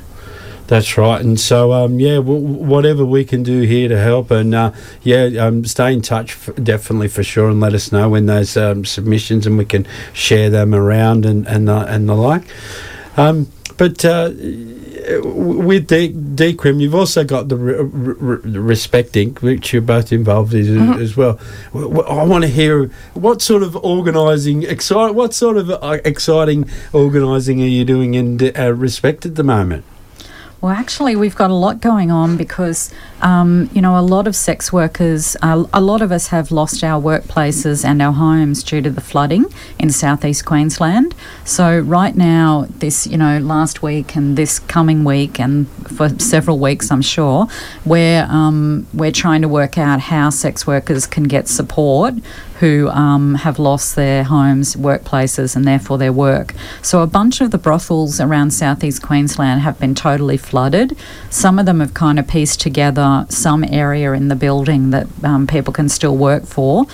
That's 0.68 0.98
right, 0.98 1.22
and 1.22 1.40
so 1.40 1.74
um, 1.74 2.00
yeah, 2.00 2.16
w- 2.16 2.40
whatever 2.40 3.06
we 3.06 3.24
can 3.24 3.44
do 3.44 3.62
here 3.62 3.88
to 3.88 4.00
help, 4.00 4.32
and 4.32 4.56
uh, 4.56 4.72
yeah, 5.04 5.26
um, 5.40 5.64
stay 5.64 5.94
in 5.94 6.02
touch 6.02 6.32
f- 6.32 6.56
definitely 6.56 7.08
for 7.08 7.22
sure, 7.24 7.50
and 7.50 7.60
let 7.60 7.76
us 7.76 7.92
know 7.92 8.10
when 8.10 8.26
those 8.26 8.58
um, 8.58 8.84
submissions, 8.84 9.46
and 9.46 9.60
we 9.60 9.66
can 9.66 9.86
share 10.12 10.50
them 10.50 10.74
around 10.74 11.24
and 11.24 11.48
and 11.48 11.68
the, 11.68 11.78
and 11.86 12.10
the 12.10 12.16
like. 12.16 12.44
Um, 13.16 13.48
but 13.78 14.04
uh, 14.06 14.32
with 15.24 15.88
De- 15.88 16.12
Decrim, 16.14 16.82
you've 16.82 16.96
also 16.96 17.24
got 17.24 17.48
the 17.50 17.58
re- 17.58 17.76
re- 17.84 18.40
re- 18.44 18.58
Respect 18.60 19.12
Inc., 19.14 19.42
which 19.42 19.72
you're 19.72 19.84
both 19.84 20.12
involved 20.12 20.56
in 20.56 20.94
as 20.94 21.16
well. 21.16 21.40
I 21.76 22.24
want 22.24 22.44
to 22.44 22.50
hear 22.50 22.88
what 23.14 23.42
sort 23.44 23.62
of 23.62 23.76
organising, 23.76 24.64
excite, 24.64 25.14
what 25.14 25.34
sort 25.36 25.58
of 25.58 25.70
uh, 25.70 26.00
exciting 26.04 26.68
organising 26.92 27.62
are 27.62 27.68
you 27.68 27.86
doing 27.86 28.16
in 28.16 28.52
uh, 28.58 28.72
Respect 28.74 29.28
at 29.28 29.36
the 29.36 29.44
moment? 29.44 29.84
Well, 30.66 30.74
actually, 30.74 31.16
we've 31.16 31.36
got 31.36 31.52
a 31.52 31.54
lot 31.54 31.80
going 31.80 32.10
on 32.10 32.38
because, 32.38 32.92
um, 33.26 33.72
you 33.74 33.82
know, 33.82 33.98
a 33.98 34.06
lot 34.06 34.28
of 34.28 34.36
sex 34.36 34.72
workers, 34.72 35.36
uh, 35.42 35.66
a 35.74 35.82
lot 35.82 36.04
of 36.04 36.12
us 36.12 36.28
have 36.28 36.52
lost 36.52 36.84
our 36.84 37.02
workplaces 37.02 37.84
and 37.84 38.00
our 38.00 38.14
homes 38.14 38.64
due 38.64 38.84
to 38.84 38.92
the 38.92 39.02
flooding 39.02 39.46
in 39.80 39.90
southeast 39.90 40.46
Queensland. 40.46 41.16
So, 41.44 41.80
right 41.80 42.16
now, 42.16 42.68
this, 42.70 43.08
you 43.08 43.18
know, 43.18 43.40
last 43.40 43.82
week 43.82 44.16
and 44.16 44.38
this 44.38 44.60
coming 44.60 45.04
week 45.04 45.40
and 45.40 45.68
for 45.88 46.10
several 46.20 46.60
weeks, 46.60 46.92
I'm 46.92 47.02
sure, 47.02 47.48
we're, 47.84 48.28
um, 48.30 48.86
we're 48.94 49.12
trying 49.12 49.42
to 49.42 49.50
work 49.50 49.80
out 49.80 50.02
how 50.02 50.30
sex 50.30 50.68
workers 50.68 51.08
can 51.08 51.24
get 51.24 51.48
support 51.48 52.14
who 52.60 52.88
um, 52.90 53.36
have 53.36 53.60
lost 53.60 53.96
their 53.96 54.24
homes, 54.24 54.76
workplaces, 54.76 55.56
and 55.56 55.66
therefore 55.66 55.98
their 55.98 56.14
work. 56.14 56.54
So, 56.82 57.02
a 57.02 57.08
bunch 57.08 57.42
of 57.42 57.52
the 57.52 57.58
brothels 57.58 58.22
around 58.22 58.52
southeast 58.52 59.02
Queensland 59.02 59.62
have 59.62 59.80
been 59.80 59.96
totally 59.96 60.38
flooded. 60.38 60.96
Some 61.30 61.60
of 61.60 61.66
them 61.66 61.80
have 61.80 61.94
kind 61.94 62.18
of 62.18 62.28
pieced 62.28 62.62
together 62.62 63.15
some 63.30 63.64
area 63.64 64.14
in 64.14 64.28
the 64.28 64.36
building 64.36 64.92
that 64.92 65.08
um, 65.24 65.48
people 65.48 65.74
can 65.74 65.90
still 65.90 66.16
work 66.18 66.46
for. 66.46 66.86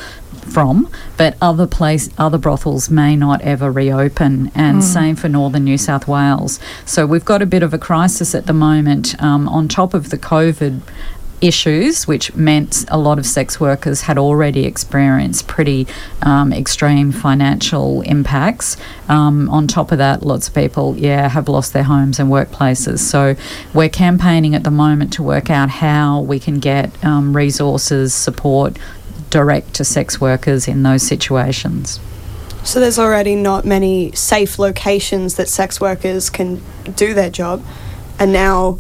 From, 0.42 0.90
but 1.18 1.38
other 1.40 1.68
place, 1.68 2.10
other 2.18 2.40
brothels 2.40 2.90
may 2.90 3.16
not 3.16 3.42
ever 3.42 3.72
reopen, 3.72 4.52
and 4.56 4.84
same 4.84 5.16
for 5.16 5.30
northern 5.30 5.64
New 5.64 5.78
South 5.78 6.08
Wales. 6.08 6.60
So 6.84 7.06
we've 7.06 7.24
got 7.24 7.42
a 7.42 7.46
bit 7.46 7.64
of 7.64 7.74
a 7.74 7.78
crisis 7.78 8.34
at 8.36 8.48
the 8.48 8.54
moment. 8.54 9.22
Um, 9.22 9.48
on 9.48 9.68
top 9.68 9.94
of 9.94 10.10
the 10.10 10.18
COVID 10.18 10.82
issues, 11.42 12.08
which 12.08 12.34
meant 12.36 12.86
a 12.88 12.98
lot 12.98 13.18
of 13.18 13.26
sex 13.26 13.60
workers 13.60 14.02
had 14.02 14.18
already 14.18 14.66
experienced 14.66 15.48
pretty 15.48 15.88
um, 16.22 16.54
extreme 16.54 17.12
financial 17.12 18.02
impacts. 18.02 18.78
Um, 19.10 19.50
on 19.50 19.68
top 19.68 19.92
of 19.92 19.98
that, 19.98 20.24
lots 20.24 20.48
of 20.48 20.54
people, 20.54 20.96
yeah, 20.98 21.28
have 21.28 21.50
lost 21.50 21.74
their 21.74 21.84
homes 21.84 22.20
and 22.20 22.30
workplaces. 22.30 23.00
So 23.00 23.36
we're 23.74 23.90
campaigning 23.90 24.56
at 24.56 24.64
the 24.64 24.72
moment 24.72 25.14
to 25.14 25.24
work 25.24 25.50
out 25.50 25.70
how 25.70 26.22
we 26.22 26.40
can 26.40 26.60
get 26.60 27.04
um, 27.04 27.36
resources, 27.36 28.14
support 28.14 28.78
direct 29.30 29.74
to 29.76 29.84
sex 29.84 30.22
workers 30.22 30.68
in 30.68 30.84
those 30.84 31.02
situations. 31.02 32.00
So 32.64 32.80
there's 32.80 33.00
already 33.00 33.36
not 33.36 33.66
many 33.66 34.12
safe 34.12 34.60
locations 34.60 35.36
that 35.36 35.50
sex 35.50 35.82
workers 35.82 36.30
can 36.30 36.62
do 36.96 37.16
their 37.16 37.32
job, 37.32 37.66
and 38.20 38.32
now 38.32 38.80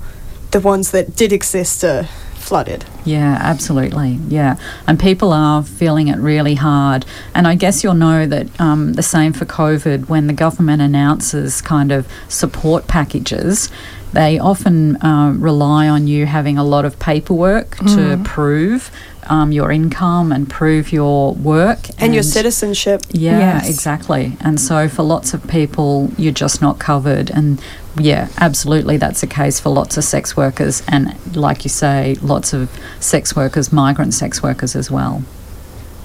the 0.51 0.59
ones 0.59 0.91
that 0.91 1.15
did 1.15 1.33
exist 1.33 1.83
are 1.83 2.07
flooded. 2.51 2.83
Yeah, 3.05 3.37
absolutely. 3.39 4.19
Yeah. 4.27 4.57
And 4.85 4.99
people 4.99 5.31
are 5.31 5.63
feeling 5.63 6.09
it 6.09 6.17
really 6.17 6.55
hard. 6.55 7.05
And 7.33 7.47
I 7.47 7.55
guess 7.55 7.81
you'll 7.81 7.93
know 8.07 8.25
that 8.27 8.47
um, 8.59 8.91
the 8.93 9.03
same 9.03 9.31
for 9.31 9.45
COVID, 9.45 10.09
when 10.09 10.27
the 10.27 10.33
government 10.33 10.81
announces 10.81 11.61
kind 11.61 11.93
of 11.93 12.05
support 12.27 12.87
packages, 12.87 13.69
they 14.11 14.37
often 14.37 15.01
uh, 15.01 15.31
rely 15.37 15.87
on 15.87 16.07
you 16.07 16.25
having 16.25 16.57
a 16.57 16.63
lot 16.65 16.83
of 16.83 16.99
paperwork 16.99 17.77
to 17.95 18.19
prove 18.25 18.91
um, 19.29 19.53
your 19.53 19.71
income 19.71 20.33
and 20.33 20.49
prove 20.49 20.91
your 20.91 21.33
work 21.35 21.79
And 21.99 22.13
your 22.13 22.23
citizenship. 22.23 23.01
yeah, 23.11 23.39
Yes. 23.39 23.69
exactly. 23.69 24.35
And 24.41 24.59
so 24.59 24.89
for 24.89 25.03
lots 25.03 25.33
of 25.33 25.47
people, 25.47 26.11
you're 26.17 26.33
just 26.33 26.61
not 26.61 26.79
covered. 26.79 27.29
And 27.29 27.61
yeah, 27.97 28.29
absolutely, 28.37 28.97
that's 28.97 29.21
the 29.21 29.27
case 29.27 29.59
for 29.59 29.69
lots 29.69 29.97
of 29.97 30.03
sex 30.03 30.37
workers. 30.37 30.81
And 30.87 31.15
like 31.35 31.63
you 31.63 31.69
say, 31.69 32.15
lots 32.21 32.53
of 32.53 32.69
sex 32.99 33.35
workers, 33.35 33.71
migrant 33.71 34.13
sex 34.13 34.41
workers 34.41 34.75
as 34.75 34.89
well. 34.89 35.19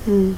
Hmm. 0.05 0.35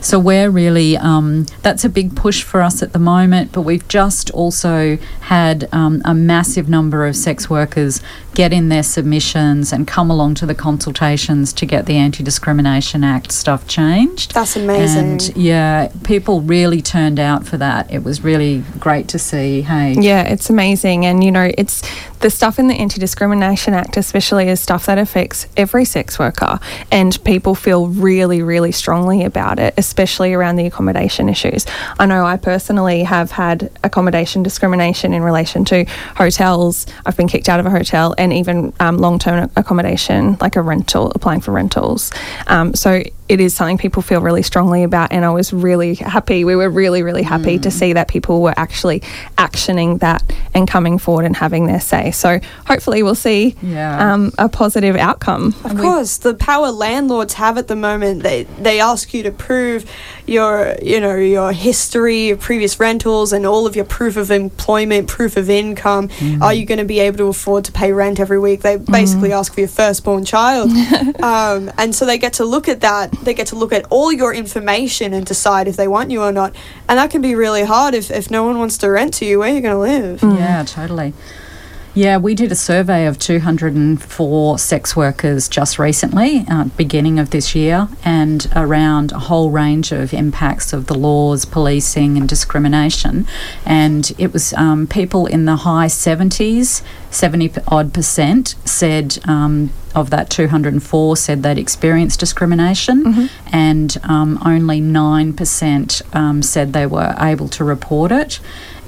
So 0.00 0.18
we're 0.18 0.50
really 0.50 0.96
um, 0.96 1.46
that's 1.62 1.84
a 1.84 1.88
big 1.88 2.16
push 2.16 2.42
for 2.42 2.60
us 2.60 2.82
at 2.82 2.92
the 2.92 2.98
moment. 2.98 3.52
But 3.52 3.62
we've 3.62 3.86
just 3.88 4.30
also 4.30 4.96
had 5.22 5.68
um, 5.72 6.02
a 6.04 6.14
massive 6.14 6.68
number 6.68 7.06
of 7.06 7.16
sex 7.16 7.48
workers 7.48 8.00
get 8.34 8.52
in 8.52 8.68
their 8.68 8.82
submissions 8.82 9.72
and 9.72 9.86
come 9.86 10.10
along 10.10 10.34
to 10.34 10.46
the 10.46 10.54
consultations 10.54 11.52
to 11.52 11.66
get 11.66 11.86
the 11.86 11.96
Anti 11.96 12.22
Discrimination 12.22 13.02
Act 13.04 13.32
stuff 13.32 13.66
changed. 13.66 14.34
That's 14.34 14.56
amazing. 14.56 14.98
And 14.98 15.36
yeah, 15.36 15.92
people 16.04 16.40
really 16.40 16.80
turned 16.80 17.18
out 17.18 17.46
for 17.46 17.56
that. 17.58 17.90
It 17.92 18.04
was 18.04 18.22
really 18.22 18.64
great 18.78 19.08
to 19.08 19.18
see. 19.18 19.62
Hey, 19.62 19.94
Yeah, 19.98 20.22
it's 20.22 20.48
amazing. 20.48 21.04
And, 21.06 21.24
you 21.24 21.32
know, 21.32 21.50
it's 21.58 21.82
the 22.20 22.30
stuff 22.30 22.58
in 22.58 22.68
the 22.68 22.74
Anti 22.74 23.00
Discrimination 23.00 23.74
Act, 23.74 23.96
especially, 23.96 24.48
is 24.48 24.60
stuff 24.60 24.86
that 24.86 24.98
affects 24.98 25.46
every 25.56 25.84
sex 25.84 26.18
worker. 26.18 26.60
And 26.90 27.22
people 27.24 27.54
feel 27.54 27.88
really, 27.88 28.42
really 28.42 28.72
strongly 28.72 29.24
about 29.24 29.58
it, 29.58 29.69
especially 29.76 30.34
around 30.34 30.56
the 30.56 30.66
accommodation 30.66 31.28
issues. 31.28 31.66
I 31.98 32.06
know 32.06 32.24
I 32.24 32.36
personally 32.36 33.02
have 33.04 33.30
had 33.30 33.70
accommodation 33.84 34.42
discrimination 34.42 35.12
in 35.12 35.22
relation 35.22 35.64
to 35.66 35.84
hotels. 36.16 36.86
I've 37.06 37.16
been 37.16 37.28
kicked 37.28 37.48
out 37.48 37.60
of 37.60 37.66
a 37.66 37.70
hotel 37.70 38.14
and 38.18 38.32
even 38.32 38.72
um, 38.80 38.98
long 38.98 39.18
term 39.18 39.50
accommodation, 39.56 40.36
like 40.40 40.56
a 40.56 40.62
rental, 40.62 41.12
applying 41.14 41.40
for 41.40 41.52
rentals. 41.52 42.12
Um, 42.46 42.74
so 42.74 43.02
it 43.30 43.40
is 43.40 43.54
something 43.54 43.78
people 43.78 44.02
feel 44.02 44.20
really 44.20 44.42
strongly 44.42 44.82
about. 44.82 45.12
And 45.12 45.24
I 45.24 45.30
was 45.30 45.52
really 45.52 45.94
happy. 45.94 46.44
We 46.44 46.56
were 46.56 46.68
really, 46.68 47.04
really 47.04 47.22
happy 47.22 47.60
to 47.60 47.70
see 47.70 47.92
that 47.92 48.08
people 48.08 48.42
were 48.42 48.54
actually 48.56 49.00
actioning 49.38 50.00
that 50.00 50.20
and 50.52 50.66
coming 50.66 50.98
forward 50.98 51.26
and 51.26 51.36
having 51.36 51.66
their 51.66 51.80
say. 51.80 52.10
So 52.10 52.40
hopefully 52.66 53.04
we'll 53.04 53.14
see 53.14 53.54
Yeah. 53.62 54.12
um, 54.14 54.32
a 54.36 54.48
positive 54.48 54.96
outcome. 54.96 55.54
Of 55.64 55.76
course, 55.78 56.16
the 56.18 56.34
power 56.34 56.72
landlords 56.72 57.34
have 57.34 57.56
at 57.56 57.68
the 57.68 57.76
moment, 57.76 58.24
they 58.24 58.44
they 58.58 58.80
ask 58.80 59.14
you 59.14 59.22
to 59.22 59.30
prove 59.30 59.84
your 60.26 60.74
you 60.82 60.98
know 60.98 61.14
your 61.14 61.52
history, 61.52 62.28
your 62.28 62.36
previous 62.36 62.80
rentals, 62.80 63.32
and 63.32 63.46
all 63.46 63.64
of 63.64 63.76
your 63.76 63.84
proof 63.84 64.16
of 64.16 64.32
employment, 64.32 65.06
proof 65.06 65.36
of 65.36 65.48
income. 65.48 66.08
Are 66.42 66.52
you 66.52 66.66
going 66.66 66.78
to 66.78 66.84
be 66.84 66.98
able 66.98 67.18
to 67.18 67.26
afford 67.28 67.64
to 67.66 67.72
pay 67.72 67.92
rent 67.92 68.18
every 68.18 68.40
week? 68.40 68.62
They 68.62 68.76
basically 68.76 69.32
ask 69.32 69.54
for 69.54 69.60
your 69.60 69.68
firstborn 69.68 70.24
child, 70.24 70.70
um, 71.22 71.70
and 71.78 71.94
so 71.94 72.04
they 72.06 72.18
get 72.18 72.32
to 72.34 72.44
look 72.44 72.68
at 72.68 72.80
that. 72.80 73.12
They 73.22 73.34
get 73.34 73.48
to 73.48 73.56
look 73.56 73.72
at 73.72 73.84
all 73.90 74.12
your 74.12 74.32
information 74.34 75.12
and 75.12 75.26
decide 75.26 75.68
if 75.68 75.76
they 75.76 75.88
want 75.88 76.10
you 76.10 76.22
or 76.22 76.32
not. 76.32 76.54
And 76.88 76.98
that 76.98 77.10
can 77.10 77.20
be 77.20 77.34
really 77.34 77.64
hard 77.64 77.94
if 77.94 78.10
if 78.10 78.30
no 78.30 78.44
one 78.44 78.58
wants 78.58 78.78
to 78.78 78.88
rent 78.88 79.14
to 79.14 79.24
you. 79.24 79.38
Where 79.40 79.50
are 79.50 79.54
you 79.54 79.60
going 79.60 79.74
to 79.74 79.78
live? 79.78 80.22
Yeah, 80.22 80.64
totally. 80.64 81.12
Yeah, 81.92 82.18
we 82.18 82.36
did 82.36 82.52
a 82.52 82.56
survey 82.56 83.06
of 83.06 83.18
204 83.18 84.58
sex 84.60 84.94
workers 84.94 85.48
just 85.48 85.76
recently, 85.76 86.44
uh, 86.48 86.66
beginning 86.76 87.18
of 87.18 87.30
this 87.30 87.56
year, 87.56 87.88
and 88.04 88.48
around 88.54 89.10
a 89.10 89.18
whole 89.18 89.50
range 89.50 89.90
of 89.90 90.14
impacts 90.14 90.72
of 90.72 90.86
the 90.86 90.94
laws, 90.94 91.44
policing, 91.44 92.16
and 92.16 92.28
discrimination. 92.28 93.26
And 93.66 94.12
it 94.18 94.32
was 94.32 94.52
um, 94.54 94.86
people 94.86 95.26
in 95.26 95.46
the 95.46 95.56
high 95.56 95.86
70s, 95.86 96.82
70 97.10 97.54
odd 97.66 97.92
percent, 97.92 98.54
said 98.64 99.18
um, 99.24 99.70
of 99.92 100.10
that 100.10 100.30
204 100.30 101.16
said 101.16 101.42
they'd 101.42 101.58
experienced 101.58 102.20
discrimination, 102.20 103.28
and 103.52 103.96
um, 104.04 104.38
only 104.44 104.80
9% 104.80 106.14
um, 106.14 106.40
said 106.42 106.72
they 106.72 106.86
were 106.86 107.16
able 107.18 107.48
to 107.48 107.64
report 107.64 108.12
it. 108.12 108.38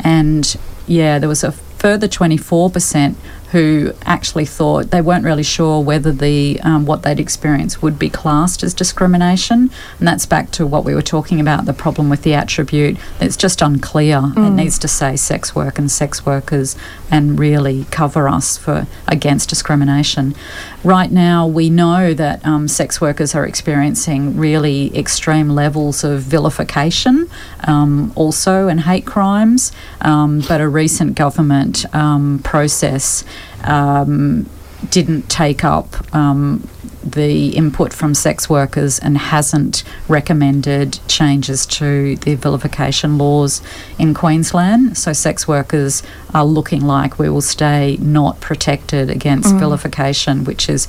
And 0.04 0.56
yeah, 0.86 1.18
there 1.18 1.28
was 1.28 1.42
a 1.42 1.52
further 1.82 2.06
24% 2.06 3.16
who 3.52 3.92
actually 4.04 4.46
thought 4.46 4.90
they 4.90 5.00
weren't 5.02 5.24
really 5.24 5.42
sure 5.42 5.80
whether 5.80 6.10
the 6.10 6.58
um, 6.62 6.86
what 6.86 7.02
they'd 7.02 7.20
experienced 7.20 7.82
would 7.82 7.98
be 7.98 8.08
classed 8.08 8.62
as 8.62 8.72
discrimination, 8.72 9.70
and 9.98 10.08
that's 10.08 10.24
back 10.26 10.50
to 10.50 10.66
what 10.66 10.84
we 10.84 10.94
were 10.94 11.02
talking 11.02 11.38
about 11.38 11.66
the 11.66 11.74
problem 11.74 12.08
with 12.08 12.22
the 12.22 12.32
attribute. 12.32 12.96
It's 13.20 13.36
just 13.36 13.60
unclear. 13.60 14.32
It 14.36 14.50
needs 14.50 14.78
to 14.80 14.88
say 14.88 15.16
sex 15.16 15.54
work 15.54 15.78
and 15.78 15.90
sex 15.90 16.24
workers, 16.24 16.76
and 17.10 17.38
really 17.38 17.84
cover 17.90 18.26
us 18.26 18.56
for 18.56 18.86
against 19.06 19.50
discrimination. 19.50 20.34
Right 20.82 21.12
now, 21.12 21.46
we 21.46 21.68
know 21.68 22.14
that 22.14 22.44
um, 22.44 22.68
sex 22.68 23.00
workers 23.00 23.34
are 23.34 23.46
experiencing 23.46 24.36
really 24.36 24.96
extreme 24.96 25.50
levels 25.50 26.04
of 26.04 26.22
vilification, 26.22 27.28
um, 27.64 28.12
also 28.16 28.68
and 28.68 28.80
hate 28.80 29.04
crimes. 29.04 29.72
Um, 30.00 30.42
but 30.48 30.60
a 30.60 30.68
recent 30.68 31.16
government 31.16 31.84
um, 31.94 32.40
process 32.42 33.24
um, 33.64 34.48
didn't 34.90 35.28
take 35.28 35.64
up 35.64 36.14
um, 36.14 36.68
the 37.04 37.50
input 37.50 37.92
from 37.92 38.14
sex 38.14 38.48
workers 38.48 38.98
and 38.98 39.16
hasn't 39.18 39.84
recommended 40.08 40.98
changes 41.08 41.66
to 41.66 42.16
the 42.16 42.34
vilification 42.34 43.18
laws 43.18 43.60
in 43.98 44.14
Queensland. 44.14 44.96
So 44.96 45.12
sex 45.12 45.46
workers 45.48 46.02
are 46.34 46.44
looking 46.44 46.80
like 46.82 47.18
we 47.18 47.28
will 47.28 47.40
stay 47.42 47.96
not 48.00 48.40
protected 48.40 49.10
against 49.10 49.54
vilification, 49.56 50.44
which 50.44 50.68
is 50.68 50.88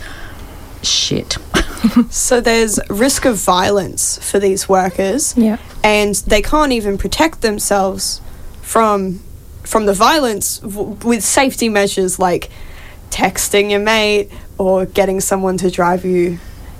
shit. 0.81 1.37
So 2.09 2.39
there's 2.39 2.79
risk 2.89 3.25
of 3.25 3.35
violence 3.35 4.17
for 4.19 4.39
these 4.39 4.69
workers. 4.69 5.35
Yeah. 5.37 5.57
and 5.83 6.15
they 6.15 6.41
can't 6.41 6.71
even 6.71 6.97
protect 6.97 7.41
themselves 7.41 8.21
from 8.61 9.19
from 9.63 9.85
the 9.85 9.93
violence 9.93 10.59
w- 10.59 10.97
with 11.03 11.23
safety 11.23 11.69
measures 11.69 12.19
like 12.19 12.49
texting 13.09 13.69
your 13.71 13.79
mate 13.79 14.31
or 14.57 14.85
getting 14.85 15.19
someone 15.19 15.57
to 15.57 15.69
drive 15.69 16.03
you 16.05 16.39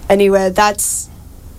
anywhere 0.10 0.50
that's 0.50 1.10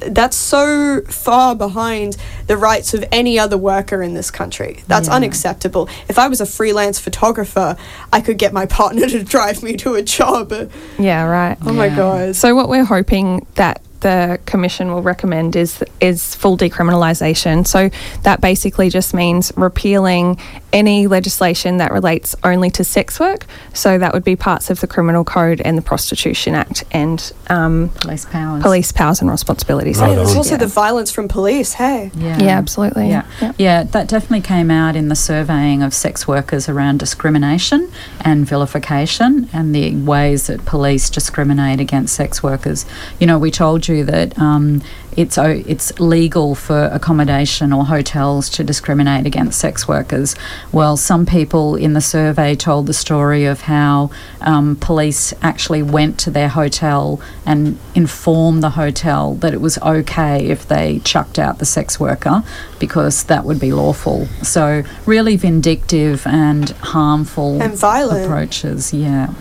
that's 0.01 0.37
so 0.37 1.01
far 1.09 1.55
behind 1.55 2.17
the 2.47 2.57
rights 2.59 2.93
of 2.93 3.03
any 3.11 3.39
other 3.39 3.57
worker 3.57 4.03
in 4.03 4.13
this 4.13 4.31
country. 4.31 4.83
That's 4.87 5.09
Yeah. 5.09 5.15
unacceptable. 5.15 5.89
If 6.09 6.19
I 6.19 6.29
was 6.29 6.43
a 6.43 6.47
freelance 6.47 6.99
photographer, 6.99 7.77
I 8.13 8.21
could 8.21 8.37
get 8.37 8.53
my 8.53 8.67
partner 8.81 9.09
to 9.09 9.23
drive 9.23 9.63
me 9.63 9.77
to 9.79 9.95
a 9.95 10.03
job. 10.03 10.53
Yeah, 10.99 11.23
right. 11.25 11.57
Oh 11.65 11.73
my 11.73 11.87
Yeah. 11.87 11.97
god. 11.97 12.37
So 12.37 12.55
what 12.55 12.69
we're 12.69 12.85
hoping 12.85 13.47
that 13.55 13.81
the 14.01 14.39
commission 14.45 14.93
will 14.93 15.01
recommend 15.01 15.57
is 15.57 15.83
is 16.03 16.35
full 16.35 16.59
decriminalisation. 16.59 17.67
So 17.67 17.89
that 18.25 18.43
basically 18.43 18.91
just 18.91 19.15
means 19.15 19.53
repealing 19.57 20.39
any 20.75 21.07
legislation 21.07 21.79
that 21.79 21.93
relates 21.93 22.35
only 22.45 22.69
to 22.73 22.85
sex 22.85 23.19
work. 23.21 23.47
So 23.73 23.97
that 23.97 24.13
would 24.13 24.25
be 24.25 24.37
parts 24.37 24.69
of 24.71 24.81
the 24.81 24.87
Criminal 24.87 25.25
Code 25.25 25.61
and 25.63 25.79
the 25.79 25.83
Prostitution 25.83 26.55
Act 26.55 26.85
and 26.91 27.33
um, 27.49 27.91
Police 28.01 28.25
powers. 28.27 28.63
police 28.63 28.93
powers 28.93 29.21
and 29.23 29.31
responsibilities. 29.31 29.99
Right 29.99 30.11
Hey, 30.11 30.17
there's 30.17 30.35
also 30.35 30.51
Yeah. 30.53 30.57
the 30.59 30.67
violence 30.67 31.11
from 31.11 31.29
police. 31.29 31.75
Hey. 31.75 32.11
Yeah. 32.17 32.39
Yeah, 32.39 32.59
absolutely. 32.59 33.09
Yeah. 33.09 33.25
Yeah. 33.41 33.53
yeah, 33.57 33.83
that 33.85 34.09
definitely 34.09 34.41
came 34.43 34.71
out 34.71 34.97
in 34.97 35.09
the 35.09 35.15
surveying 35.17 35.83
of 35.83 35.95
sex 35.95 36.27
workers 36.29 36.69
around 36.69 36.99
discrimination 36.99 37.91
and 38.21 38.45
vilification 38.47 39.49
and 39.53 39.75
the 39.75 39.95
ways 39.97 40.49
that 40.49 40.65
police 40.65 41.09
discriminate 41.09 41.79
against 41.81 42.15
sex 42.17 42.43
workers. 42.43 42.85
You 43.21 43.27
know, 43.29 43.39
we 43.39 43.51
told 43.51 43.87
you 43.87 44.05
that 44.05 44.37
um, 44.39 44.83
it's 45.17 45.39
o- 45.39 45.63
it's 45.67 45.99
legal 46.01 46.55
for 46.55 46.85
accommodation 46.93 47.73
or 47.73 47.85
hotels 47.87 48.49
to 48.51 48.65
discriminate 48.65 49.27
against 49.27 49.59
sex 49.59 49.87
workers. 49.89 50.35
Well, 50.73 50.97
some 50.97 51.27
people 51.27 51.77
in 51.77 51.93
the 51.93 52.01
survey 52.01 52.55
told 52.55 52.87
the 52.87 52.93
story 52.95 53.45
of 53.45 53.63
how 53.63 54.11
um, 54.41 54.77
police 54.77 55.33
actually 55.43 55.83
went 55.83 56.19
to 56.21 56.31
their 56.31 56.49
hotel 56.49 57.21
and 57.47 57.79
informed 57.95 58.63
the 58.63 58.71
hotel 58.71 59.35
that 59.37 59.53
it 59.55 59.61
was 59.61 59.79
okay 59.79 60.47
if 60.47 60.67
they 60.69 61.01
chucked 61.05 61.39
out 61.39 61.59
the 61.59 61.65
sex 61.67 61.99
worker 62.01 62.43
because 62.79 63.25
that 63.25 63.45
would 63.45 63.61
be 63.61 63.73
lawful. 63.73 64.27
So, 64.43 64.83
really 65.07 65.37
vindictive 65.37 66.27
and 66.27 66.71
harmful 66.71 67.63
And 67.63 67.75
violent. 67.77 68.25
approaches. 68.25 68.93
Yeah. 68.93 69.33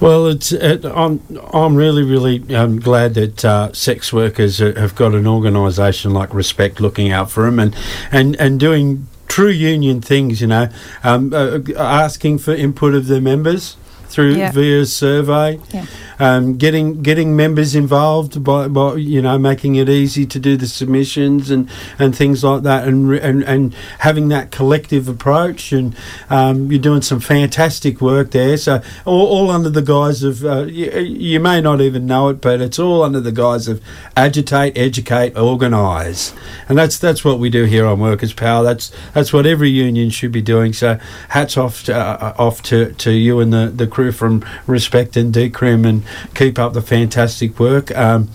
Well, 0.00 0.26
it's 0.26 0.52
it, 0.52 0.84
I'm 0.84 1.20
I'm 1.54 1.74
really 1.74 2.02
really 2.02 2.54
um, 2.54 2.78
glad 2.80 3.14
that 3.14 3.44
uh, 3.44 3.72
sex 3.72 4.12
workers 4.12 4.58
have 4.58 4.94
got 4.94 5.14
an 5.14 5.26
organisation 5.26 6.12
like 6.12 6.32
Respect 6.34 6.80
looking 6.80 7.10
out 7.10 7.30
for 7.30 7.44
them 7.46 7.58
and 7.58 7.74
and 8.12 8.36
and 8.36 8.60
doing 8.60 9.06
true 9.26 9.48
union 9.48 10.02
things. 10.02 10.40
You 10.40 10.48
know, 10.48 10.68
um, 11.02 11.32
uh, 11.32 11.60
asking 11.78 12.38
for 12.38 12.54
input 12.54 12.94
of 12.94 13.06
the 13.06 13.20
members 13.20 13.76
through 14.08 14.34
Yeah. 14.36 14.52
via 14.52 14.84
survey, 14.86 15.58
Yeah. 15.72 15.86
Um, 16.18 16.56
getting 16.56 17.02
getting 17.02 17.36
members 17.36 17.74
involved 17.74 18.42
by, 18.42 18.68
by 18.68 18.94
you 18.94 19.22
know 19.22 19.38
making 19.38 19.76
it 19.76 19.88
easy 19.88 20.26
to 20.26 20.38
do 20.38 20.56
the 20.56 20.66
submissions 20.66 21.50
and, 21.50 21.70
and 21.98 22.16
things 22.16 22.42
like 22.44 22.62
that, 22.62 22.86
and 22.86 23.12
and 23.14 23.44
and 23.44 23.74
having 24.00 24.28
that 24.28 24.50
collective 24.50 25.08
approach. 25.08 25.72
And 25.72 25.96
um, 26.30 26.70
you're 26.70 26.80
doing 26.80 27.02
some 27.02 27.20
fantastic 27.20 28.00
work 28.00 28.30
there. 28.30 28.56
So 28.56 28.82
all, 29.04 29.26
all 29.26 29.50
under 29.50 29.70
the 29.70 29.82
guise 29.82 30.22
of 30.22 30.44
uh, 30.44 30.64
you, 30.64 30.90
you 31.00 31.40
may 31.40 31.60
not 31.60 31.80
even 31.80 32.06
know 32.06 32.28
it, 32.28 32.40
but 32.40 32.60
it's 32.60 32.78
all 32.78 33.02
under 33.02 33.20
the 33.20 33.32
guise 33.32 33.68
of 33.68 33.82
agitate, 34.16 34.76
educate, 34.76 35.36
organise, 35.36 36.34
and 36.68 36.78
that's 36.78 36.98
that's 36.98 37.24
what 37.24 37.38
we 37.38 37.50
do 37.50 37.64
here 37.64 37.86
on 37.86 38.00
Workers 38.00 38.32
Power. 38.32 38.62
That's 38.64 38.90
that's 39.12 39.32
what 39.32 39.46
every 39.46 39.70
union 39.70 40.10
should 40.10 40.32
be 40.32 40.42
doing. 40.42 40.72
So 40.72 40.98
hats 41.28 41.56
off 41.56 41.84
to, 41.84 41.94
uh, 41.94 42.34
off 42.38 42.62
to, 42.64 42.92
to 42.92 43.10
you 43.12 43.40
and 43.40 43.52
the, 43.52 43.72
the 43.74 43.86
crew 43.86 44.12
from 44.12 44.44
Respect 44.66 45.16
and 45.16 45.32
Decrim, 45.32 45.86
and 45.86 46.02
keep 46.34 46.58
up 46.58 46.72
the 46.72 46.82
fantastic 46.82 47.58
work. 47.58 47.96
Um, 47.96 48.28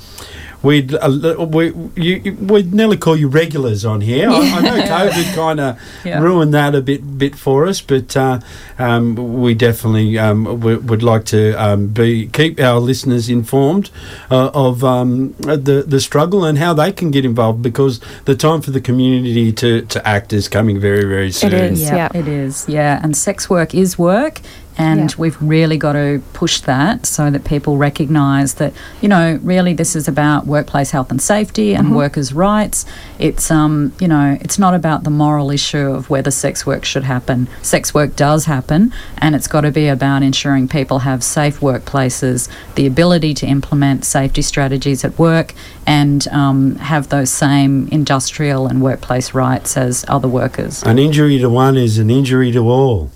we'd 0.63 0.93
uh, 0.93 1.45
we 1.49 1.73
you, 1.95 2.21
you- 2.23 2.33
we'd 2.39 2.71
nearly 2.71 2.95
call 2.97 3.17
you 3.17 3.27
regulars 3.27 3.83
on 3.83 4.01
here. 4.01 4.29
I, 4.29 4.35
I 4.35 4.61
know 4.61 4.81
COVID 4.97 5.35
kind 5.35 5.59
of 5.59 5.79
Yeah. 6.05 6.19
ruined 6.21 6.53
that 6.53 6.75
a 6.75 6.81
bit 6.81 7.17
bit 7.17 7.35
for 7.35 7.65
us, 7.67 7.81
but 7.81 8.15
uh, 8.15 8.39
um, 8.77 9.15
we 9.41 9.55
definitely 9.55 10.19
um, 10.19 10.43
w- 10.43 10.79
would 10.79 11.01
like 11.01 11.25
to 11.25 11.53
um, 11.53 11.87
be 11.87 12.27
keep 12.27 12.59
our 12.59 12.79
listeners 12.79 13.27
informed 13.29 13.89
uh, 14.29 14.51
of 14.53 14.83
um, 14.83 15.33
the 15.39 15.83
the 15.87 15.99
struggle 15.99 16.45
and 16.45 16.57
how 16.59 16.73
they 16.75 16.91
can 16.91 17.09
get 17.11 17.25
involved 17.25 17.61
because 17.63 17.99
the 18.25 18.35
time 18.35 18.61
for 18.61 18.69
the 18.71 18.81
community 18.81 19.51
to, 19.53 19.81
to 19.83 20.07
act 20.07 20.31
is 20.31 20.47
coming 20.47 20.79
very 20.79 21.05
very 21.05 21.31
soon. 21.31 21.53
is. 21.53 21.81
Yeah, 21.81 21.95
Yeah. 21.95 22.19
it 22.19 22.27
is. 22.27 22.65
Yeah, 22.69 22.99
and 23.03 23.17
sex 23.17 23.49
work 23.49 23.73
is 23.73 23.97
work. 23.97 24.41
And 24.77 25.09
Yeah. 25.11 25.15
we've 25.17 25.37
really 25.41 25.77
got 25.77 25.93
to 25.93 26.21
push 26.33 26.61
that 26.61 27.05
so 27.05 27.29
that 27.29 27.43
people 27.43 27.77
recognise 27.77 28.55
that, 28.55 28.73
you 29.01 29.09
know, 29.09 29.39
really 29.43 29.73
this 29.73 29.95
is 29.95 30.07
about 30.07 30.47
workplace 30.47 30.91
health 30.91 31.11
and 31.11 31.21
safety 31.21 31.73
and 31.73 31.95
workers' 31.95 32.33
rights. 32.33 32.85
It's, 33.19 33.51
um, 33.51 33.91
you 33.99 34.07
know, 34.07 34.37
it's 34.41 34.57
not 34.57 34.73
about 34.73 35.03
the 35.03 35.09
moral 35.09 35.51
issue 35.51 35.91
of 35.91 36.09
whether 36.09 36.31
sex 36.31 36.65
work 36.65 36.85
should 36.85 37.03
happen. 37.03 37.47
Sex 37.61 37.93
work 37.93 38.15
does 38.15 38.45
happen, 38.45 38.91
and 39.17 39.35
it's 39.35 39.47
got 39.47 39.61
to 39.61 39.71
be 39.71 39.87
about 39.87 40.23
ensuring 40.23 40.67
people 40.67 40.99
have 40.99 41.23
safe 41.23 41.59
workplaces, 41.59 42.47
the 42.75 42.85
ability 42.87 43.33
to 43.35 43.45
implement 43.45 44.05
safety 44.05 44.41
strategies 44.41 45.03
at 45.03 45.17
work, 45.19 45.53
and 45.85 46.27
um, 46.29 46.75
have 46.77 47.09
those 47.09 47.29
same 47.29 47.87
industrial 47.91 48.67
and 48.67 48.81
workplace 48.81 49.33
rights 49.33 49.77
as 49.77 50.05
other 50.07 50.27
workers. 50.27 50.81
An 50.83 50.97
injury 50.97 51.37
to 51.39 51.49
one 51.49 51.77
is 51.77 51.97
an 51.97 52.09
injury 52.09 52.51
to 52.51 52.69
all. 52.69 53.09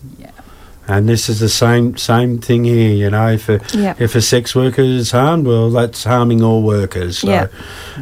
And 0.87 1.09
this 1.09 1.29
is 1.29 1.39
the 1.39 1.49
same 1.49 1.97
same 1.97 2.37
thing 2.37 2.63
here, 2.65 2.91
you 2.93 3.09
know. 3.09 3.29
If 3.31 3.49
a 3.49 3.59
Yeah. 3.73 3.95
if 3.97 4.13
a 4.15 4.21
sex 4.21 4.53
worker 4.55 4.83
is 4.83 5.11
harmed, 5.11 5.47
well, 5.47 5.71
that's 5.71 6.03
harming 6.03 6.43
all 6.43 6.61
workers. 6.61 7.17
So, 7.19 7.49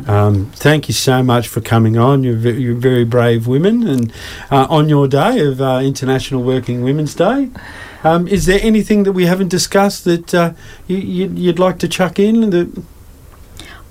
um, 0.07 0.51
thank 0.55 0.87
you 0.89 0.93
so 0.93 1.23
much 1.23 1.47
for 1.47 1.61
coming 1.61 1.97
on. 1.97 2.23
You're, 2.23 2.35
ve- 2.35 2.59
you're 2.59 2.75
very 2.75 3.05
brave 3.05 3.47
women, 3.47 3.87
and 3.87 4.11
uh, 4.51 4.67
on 4.69 4.89
your 4.89 5.07
day 5.07 5.39
of 5.39 5.61
uh, 5.61 5.79
International 5.81 6.43
Working 6.43 6.83
Women's 6.83 7.15
Day, 7.15 7.49
um, 8.03 8.27
is 8.27 8.45
there 8.47 8.59
anything 8.61 9.03
that 9.03 9.13
we 9.13 9.27
haven't 9.27 9.47
discussed 9.49 10.03
that 10.03 10.33
uh, 10.33 10.51
you, 10.87 10.97
you'd, 10.97 11.39
you'd 11.39 11.59
like 11.59 11.79
to 11.79 11.87
chuck 11.87 12.19
in? 12.19 12.49
That 12.49 12.83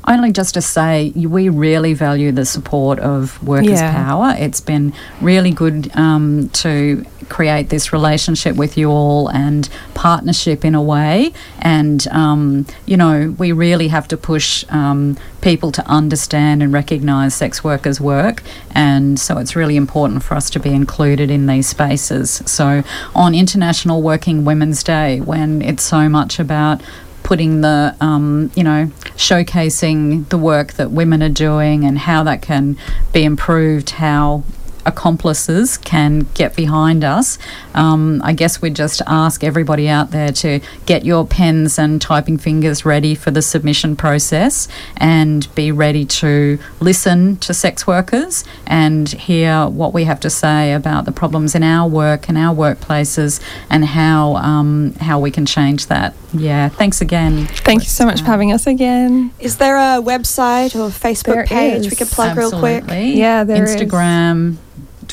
Only 0.06 0.32
just 0.32 0.54
to 0.54 0.62
say, 0.62 1.12
we 1.14 1.48
really 1.48 1.94
value 1.94 2.32
the 2.32 2.44
support 2.44 2.98
of 2.98 3.42
Workers' 3.42 3.80
Yeah. 3.80 3.94
Power. 3.94 4.34
It's 4.36 4.60
been 4.60 4.92
really 5.20 5.52
good 5.52 5.94
um, 5.96 6.48
to 6.54 7.04
create 7.28 7.70
this 7.70 7.92
relationship 7.92 8.56
with 8.56 8.76
you 8.76 8.90
all 8.90 9.28
and 9.28 9.68
partnership 9.94 10.64
in 10.64 10.74
a 10.74 10.82
way. 10.82 11.32
And, 11.60 12.06
um, 12.08 12.66
you 12.84 12.96
know, 12.96 13.34
we 13.38 13.52
really 13.52 13.88
have 13.88 14.08
to 14.08 14.16
push 14.16 14.64
um, 14.68 15.16
people 15.40 15.72
to 15.72 15.86
understand 15.86 16.62
and 16.62 16.72
recognise 16.72 17.34
sex 17.34 17.64
workers' 17.64 18.00
work. 18.00 18.42
And 18.74 19.18
so 19.18 19.38
it's 19.38 19.54
really 19.56 19.76
important 19.76 20.22
for 20.24 20.34
us 20.34 20.50
to 20.50 20.60
be 20.60 20.70
included 20.70 21.30
in 21.30 21.46
these 21.46 21.68
spaces. 21.68 22.42
So 22.44 22.82
on 23.14 23.34
International 23.34 24.02
Working 24.02 24.44
Women's 24.44 24.82
Day, 24.82 25.20
when 25.20 25.62
it's 25.62 25.84
so 25.84 26.08
much 26.08 26.38
about 26.38 26.82
putting 27.22 27.60
the 27.60 27.96
um, 28.00 28.50
you 28.54 28.64
know 28.64 28.90
showcasing 29.16 30.28
the 30.28 30.38
work 30.38 30.74
that 30.74 30.90
women 30.90 31.22
are 31.22 31.28
doing 31.28 31.84
and 31.84 31.98
how 31.98 32.22
that 32.24 32.42
can 32.42 32.76
be 33.12 33.24
improved 33.24 33.90
how 33.90 34.42
accomplices 34.86 35.78
can 35.78 36.20
get 36.34 36.54
behind 36.56 37.04
us 37.04 37.38
um, 37.74 38.20
i 38.24 38.32
guess 38.32 38.60
we'd 38.62 38.76
just 38.76 39.00
ask 39.06 39.42
everybody 39.44 39.88
out 39.88 40.10
there 40.10 40.32
to 40.32 40.60
get 40.86 41.04
your 41.04 41.26
pens 41.26 41.78
and 41.78 42.00
typing 42.02 42.36
fingers 42.38 42.84
ready 42.84 43.14
for 43.14 43.30
the 43.30 43.42
submission 43.42 43.94
process 43.96 44.68
and 44.96 45.52
be 45.54 45.70
ready 45.70 46.04
to 46.04 46.58
listen 46.80 47.36
to 47.36 47.54
sex 47.54 47.86
workers 47.86 48.44
and 48.66 49.08
hear 49.10 49.66
what 49.68 49.92
we 49.94 50.04
have 50.04 50.20
to 50.20 50.30
say 50.30 50.72
about 50.72 51.04
the 51.04 51.12
problems 51.12 51.54
in 51.54 51.62
our 51.62 51.88
work 51.88 52.28
and 52.28 52.36
our 52.36 52.54
workplaces 52.54 53.40
and 53.70 53.84
how 53.84 54.34
um, 54.36 54.92
how 55.00 55.18
we 55.18 55.30
can 55.30 55.46
change 55.46 55.86
that 55.86 56.14
yeah 56.32 56.68
thanks 56.68 57.00
again 57.00 57.46
Thank 57.46 57.82
you 57.82 57.88
so 57.88 58.04
much 58.04 58.20
for 58.20 58.26
having 58.26 58.52
us 58.52 58.66
again. 58.66 59.32
Is 59.38 59.56
there 59.58 59.76
a 59.76 60.02
website 60.02 60.74
or 60.74 60.88
Facebook 60.90 61.34
There 61.34 61.44
page 61.46 61.82
we 61.82 61.88
is. 61.88 61.98
could 61.98 62.08
plug 62.08 62.36
real 62.36 62.50
quick? 62.50 62.82
Absolutely. 62.82 63.18
Yeah, 63.18 63.44
there 63.44 63.64
is. 63.64 63.76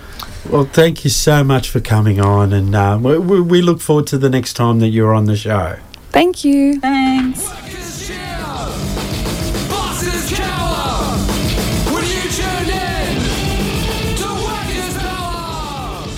well, 0.49 0.65
thank 0.65 1.05
you 1.05 1.11
so 1.11 1.45
much 1.45 1.69
for 1.69 1.81
coming 1.81 2.21
on, 2.21 2.53
and 2.53 2.75
uh, 2.75 2.99
we, 3.01 3.19
we 3.19 3.41
we 3.41 3.63
look 3.63 3.81
forward 3.81 4.07
to 4.09 4.19
the 4.19 4.29
next 4.31 4.55
time 4.55 4.79
that 4.81 4.89
you're 4.89 5.15
on 5.15 5.27
the 5.27 5.37
show. 5.37 5.77
Thank 6.13 6.45
you. 6.45 6.79
Thanks. 6.81 7.43
Workers 7.49 8.07
cheer, 8.07 8.39
bosses 9.69 10.39
cower. 10.39 11.17
When 11.93 12.05
you 12.05 12.29
tune 12.31 12.69
in 12.69 14.17
to 14.17 14.29
Workers 14.45 14.97
Power. 15.03 16.09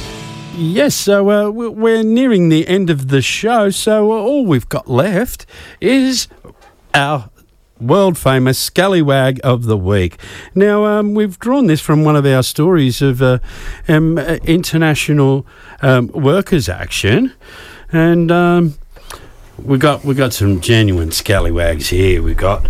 Yes, 0.58 0.94
so 0.94 1.30
uh, 1.30 1.50
we- 1.50 1.68
we're 1.68 2.02
nearing 2.02 2.48
the 2.48 2.66
end 2.66 2.90
of 2.90 3.08
the 3.08 3.22
show, 3.22 3.70
so 3.70 4.12
uh, 4.12 4.16
all 4.16 4.44
we've 4.44 4.68
got 4.68 4.90
left 4.90 5.46
is 5.80 6.26
our 6.92 7.30
world 7.80 8.16
famous 8.18 8.58
scallywag 8.58 9.40
of 9.44 9.64
the 9.64 9.76
week. 9.76 10.18
Now, 10.54 10.86
um, 10.86 11.14
we've 11.14 11.38
drawn 11.38 11.66
this 11.66 11.80
from 11.80 12.02
one 12.04 12.16
of 12.16 12.26
our 12.26 12.42
stories 12.42 13.00
of 13.02 13.22
uh, 13.22 13.38
um, 13.88 14.18
uh, 14.18 14.38
international 14.44 15.46
um, 15.82 16.08
workers' 16.08 16.68
action, 16.68 17.32
and 17.92 18.30
um, 18.32 18.74
we 19.62 19.78
got 19.78 20.04
we 20.04 20.14
got 20.14 20.32
some 20.32 20.60
genuine 20.60 21.10
scallywags 21.12 21.88
here. 21.88 22.22
We 22.22 22.34
got. 22.34 22.66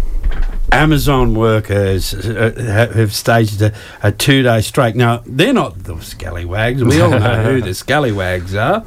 Amazon 0.73 1.37
workers 1.37 2.15
uh, 2.15 2.91
have 2.93 3.15
staged 3.15 3.63
a, 3.63 3.73
a 4.03 4.11
two 4.11 4.43
day 4.43 4.61
strike. 4.61 4.97
Now, 4.97 5.23
they're 5.25 5.53
not 5.53 5.85
the 5.85 6.01
scallywags. 6.01 6.83
We 6.83 7.01
all 7.01 7.11
know 7.11 7.45
who 7.45 7.61
the 7.61 7.75
scallywags 7.75 8.57
are. 8.57 8.85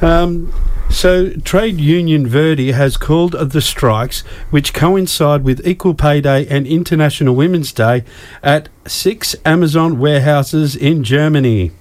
Um, 0.00 0.52
so, 0.90 1.30
Trade 1.30 1.80
Union 1.80 2.26
Verdi 2.26 2.72
has 2.72 2.96
called 2.96 3.32
the 3.32 3.60
strikes, 3.60 4.22
which 4.50 4.72
coincide 4.72 5.44
with 5.44 5.66
Equal 5.66 5.94
Pay 5.94 6.20
Day 6.20 6.46
and 6.48 6.66
International 6.66 7.34
Women's 7.34 7.72
Day, 7.72 8.04
at 8.42 8.68
six 8.86 9.36
Amazon 9.44 9.98
warehouses 9.98 10.74
in 10.74 11.04
Germany. 11.04 11.72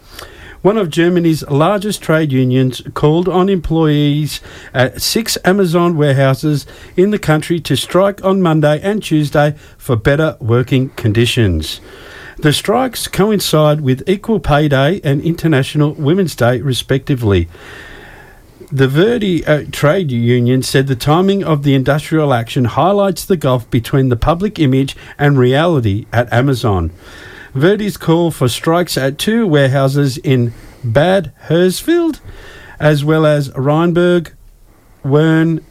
One 0.66 0.78
of 0.78 0.90
Germany's 0.90 1.48
largest 1.48 2.02
trade 2.02 2.32
unions 2.32 2.82
called 2.96 3.30
on 3.30 3.50
employees 3.50 4.42
at 4.74 5.00
six 5.00 5.38
Amazon 5.46 5.96
warehouses 5.96 6.66
in 6.98 7.12
the 7.12 7.20
country 7.20 7.60
to 7.60 7.78
strike 7.78 8.26
on 8.26 8.42
Monday 8.42 8.82
and 8.82 9.04
Tuesday 9.04 9.54
for 9.78 9.96
better 9.96 10.38
working 10.40 10.90
conditions. 10.96 11.82
The 12.38 12.52
strikes 12.52 13.08
coincide 13.08 13.82
with 13.82 14.10
Equal 14.10 14.40
Pay 14.40 14.70
Day 14.70 15.02
and 15.04 15.22
International 15.22 15.94
Women's 15.94 16.36
Day, 16.36 16.60
respectively. 16.62 17.48
The 18.72 18.88
Verdi 18.88 19.46
uh, 19.46 19.66
trade 19.72 20.10
union 20.10 20.64
said 20.64 20.88
the 20.88 20.96
timing 20.96 21.44
of 21.44 21.62
the 21.62 21.76
industrial 21.76 22.34
action 22.34 22.66
highlights 22.66 23.24
the 23.24 23.38
gulf 23.38 23.70
between 23.70 24.10
the 24.10 24.16
public 24.16 24.58
image 24.58 24.98
and 25.20 25.38
reality 25.38 26.08
at 26.12 26.34
Amazon. 26.34 26.90
Verdi's 27.56 27.96
call 27.96 28.32
for 28.32 28.50
strikes 28.50 28.98
at 28.98 29.18
two 29.18 29.48
warehouses 29.48 30.18
in 30.18 30.54
Bad 30.84 31.32
Hersfeld, 31.48 32.20
as 32.82 33.06
well 33.06 33.26
as 33.26 33.50
Rheinberg, 33.56 34.34
Werne, 35.04 35.64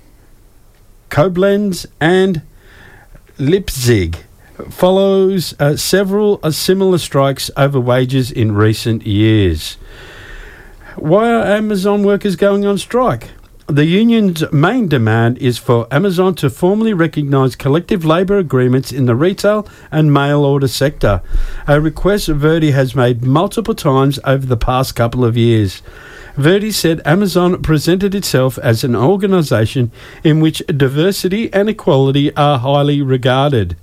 Koblenz, 1.10 1.84
and 2.00 2.40
Leipzig, 3.38 4.16
follows 4.70 5.54
uh, 5.60 5.76
several 5.76 6.40
uh, 6.42 6.50
similar 6.50 6.96
strikes 6.96 7.50
over 7.54 7.78
wages 7.78 8.30
in 8.30 8.54
recent 8.54 9.06
years. 9.06 9.76
Why 10.96 11.30
are 11.30 11.44
Amazon 11.44 12.02
workers 12.02 12.34
going 12.34 12.64
on 12.64 12.78
strike? 12.78 13.28
The 13.66 13.86
union's 13.86 14.44
main 14.52 14.88
demand 14.88 15.38
is 15.38 15.56
for 15.56 15.88
Amazon 15.90 16.34
to 16.34 16.50
formally 16.50 16.92
recognise 16.92 17.56
collective 17.56 18.04
labour 18.04 18.36
agreements 18.36 18.92
in 18.92 19.06
the 19.06 19.14
retail 19.14 19.66
and 19.90 20.12
mail 20.12 20.44
order 20.44 20.68
sector, 20.68 21.22
a 21.66 21.80
request 21.80 22.28
Verdi 22.28 22.72
has 22.72 22.94
made 22.94 23.24
multiple 23.24 23.74
times 23.74 24.18
over 24.24 24.44
the 24.44 24.58
past 24.58 24.94
couple 24.94 25.24
of 25.24 25.38
years. 25.38 25.80
Verdi 26.36 26.72
said 26.72 27.00
Amazon 27.06 27.62
presented 27.62 28.14
itself 28.14 28.58
as 28.58 28.84
an 28.84 28.94
organisation 28.94 29.90
in 30.22 30.40
which 30.40 30.62
diversity 30.66 31.50
and 31.54 31.70
equality 31.70 32.36
are 32.36 32.58
highly 32.58 33.00
regarded. 33.00 33.78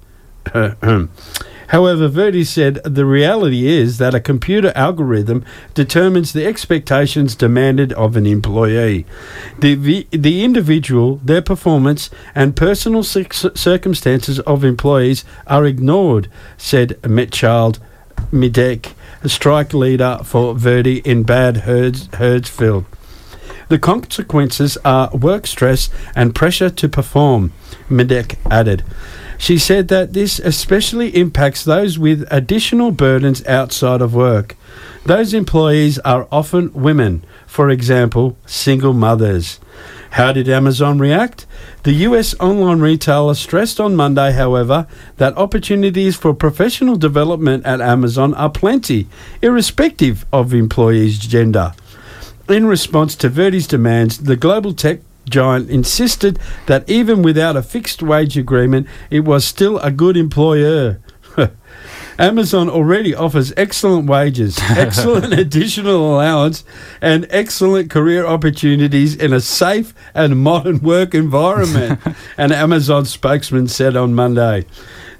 However, 1.72 2.10
Verdi 2.10 2.44
said 2.44 2.84
the 2.84 3.06
reality 3.06 3.66
is 3.66 3.98
that 3.98 4.14
a 4.14 4.20
computer 4.20 4.74
algorithm 4.76 5.46
determines 5.74 6.34
the 6.34 6.46
expectations 6.46 7.34
demanded 7.34 7.94
of 7.94 8.18
an 8.18 8.26
employee. 8.26 9.06
The, 9.58 10.06
the, 10.12 10.44
individual, 10.44 11.22
their 11.24 11.42
performance, 11.42 12.10
and 12.36 12.58
personal 12.58 13.04
cir- 13.04 13.56
circumstances 13.56 14.42
of 14.42 14.66
employees 14.66 15.24
are 15.48 15.66
ignored, 15.66 16.30
said 16.58 17.00
Mechthild 17.04 17.80
Middeke, 18.34 18.92
a 19.24 19.30
strike 19.30 19.74
leader 19.74 20.20
for 20.26 20.56
Verdi 20.56 20.98
in 21.06 21.24
Bad 21.24 21.58
Herds, 21.60 22.08
Herdsfield. 22.08 22.84
The 23.70 23.80
consequences 23.80 24.78
are 24.84 25.10
work 25.16 25.48
stress 25.48 25.90
and 26.18 26.36
pressure 26.36 26.70
to 26.70 26.90
perform, 26.90 27.54
Middeke 27.90 28.36
added. 28.52 28.84
She 29.42 29.58
said 29.58 29.88
that 29.88 30.14
this 30.14 30.38
especially 30.38 31.10
impacts 31.16 31.64
those 31.64 31.98
with 31.98 32.28
additional 32.30 32.92
burdens 32.92 33.44
outside 33.48 34.00
of 34.00 34.14
work. 34.14 34.56
Those 35.04 35.34
employees 35.34 35.98
are 36.06 36.28
often 36.32 36.72
women, 36.74 37.26
for 37.48 37.72
example, 37.72 38.38
single 38.46 38.94
mothers. 38.94 39.60
How 40.12 40.32
did 40.32 40.48
Amazon 40.48 41.00
react? 41.00 41.48
The 41.82 42.06
US 42.08 42.36
online 42.40 42.82
retailer 42.82 43.34
stressed 43.34 43.80
on 43.80 43.96
Monday, 43.96 44.32
however, 44.32 44.86
that 45.18 45.36
opportunities 45.36 46.16
for 46.16 46.36
professional 46.36 46.96
development 46.96 47.66
at 47.66 47.82
Amazon 47.82 48.36
are 48.36 48.52
plenty, 48.52 49.08
irrespective 49.42 50.24
of 50.32 50.54
employees' 50.54 51.18
gender. 51.18 51.74
In 52.48 52.68
response 52.68 53.16
to 53.16 53.28
Verdi's 53.28 53.66
demands, 53.66 54.20
the 54.20 54.36
global 54.36 54.74
tech 54.74 55.00
giant 55.30 55.70
insisted 55.70 56.40
that 56.66 56.90
even 56.90 57.22
without 57.22 57.56
a 57.56 57.64
fixed 57.64 58.02
wage 58.02 58.38
agreement, 58.38 58.88
it 59.10 59.22
was 59.22 59.46
still 59.46 59.80
a 59.80 59.92
good 59.92 60.18
employer. 60.18 61.00
Amazon 62.20 62.70
already 62.70 63.16
offers 63.16 63.54
excellent 63.58 64.08
wages, 64.08 64.60
excellent 64.70 65.34
additional 65.34 66.14
allowance, 66.14 66.64
and 67.02 67.26
excellent 67.30 67.90
career 67.90 68.26
opportunities 68.26 69.16
in 69.16 69.34
a 69.34 69.42
safe 69.42 69.94
and 70.14 70.44
modern 70.44 70.80
work 70.82 71.16
environment, 71.16 72.00
an 72.38 72.52
Amazon 72.52 73.06
spokesman 73.06 73.68
said 73.68 73.96
on 73.96 74.14
Monday. 74.14 74.66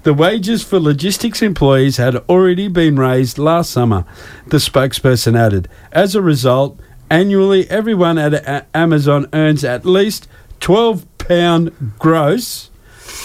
The 0.04 0.14
wages 0.14 0.64
for 0.64 0.80
logistics 0.80 1.42
employees 1.42 1.96
had 1.96 2.16
already 2.28 2.68
been 2.68 2.98
raised 2.98 3.38
last 3.38 3.70
summer, 3.70 4.04
the 4.46 4.56
spokesperson 4.56 5.36
added. 5.36 5.68
As 5.92 6.14
a 6.14 6.22
result, 6.22 6.78
annually 7.12 7.68
everyone 7.70 8.18
at 8.18 8.32
A- 8.34 8.66
Amazon 8.74 9.26
earns 9.32 9.64
at 9.64 9.84
least 9.84 10.26
12 10.60 11.06
pound 11.18 11.72
gross 11.98 12.70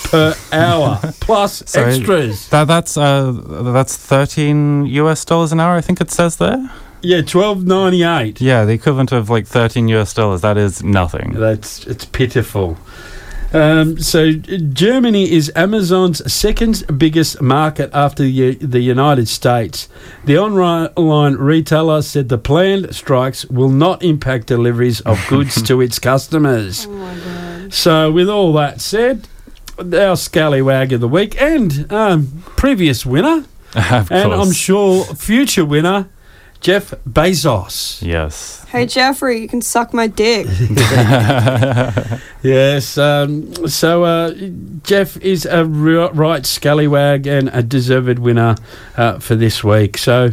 per 0.03 0.35
hour 0.51 0.99
plus 1.19 1.63
So 1.65 1.83
extras. 1.83 2.49
That, 2.49 2.65
that's 2.67 2.97
uh, 2.97 3.31
that's 3.73 3.95
thirteen 3.97 4.85
US 4.85 5.25
dollars 5.25 5.51
an 5.51 5.59
hour. 5.59 5.75
I 5.75 5.81
think 5.81 6.01
it 6.01 6.11
says 6.11 6.37
there. 6.37 6.69
Yeah, 7.01 7.21
12.98. 7.21 8.41
Yeah, 8.41 8.65
the 8.65 8.73
equivalent 8.73 9.11
of 9.11 9.29
like 9.29 9.45
thirteen 9.47 9.87
US 9.89 10.13
dollars. 10.13 10.41
That 10.41 10.57
is 10.57 10.83
nothing. 10.83 11.33
That's 11.33 11.85
it's 11.87 12.05
pitiful. 12.05 12.77
Um, 13.53 13.97
so 13.99 14.33
Germany 14.33 15.31
is 15.31 15.51
Amazon's 15.55 16.31
second 16.31 16.83
biggest 16.97 17.41
market 17.41 17.89
after 17.93 18.23
the, 18.23 18.55
the 18.55 18.81
United 18.81 19.27
States. 19.27 19.87
The 20.25 20.37
online 20.37 21.35
retailer 21.35 22.01
said 22.01 22.29
the 22.29 22.37
planned 22.37 22.93
strikes 22.93 23.45
will 23.45 23.69
not 23.69 24.03
impact 24.03 24.47
deliveries 24.47 25.01
of 25.01 25.23
goods 25.29 25.61
to 25.67 25.81
its 25.81 25.99
customers. 25.99 26.85
Oh 26.85 26.91
my 26.91 27.15
god. 27.15 27.73
So, 27.73 28.11
with 28.11 28.29
all 28.29 28.53
that 28.53 28.81
said, 28.81 29.27
our 29.79 30.15
scallywag 30.15 30.93
of 30.93 31.01
the 31.01 31.07
week 31.07 31.39
and 31.41 31.91
um, 31.91 32.43
previous 32.55 33.05
winner, 33.05 33.45
of 33.75 34.11
and 34.11 34.33
I'm 34.33 34.51
sure 34.51 35.03
future 35.05 35.65
winner, 35.65 36.09
Jeff 36.59 36.93
Bezos. 37.07 38.01
Yes. 38.01 38.63
Hey 38.69 38.85
Jeffrey, 38.85 39.41
you 39.41 39.47
can 39.47 39.61
suck 39.61 39.93
my 39.93 40.07
dick. 40.07 40.47
Yes. 42.43 42.97
Um, 42.97 43.67
so 43.67 44.03
uh, 44.03 44.33
Jeff 44.83 45.17
is 45.17 45.45
a 45.45 45.65
right 45.65 46.45
scallywag 46.45 47.27
and 47.27 47.49
a 47.51 47.61
deserved 47.61 48.19
winner 48.19 48.55
uh, 48.95 49.19
for 49.19 49.35
this 49.35 49.63
week. 49.63 49.97
So. 49.97 50.31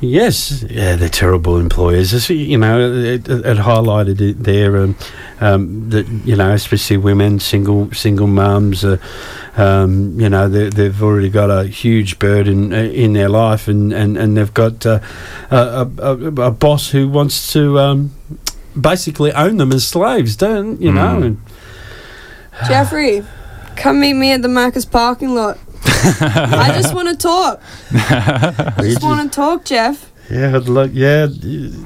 Yes, 0.00 0.62
yeah, 0.62 0.96
they're 0.96 1.10
terrible 1.10 1.58
employers. 1.58 2.14
It's, 2.14 2.30
you 2.30 2.56
know, 2.56 2.80
it, 2.80 3.28
it 3.28 3.44
it 3.44 3.58
highlighted 3.58 4.20
it 4.22 4.42
there, 4.42 4.78
um, 4.78 4.96
um, 5.40 5.90
that 5.90 6.08
you 6.24 6.36
know, 6.36 6.52
especially 6.52 6.96
women, 6.96 7.38
single 7.38 7.92
single 7.92 8.26
mums. 8.26 8.82
Uh, 8.82 8.96
um, 9.58 10.18
you 10.18 10.30
know, 10.30 10.48
they, 10.48 10.70
they've 10.70 11.02
already 11.02 11.28
got 11.28 11.50
a 11.50 11.66
huge 11.66 12.18
burden 12.18 12.72
uh, 12.72 12.76
in 12.76 13.12
their 13.12 13.28
life, 13.28 13.68
and, 13.68 13.92
and, 13.92 14.16
and 14.16 14.38
they've 14.38 14.54
got 14.54 14.86
uh, 14.86 15.00
a, 15.50 15.56
a, 15.56 16.16
a, 16.16 16.26
a 16.46 16.50
boss 16.50 16.90
who 16.90 17.06
wants 17.06 17.52
to 17.52 17.78
um, 17.78 18.12
basically 18.80 19.32
own 19.32 19.58
them 19.58 19.72
as 19.72 19.86
slaves, 19.86 20.34
don't 20.34 20.80
you 20.80 20.92
know? 20.92 21.20
Mm. 21.20 21.24
And 21.24 21.40
Jeffrey, 22.66 23.22
come 23.76 24.00
meet 24.00 24.14
me 24.14 24.32
at 24.32 24.40
the 24.40 24.48
Marcus 24.48 24.84
parking 24.84 25.34
lot. 25.34 25.58
I 25.84 26.70
just 26.74 26.94
want 26.94 27.08
to 27.08 27.16
talk. 27.16 27.62
I 27.92 28.74
just 28.80 29.02
want 29.02 29.30
to 29.32 29.34
talk, 29.34 29.64
Jeff. 29.64 30.10
Yeah, 30.30 30.60
look, 30.64 30.92
yeah, 30.94 31.26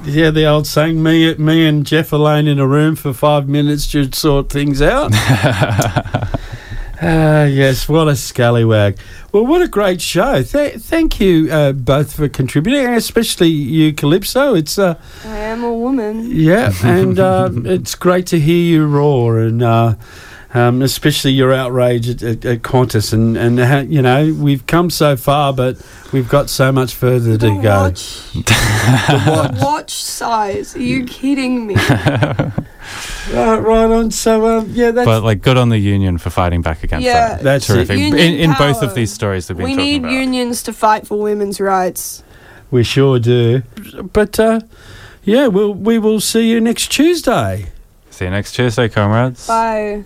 yeah. 0.05 0.31
The 0.31 0.45
old 0.47 0.67
saying, 0.67 1.03
"Me, 1.03 1.35
me, 1.37 1.67
and 1.67 1.87
Jeff 1.87 2.13
alone 2.13 2.47
in 2.47 2.59
a 2.59 2.67
room 2.67 2.95
for 2.95 3.15
five 3.15 3.49
minutes 3.49 3.85
should 3.85 4.15
sort 4.15 4.51
things 4.51 4.83
out." 4.83 5.13
Ah, 7.07 7.45
yes, 7.45 7.87
what 7.89 8.09
a 8.09 8.17
scallywag. 8.17 8.97
Well, 9.33 9.45
what 9.45 9.61
a 9.61 9.69
great 9.69 10.01
show. 10.01 10.43
Th- 10.43 10.75
thank 10.77 11.21
you 11.21 11.53
uh, 11.53 11.73
both 11.73 12.15
for 12.15 12.29
contributing, 12.31 12.95
especially 12.95 13.49
you, 13.49 13.93
Calypso. 13.93 14.55
It's 14.55 14.79
uh, 14.79 14.99
I 15.25 15.37
am 15.37 15.65
a 15.65 15.73
woman. 15.75 16.31
yeah, 16.31 16.73
and 16.83 17.19
uh, 17.19 17.51
it's 17.65 17.95
great 17.95 18.27
to 18.29 18.39
hear 18.39 18.57
you 18.57 18.87
roar, 18.87 19.39
and 19.41 19.63
uh, 19.63 19.97
um, 20.55 20.81
especially 20.83 21.33
your 21.33 21.53
outrage 21.53 22.09
at, 22.09 22.23
at, 22.23 22.45
at 22.45 22.63
Qantas, 22.63 23.13
and 23.13 23.37
and 23.37 23.59
how, 23.59 23.81
you 23.81 24.01
know 24.01 24.33
we've 24.39 24.67
come 24.67 24.89
so 24.91 25.17
far, 25.17 25.53
but 25.53 25.77
we've 26.13 26.29
got 26.29 26.49
so 26.49 26.71
much 26.73 26.95
further 26.95 27.33
to 27.33 27.39
The 27.39 27.61
go. 27.61 27.83
watch, 27.83 28.33
the 28.33 29.59
watch 29.63 29.93
size. 29.93 30.77
Are 30.77 30.81
you 30.83 31.05
kidding 31.05 31.67
me? 31.67 31.77
Right, 33.33 33.57
right 33.59 33.91
on. 33.91 34.11
So, 34.11 34.47
um, 34.59 34.67
yeah, 34.73 34.91
that's 34.91 35.07
But 35.07 35.23
like, 35.23 35.41
good 35.41 35.57
on 35.57 35.71
the 35.71 35.79
union 35.79 36.19
for 36.19 36.29
fighting 36.29 36.61
back 36.61 36.85
against 36.85 37.07
Yeah. 37.07 37.29
that. 37.37 37.43
That's 37.43 37.69
it. 37.71 37.73
terrific. 37.73 37.99
Union 37.99 38.19
In, 38.19 38.51
in 38.51 38.55
both 38.59 38.83
of 38.83 38.95
these 38.95 39.11
stories 39.11 39.47
that 39.49 39.57
we've 39.57 39.65
We 39.65 39.71
been 39.71 39.79
talking 39.79 39.93
need 39.93 39.99
about. 40.09 40.13
unions 40.13 40.63
to 40.65 40.73
fight 40.75 41.07
for 41.07 41.19
women's 41.19 41.59
rights. 41.59 42.23
we 42.71 42.85
sure 42.85 43.19
do. 43.19 43.63
But 44.13 44.39
uh, 44.39 44.61
yeah, 45.25 45.47
we'll 45.47 45.73
we 45.73 45.99
will 45.99 46.21
see 46.21 46.51
you 46.51 46.61
next 46.61 46.89
Tuesday. 46.93 47.67
See 48.11 48.27
you 48.27 48.31
next 48.31 48.53
Tuesday, 48.53 48.91
comrades. 48.91 49.47
Bye. 49.47 50.05